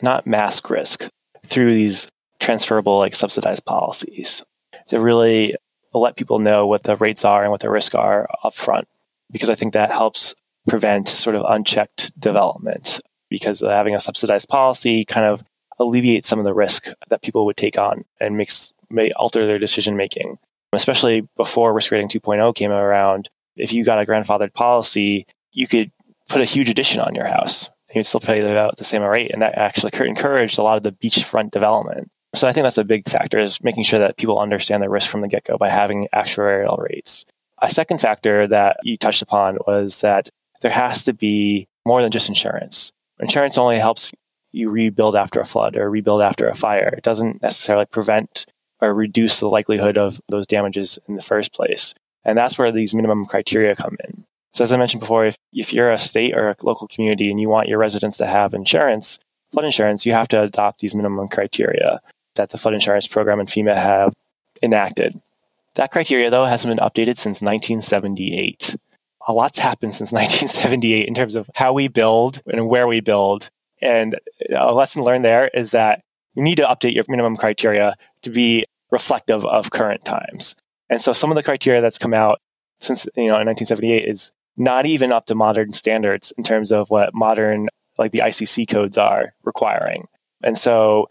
not 0.00 0.26
mask 0.26 0.70
risk 0.70 1.08
through 1.44 1.74
these 1.74 2.08
transferable, 2.40 2.98
like 2.98 3.14
subsidized 3.14 3.64
policies 3.64 4.42
to 4.88 5.00
really 5.00 5.54
let 5.94 6.16
people 6.16 6.38
know 6.38 6.66
what 6.66 6.82
the 6.82 6.96
rates 6.96 7.24
are 7.24 7.42
and 7.42 7.50
what 7.50 7.60
the 7.60 7.70
risks 7.70 7.94
are 7.94 8.26
upfront, 8.44 8.84
because 9.30 9.50
I 9.50 9.54
think 9.54 9.74
that 9.74 9.90
helps 9.90 10.34
prevent 10.68 11.08
sort 11.08 11.36
of 11.36 11.44
unchecked 11.48 12.18
development. 12.18 13.00
Because 13.28 13.60
having 13.60 13.94
a 13.94 14.00
subsidized 14.00 14.48
policy 14.48 15.04
kind 15.06 15.24
of 15.24 15.42
alleviate 15.78 16.24
some 16.24 16.38
of 16.38 16.44
the 16.44 16.54
risk 16.54 16.88
that 17.08 17.22
people 17.22 17.46
would 17.46 17.56
take 17.56 17.78
on 17.78 18.04
and 18.20 18.36
makes 18.36 18.72
may 18.90 19.10
alter 19.12 19.46
their 19.46 19.58
decision 19.58 19.96
making. 19.96 20.36
Especially 20.74 21.26
before 21.36 21.72
risk 21.72 21.90
rating 21.90 22.08
2.0 22.08 22.54
came 22.54 22.70
around, 22.70 23.28
if 23.56 23.72
you 23.72 23.84
got 23.84 24.00
a 24.00 24.06
grandfathered 24.06 24.54
policy, 24.54 25.26
you 25.52 25.66
could 25.66 25.90
put 26.28 26.40
a 26.40 26.46
huge 26.46 26.68
addition 26.68 27.00
on 27.00 27.14
your 27.14 27.26
house 27.26 27.68
and 27.88 27.96
you'd 27.96 28.04
still 28.04 28.20
pay 28.20 28.40
about 28.40 28.76
the 28.76 28.84
same 28.84 29.02
rate. 29.02 29.30
And 29.30 29.42
that 29.42 29.56
actually 29.56 29.90
encouraged 30.08 30.58
a 30.58 30.62
lot 30.62 30.76
of 30.76 30.82
the 30.82 30.92
beachfront 30.92 31.50
development. 31.50 32.10
So 32.34 32.48
I 32.48 32.52
think 32.52 32.64
that's 32.64 32.78
a 32.78 32.84
big 32.84 33.08
factor 33.08 33.38
is 33.38 33.62
making 33.62 33.84
sure 33.84 34.00
that 34.00 34.16
people 34.16 34.38
understand 34.38 34.82
the 34.82 34.88
risk 34.88 35.10
from 35.10 35.20
the 35.20 35.28
get 35.28 35.44
go 35.44 35.58
by 35.58 35.68
having 35.68 36.08
actuarial 36.14 36.82
rates. 36.82 37.26
A 37.60 37.70
second 37.70 38.00
factor 38.00 38.46
that 38.48 38.78
you 38.82 38.96
touched 38.96 39.22
upon 39.22 39.58
was 39.66 40.00
that 40.00 40.30
there 40.62 40.70
has 40.70 41.04
to 41.04 41.12
be 41.12 41.68
more 41.84 42.00
than 42.00 42.10
just 42.10 42.28
insurance. 42.28 42.90
Insurance 43.20 43.58
only 43.58 43.78
helps 43.78 44.12
you 44.52 44.70
rebuild 44.70 45.14
after 45.14 45.40
a 45.40 45.44
flood 45.44 45.76
or 45.76 45.90
rebuild 45.90 46.22
after 46.22 46.48
a 46.48 46.54
fire. 46.54 46.94
It 46.96 47.04
doesn't 47.04 47.42
necessarily 47.42 47.86
prevent 47.86 48.46
or 48.80 48.94
reduce 48.94 49.38
the 49.38 49.48
likelihood 49.48 49.98
of 49.98 50.20
those 50.28 50.46
damages 50.46 50.98
in 51.08 51.16
the 51.16 51.22
first 51.22 51.54
place. 51.54 51.94
And 52.24 52.38
that's 52.38 52.58
where 52.58 52.72
these 52.72 52.94
minimum 52.94 53.26
criteria 53.26 53.76
come 53.76 53.96
in. 54.04 54.24
So 54.52 54.64
as 54.64 54.72
I 54.72 54.76
mentioned 54.76 55.00
before, 55.00 55.24
if, 55.24 55.36
if 55.52 55.72
you're 55.72 55.90
a 55.90 55.98
state 55.98 56.34
or 56.34 56.50
a 56.50 56.56
local 56.62 56.88
community 56.88 57.30
and 57.30 57.40
you 57.40 57.48
want 57.48 57.68
your 57.68 57.78
residents 57.78 58.18
to 58.18 58.26
have 58.26 58.54
insurance, 58.54 59.18
flood 59.50 59.64
insurance, 59.64 60.04
you 60.04 60.12
have 60.12 60.28
to 60.28 60.42
adopt 60.42 60.80
these 60.80 60.94
minimum 60.94 61.28
criteria 61.28 62.00
that 62.34 62.50
the 62.50 62.58
flood 62.58 62.74
insurance 62.74 63.06
program 63.06 63.40
and 63.40 63.48
FEMA 63.48 63.74
have 63.74 64.14
enacted. 64.62 65.20
That 65.74 65.90
criteria, 65.90 66.28
though, 66.28 66.44
hasn't 66.44 66.74
been 66.74 66.86
updated 66.86 67.16
since 67.16 67.40
1978. 67.40 68.76
A 69.28 69.32
lot's 69.32 69.58
happened 69.58 69.94
since 69.94 70.12
1978 70.12 71.08
in 71.08 71.14
terms 71.14 71.34
of 71.34 71.48
how 71.54 71.72
we 71.72 71.88
build 71.88 72.42
and 72.46 72.68
where 72.68 72.86
we 72.86 73.00
build 73.00 73.50
and 73.82 74.18
a 74.50 74.72
lesson 74.72 75.02
learned 75.02 75.24
there 75.24 75.50
is 75.52 75.72
that 75.72 76.02
you 76.34 76.42
need 76.42 76.56
to 76.56 76.62
update 76.62 76.94
your 76.94 77.04
minimum 77.08 77.36
criteria 77.36 77.94
to 78.22 78.30
be 78.30 78.64
reflective 78.90 79.44
of 79.44 79.70
current 79.70 80.04
times. 80.04 80.54
And 80.88 81.02
so 81.02 81.12
some 81.12 81.30
of 81.30 81.36
the 81.36 81.42
criteria 81.42 81.80
that's 81.80 81.98
come 81.98 82.14
out 82.14 82.40
since, 82.80 83.06
you 83.16 83.26
know, 83.26 83.40
in 83.40 83.46
1978 83.46 84.04
is 84.06 84.32
not 84.56 84.86
even 84.86 85.12
up 85.12 85.26
to 85.26 85.34
modern 85.34 85.72
standards 85.72 86.32
in 86.36 86.44
terms 86.44 86.72
of 86.72 86.90
what 86.90 87.14
modern, 87.14 87.68
like 87.98 88.12
the 88.12 88.20
ICC 88.20 88.68
codes 88.68 88.98
are 88.98 89.34
requiring. 89.44 90.06
And 90.42 90.56
so 90.58 91.08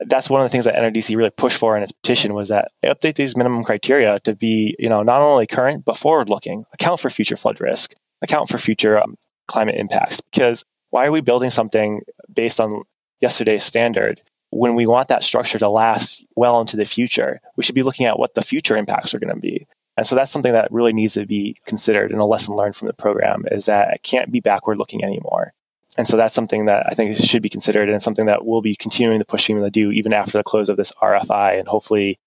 that's 0.00 0.28
one 0.28 0.40
of 0.40 0.44
the 0.44 0.50
things 0.50 0.66
that 0.66 0.74
NRDC 0.74 1.16
really 1.16 1.30
pushed 1.30 1.58
for 1.58 1.76
in 1.76 1.82
its 1.82 1.92
petition 1.92 2.34
was 2.34 2.48
that 2.48 2.68
update 2.84 3.14
these 3.14 3.36
minimum 3.36 3.64
criteria 3.64 4.20
to 4.20 4.34
be, 4.34 4.76
you 4.78 4.88
know, 4.88 5.02
not 5.02 5.22
only 5.22 5.46
current 5.46 5.84
but 5.84 5.96
forward 5.96 6.28
looking, 6.28 6.64
account 6.74 7.00
for 7.00 7.10
future 7.10 7.36
flood 7.36 7.60
risk, 7.60 7.94
account 8.22 8.48
for 8.48 8.58
future 8.58 9.00
um, 9.00 9.16
climate 9.48 9.76
impacts. 9.76 10.20
Because 10.20 10.64
why 10.90 11.06
are 11.06 11.12
we 11.12 11.20
building 11.20 11.50
something 11.50 12.02
based 12.32 12.60
on 12.60 12.82
yesterday's 13.20 13.64
standard 13.64 14.20
when 14.50 14.74
we 14.74 14.86
want 14.86 15.08
that 15.08 15.24
structure 15.24 15.58
to 15.58 15.68
last 15.68 16.24
well 16.36 16.60
into 16.60 16.76
the 16.76 16.84
future? 16.84 17.40
We 17.56 17.62
should 17.62 17.74
be 17.74 17.82
looking 17.82 18.06
at 18.06 18.18
what 18.18 18.34
the 18.34 18.42
future 18.42 18.76
impacts 18.76 19.14
are 19.14 19.18
going 19.18 19.34
to 19.34 19.40
be. 19.40 19.66
And 19.96 20.06
so 20.06 20.14
that's 20.14 20.30
something 20.30 20.52
that 20.52 20.70
really 20.70 20.92
needs 20.92 21.14
to 21.14 21.26
be 21.26 21.56
considered 21.64 22.10
and 22.10 22.20
a 22.20 22.24
lesson 22.24 22.54
learned 22.54 22.76
from 22.76 22.86
the 22.86 22.94
program 22.94 23.44
is 23.50 23.66
that 23.66 23.94
it 23.94 24.02
can't 24.02 24.30
be 24.30 24.40
backward 24.40 24.78
looking 24.78 25.02
anymore. 25.02 25.54
And 25.96 26.06
so 26.06 26.16
that's 26.16 26.34
something 26.34 26.66
that 26.66 26.84
I 26.86 26.94
think 26.94 27.16
should 27.16 27.42
be 27.42 27.48
considered 27.48 27.88
and 27.88 28.02
something 28.02 28.26
that 28.26 28.44
we'll 28.44 28.60
be 28.60 28.76
continuing 28.76 29.18
to 29.18 29.24
push 29.24 29.48
FEMA 29.48 29.64
to 29.64 29.70
do 29.70 29.90
even 29.90 30.12
after 30.12 30.36
the 30.36 30.44
close 30.44 30.68
of 30.68 30.76
this 30.76 30.92
RFI 31.02 31.58
and 31.58 31.66
hopefully 31.66 32.18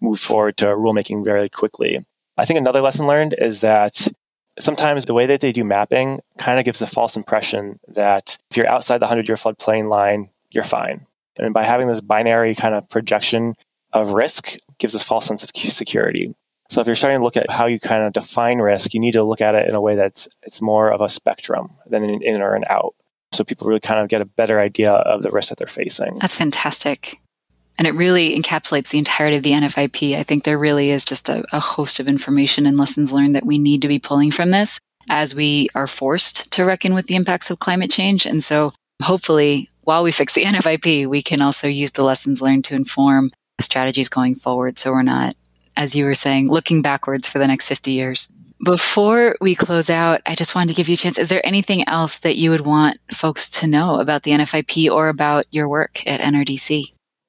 move 0.00 0.20
forward 0.20 0.56
to 0.58 0.66
rulemaking 0.66 1.24
very 1.24 1.48
quickly. 1.48 2.04
I 2.36 2.44
think 2.44 2.58
another 2.58 2.80
lesson 2.80 3.06
learned 3.06 3.34
is 3.38 3.62
that 3.62 4.08
sometimes 4.60 5.06
the 5.06 5.14
way 5.14 5.26
that 5.26 5.40
they 5.40 5.52
do 5.52 5.64
mapping 5.64 6.20
kind 6.38 6.58
of 6.58 6.64
gives 6.64 6.82
a 6.82 6.86
false 6.86 7.16
impression 7.16 7.80
that 7.88 8.38
if 8.50 8.56
you're 8.56 8.68
outside 8.68 8.98
the 8.98 9.06
100 9.06 9.28
year 9.28 9.36
floodplain 9.36 9.88
line, 9.88 10.30
you're 10.50 10.64
fine. 10.64 11.06
And 11.38 11.52
by 11.52 11.64
having 11.64 11.88
this 11.88 12.00
binary 12.00 12.54
kind 12.54 12.74
of 12.74 12.88
projection 12.88 13.54
of 13.92 14.12
risk 14.12 14.56
gives 14.78 14.94
us 14.94 15.02
false 15.02 15.26
sense 15.26 15.42
of 15.42 15.50
security. 15.54 16.34
So 16.68 16.80
if 16.80 16.86
you're 16.86 16.96
starting 16.96 17.20
to 17.20 17.24
look 17.24 17.36
at 17.36 17.50
how 17.50 17.66
you 17.66 17.78
kind 17.78 18.02
of 18.02 18.12
define 18.12 18.58
risk, 18.58 18.94
you 18.94 19.00
need 19.00 19.12
to 19.12 19.24
look 19.24 19.40
at 19.40 19.54
it 19.54 19.68
in 19.68 19.74
a 19.74 19.80
way 19.80 19.94
that's 19.94 20.28
it's 20.42 20.60
more 20.60 20.90
of 20.90 21.00
a 21.00 21.08
spectrum 21.08 21.68
than 21.86 22.04
an 22.04 22.22
in 22.22 22.40
or 22.40 22.54
an 22.54 22.64
out. 22.68 22.94
So 23.32 23.44
people 23.44 23.66
really 23.66 23.80
kind 23.80 24.00
of 24.00 24.08
get 24.08 24.22
a 24.22 24.26
better 24.26 24.60
idea 24.60 24.92
of 24.92 25.22
the 25.22 25.30
risk 25.30 25.50
that 25.50 25.58
they're 25.58 25.66
facing. 25.66 26.16
That's 26.20 26.36
fantastic. 26.36 27.20
And 27.78 27.86
it 27.86 27.94
really 27.94 28.38
encapsulates 28.38 28.88
the 28.88 28.98
entirety 28.98 29.36
of 29.36 29.42
the 29.42 29.52
NFIP. 29.52 30.16
I 30.16 30.22
think 30.22 30.44
there 30.44 30.58
really 30.58 30.90
is 30.90 31.04
just 31.04 31.28
a, 31.28 31.44
a 31.52 31.60
host 31.60 32.00
of 32.00 32.08
information 32.08 32.66
and 32.66 32.78
lessons 32.78 33.12
learned 33.12 33.34
that 33.34 33.44
we 33.44 33.58
need 33.58 33.82
to 33.82 33.88
be 33.88 33.98
pulling 33.98 34.30
from 34.30 34.50
this 34.50 34.80
as 35.10 35.34
we 35.34 35.68
are 35.74 35.86
forced 35.86 36.50
to 36.52 36.64
reckon 36.64 36.94
with 36.94 37.06
the 37.06 37.14
impacts 37.14 37.50
of 37.50 37.58
climate 37.58 37.90
change. 37.90 38.26
And 38.26 38.42
so 38.42 38.72
hopefully, 39.02 39.68
while 39.82 40.02
we 40.02 40.10
fix 40.10 40.32
the 40.32 40.44
NFIP, 40.44 41.06
we 41.06 41.22
can 41.22 41.42
also 41.42 41.68
use 41.68 41.92
the 41.92 42.02
lessons 42.02 42.40
learned 42.40 42.64
to 42.64 42.74
inform 42.74 43.30
strategies 43.60 44.08
going 44.08 44.34
forward. 44.34 44.78
So 44.78 44.92
we're 44.92 45.02
not, 45.02 45.36
as 45.76 45.94
you 45.94 46.04
were 46.04 46.14
saying, 46.14 46.48
looking 46.50 46.82
backwards 46.82 47.28
for 47.28 47.38
the 47.38 47.46
next 47.46 47.68
50 47.68 47.92
years. 47.92 48.32
Before 48.64 49.36
we 49.40 49.54
close 49.54 49.90
out, 49.90 50.22
I 50.26 50.34
just 50.34 50.54
wanted 50.54 50.70
to 50.70 50.76
give 50.76 50.88
you 50.88 50.94
a 50.94 50.96
chance. 50.96 51.18
Is 51.18 51.28
there 51.28 51.46
anything 51.46 51.86
else 51.88 52.18
that 52.18 52.36
you 52.36 52.50
would 52.50 52.62
want 52.62 52.98
folks 53.12 53.48
to 53.60 53.66
know 53.66 54.00
about 54.00 54.22
the 54.22 54.30
NFIP 54.30 54.90
or 54.90 55.08
about 55.08 55.44
your 55.50 55.68
work 55.68 56.06
at 56.06 56.20
NRDC? 56.20 56.84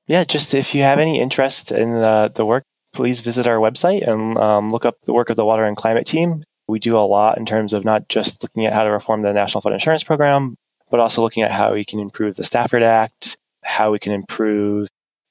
yeah, 0.08 0.24
just 0.24 0.54
if 0.54 0.74
you 0.74 0.82
have 0.82 1.00
any 1.00 1.20
interest 1.20 1.72
in 1.72 1.92
the, 1.92 2.32
the 2.34 2.46
work, 2.46 2.64
please 2.94 3.20
visit 3.20 3.46
our 3.46 3.58
website 3.58 4.08
and 4.08 4.38
um, 4.38 4.72
look 4.72 4.86
up 4.86 4.96
the 5.04 5.14
work 5.14 5.30
of 5.30 5.36
the 5.36 5.46
Water 5.46 5.66
and 5.66 5.76
Climate 5.76 6.08
Team. 6.08 6.42
We 6.68 6.80
do 6.80 6.98
a 6.98 7.00
lot 7.00 7.38
in 7.38 7.46
terms 7.46 7.74
of 7.74 7.86
not 7.86 8.08
just 8.08 8.42
looking 8.42 8.66
at 8.66 8.74
how 8.74 8.84
to 8.84 8.92
reform 8.92 9.22
the 9.22 9.34
National 9.34 9.62
Flood 9.62 9.74
Insurance 9.74 10.04
Program, 10.04 10.56
but 10.90 11.00
also 11.00 11.22
looking 11.22 11.44
at 11.44 11.52
how 11.52 11.74
we 11.74 11.86
can 11.86 12.00
improve 12.00 12.36
the 12.36 12.44
Stafford 12.44 12.84
Act, 12.84 13.38
how 13.64 13.92
we 13.92 14.00
can 14.00 14.14
improve 14.14 14.88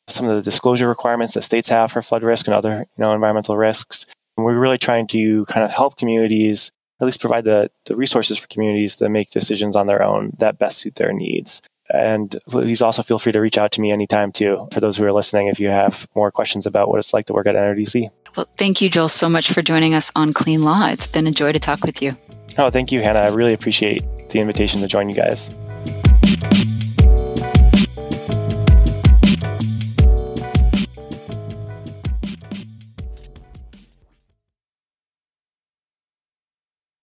some 0.09 0.29
of 0.29 0.37
the 0.37 0.43
disclosure 0.43 0.89
requirements 0.89 1.35
that 1.35 1.43
states 1.43 1.69
have 1.69 1.93
for 1.93 2.03
flood 2.03 2.23
risk 2.23 2.47
and 2.47 2.55
other 2.55 2.79
you 2.79 3.03
know, 3.03 3.13
environmental 3.13 3.57
risks. 3.57 4.07
And 4.37 4.45
we're 4.45 4.59
really 4.59 4.79
trying 4.79 5.07
to 5.09 5.45
kind 5.47 5.65
of 5.65 5.71
help 5.71 5.97
communities, 5.97 6.71
at 7.01 7.05
least 7.05 7.21
provide 7.21 7.45
the, 7.45 7.71
the 7.87 7.97
resources 7.97 8.39
for 8.39 8.47
communities 8.49 8.97
to 8.97 9.09
make 9.09 9.31
decisions 9.31 9.77
on 9.77 9.87
their 9.87 10.03
own 10.03 10.33
that 10.39 10.59
best 10.59 10.79
suit 10.79 10.97
their 10.97 11.13
needs. 11.13 11.63
And 11.89 12.37
please 12.49 12.83
also 12.83 13.03
feel 13.03 13.19
free 13.19 13.33
to 13.33 13.41
reach 13.41 13.59
out 13.59 13.71
to 13.73 13.81
me 13.81 13.93
anytime, 13.93 14.33
too, 14.33 14.69
for 14.73 14.81
those 14.81 14.97
who 14.97 15.05
are 15.05 15.13
listening, 15.13 15.47
if 15.47 15.61
you 15.61 15.69
have 15.69 16.09
more 16.17 16.33
questions 16.33 16.67
about 16.67 16.89
what 16.89 16.99
it's 16.99 17.15
like 17.15 17.27
to 17.27 17.33
work 17.33 17.47
at 17.47 17.55
NRDC. 17.55 18.09
Well, 18.37 18.47
thank 18.59 18.81
you, 18.81 18.91
Joel, 18.91 19.09
so 19.09 19.29
much 19.29 19.53
for 19.53 19.63
joining 19.63 19.95
us 19.95 20.11
on 20.17 20.33
Clean 20.33 20.63
Law. 20.63 20.89
It's 20.89 21.07
been 21.07 21.27
a 21.27 21.31
joy 21.31 21.53
to 21.53 21.61
talk 21.61 21.83
with 21.85 22.03
you. 22.03 22.17
Oh, 22.59 22.71
thank 22.71 22.91
you, 22.91 23.03
Hannah. 23.03 23.21
I 23.21 23.29
really 23.29 23.53
appreciate 23.53 24.03
the 24.31 24.41
invitation 24.41 24.81
to 24.81 24.89
join 24.89 25.09
you 25.09 25.15
guys. 25.15 25.51